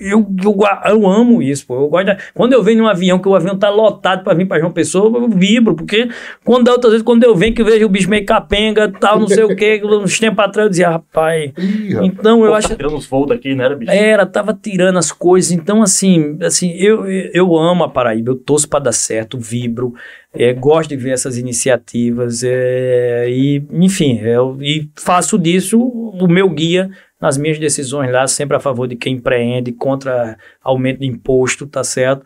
[0.00, 1.76] eu, eu, eu amo isso, pô.
[1.76, 4.46] Eu gosto de, quando eu venho num avião, que o avião tá lotado para vir
[4.46, 6.08] para João Pessoa, eu vibro, porque
[6.44, 9.18] quando é outras vezes, quando eu venho, que eu vejo o bicho meio capenga, tal,
[9.18, 11.52] não sei o que, uns tempos atrás eu dizia, rapaz.
[11.58, 12.68] Ih, então eu pô, acho.
[12.68, 13.90] Tá tirando os voos daqui, né, bicho?
[13.90, 15.50] Era, tava tirando as coisas.
[15.52, 19.94] Então, assim, assim eu, eu amo a Paraíba, eu torço para dar certo, vibro,
[20.32, 26.48] é, gosto de ver essas iniciativas, é, e, enfim, eu, e faço disso o meu
[26.48, 26.90] guia
[27.20, 31.84] nas minhas decisões lá, sempre a favor de quem empreende, contra aumento de imposto, tá
[31.84, 32.24] certo?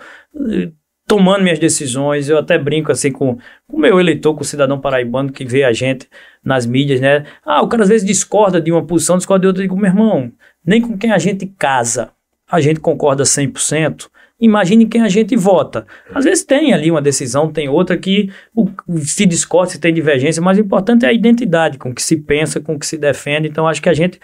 [1.06, 3.36] Tomando minhas decisões, eu até brinco assim com
[3.68, 6.08] o meu eleitor, com o cidadão paraibano que vê a gente
[6.44, 7.24] nas mídias, né?
[7.44, 9.62] Ah, o cara às vezes discorda de uma posição, discorda de outra.
[9.62, 10.32] Eu digo, meu irmão,
[10.64, 12.10] nem com quem a gente casa
[12.50, 14.08] a gente concorda 100%,
[14.44, 15.86] imagine quem a gente vota.
[16.14, 18.68] Às vezes tem ali uma decisão, tem outra que o,
[18.98, 22.60] se discorda, se tem divergência, mas o importante é a identidade com que se pensa,
[22.60, 23.48] com que se defende.
[23.48, 24.20] Então, acho que a gente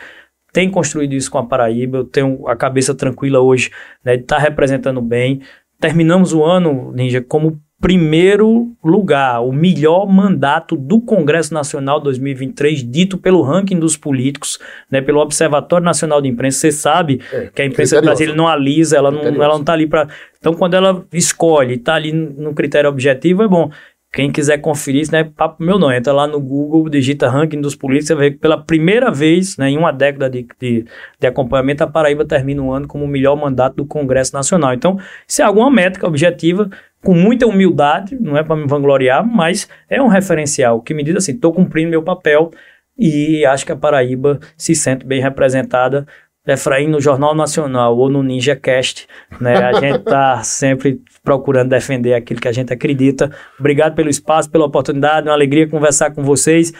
[0.53, 3.71] tem construído isso com a Paraíba, eu tenho a cabeça tranquila hoje
[4.05, 5.41] né, de estar tá representando bem.
[5.81, 13.17] Terminamos o ano, Ninja, como primeiro lugar, o melhor mandato do Congresso Nacional 2023, dito
[13.17, 14.59] pelo ranking dos políticos,
[14.91, 16.59] né, pelo Observatório Nacional de Imprensa.
[16.59, 19.87] Você sabe é, que a imprensa brasileira não alisa, ela não, ela não está ali
[19.87, 20.09] para.
[20.39, 23.71] Então, quando ela escolhe, está ali no critério objetivo, é bom.
[24.13, 27.77] Quem quiser conferir isso, né, papo meu não, entra lá no Google, digita ranking dos
[27.77, 30.85] políticos, você vê que pela primeira vez, né, em uma década de, de,
[31.19, 34.75] de acompanhamento, a Paraíba termina o ano como o melhor mandato do Congresso Nacional.
[34.75, 36.69] Então, se é alguma métrica objetiva,
[37.03, 41.15] com muita humildade, não é para me vangloriar, mas é um referencial que me diz
[41.15, 42.51] assim, estou cumprindo meu papel
[42.99, 46.07] e acho que a Paraíba se sente bem representada
[46.47, 49.07] Efraim no Jornal Nacional ou no Ninja Cast,
[49.41, 49.57] né?
[49.57, 53.31] A gente tá sempre procurando defender aquilo que a gente acredita.
[53.59, 56.73] Obrigado pelo espaço, pela oportunidade, uma alegria conversar com vocês.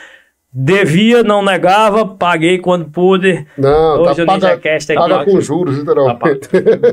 [0.53, 3.47] Devia, não negava, paguei quando pude.
[3.57, 5.01] Não, Hoje tá, o paga, Cast aqui.
[5.01, 6.49] Paga com juros, literalmente.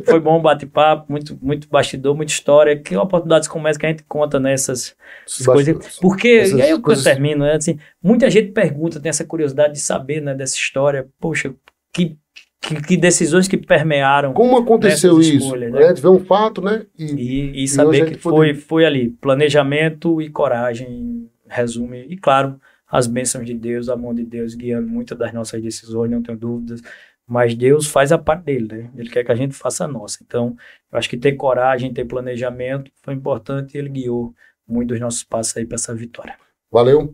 [0.05, 2.77] Foi bom bate-papo, muito, muito bastidor, muita história.
[2.77, 4.95] Que oportunidades como essa que a gente conta nessas
[5.43, 5.97] coisas.
[5.99, 7.03] Porque, essas e aí eu coisas...
[7.03, 7.55] termino, né?
[7.55, 11.07] Assim, muita gente pergunta, tem essa curiosidade de saber né, dessa história.
[11.19, 11.51] Poxa,
[11.91, 12.15] que
[12.61, 14.33] que, que, decisões que permearam.
[14.33, 15.37] Como aconteceu isso?
[15.37, 15.93] Escolhas, né?
[16.03, 16.85] É, um fato, né?
[16.97, 22.05] E, e, e saber que foi, foi ali, planejamento e coragem, resume.
[22.09, 22.59] E claro,
[22.89, 26.37] as bênçãos de Deus, a mão de Deus guiando muitas das nossas decisões, não tenho
[26.37, 26.81] dúvidas.
[27.27, 28.91] Mas Deus faz a parte dele, né?
[28.95, 30.19] Ele quer que a gente faça a nossa.
[30.25, 30.55] Então,
[30.91, 34.33] eu acho que ter coragem, ter planejamento foi importante e ele guiou
[34.65, 36.35] muito dos nossos passos aí para essa vitória.
[36.71, 37.13] Valeu.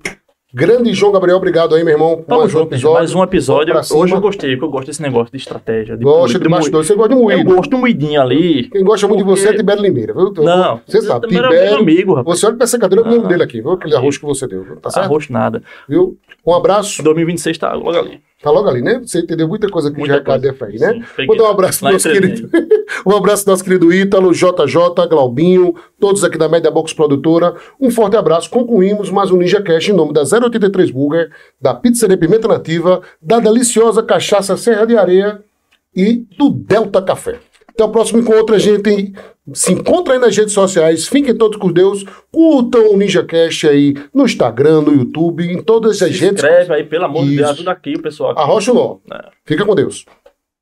[0.55, 2.93] Grande João Gabriel, obrigado aí, meu irmão, Tamo mais um junto, episódio.
[2.99, 3.73] mais um episódio.
[3.95, 5.97] Hoje eu gostei, porque eu gosto desse negócio de estratégia.
[5.97, 6.85] De Gosta de de bastidor.
[6.85, 7.49] Você gosta de moído.
[7.49, 8.69] Eu gosto do moidinho ali.
[8.69, 10.31] Quem gosta muito de Porque- você é Tibério Limeira, viu?
[10.43, 11.79] Não, Você sabe, também era meu Tibério.
[11.79, 12.39] amigo, rapaz.
[12.39, 13.29] Você olha pra essa cadeira, eu lembro Ah.
[13.29, 13.71] dele aqui, viu?
[13.71, 15.05] Aquele arroz que você deu, tá certo?
[15.07, 15.63] Arroz nada.
[15.89, 16.17] Viu?
[16.45, 17.01] Um abraço.
[17.01, 18.19] 2026 tá logo ali.
[18.43, 18.99] Tá logo ali, né?
[18.99, 20.65] Você entendeu muita coisa que Muita cadê coisa.
[20.65, 21.05] aí, né?
[21.15, 21.25] Sim.
[21.25, 22.49] Vou dar um abraço pro nosso querido.
[23.07, 27.55] um abraço nosso querido Ítalo, JJ, Glaubinho, todos aqui da Média Box Produtora.
[27.79, 28.49] Um forte abraço.
[28.49, 33.39] Concluímos mais um Ninja Cash em nome da 083 Burger, da Pizzaria Pimenta Nativa, da
[33.39, 35.41] deliciosa cachaça Serra de Areia
[35.95, 37.39] e do Delta Café.
[37.73, 39.13] Até o próximo encontro, a gente
[39.53, 41.07] se encontra aí nas redes sociais.
[41.07, 42.05] Fiquem todos com Deus.
[42.31, 46.43] Curtam o Ninja Cash aí no Instagram, no YouTube, em todas as Se redes.
[46.43, 48.31] inscreve aí, pelo amor de Deus, ajuda aqui o pessoal.
[48.31, 48.41] aqui.
[48.41, 48.97] Arrocha o nó.
[49.17, 49.29] É.
[49.45, 50.05] Fica com Deus.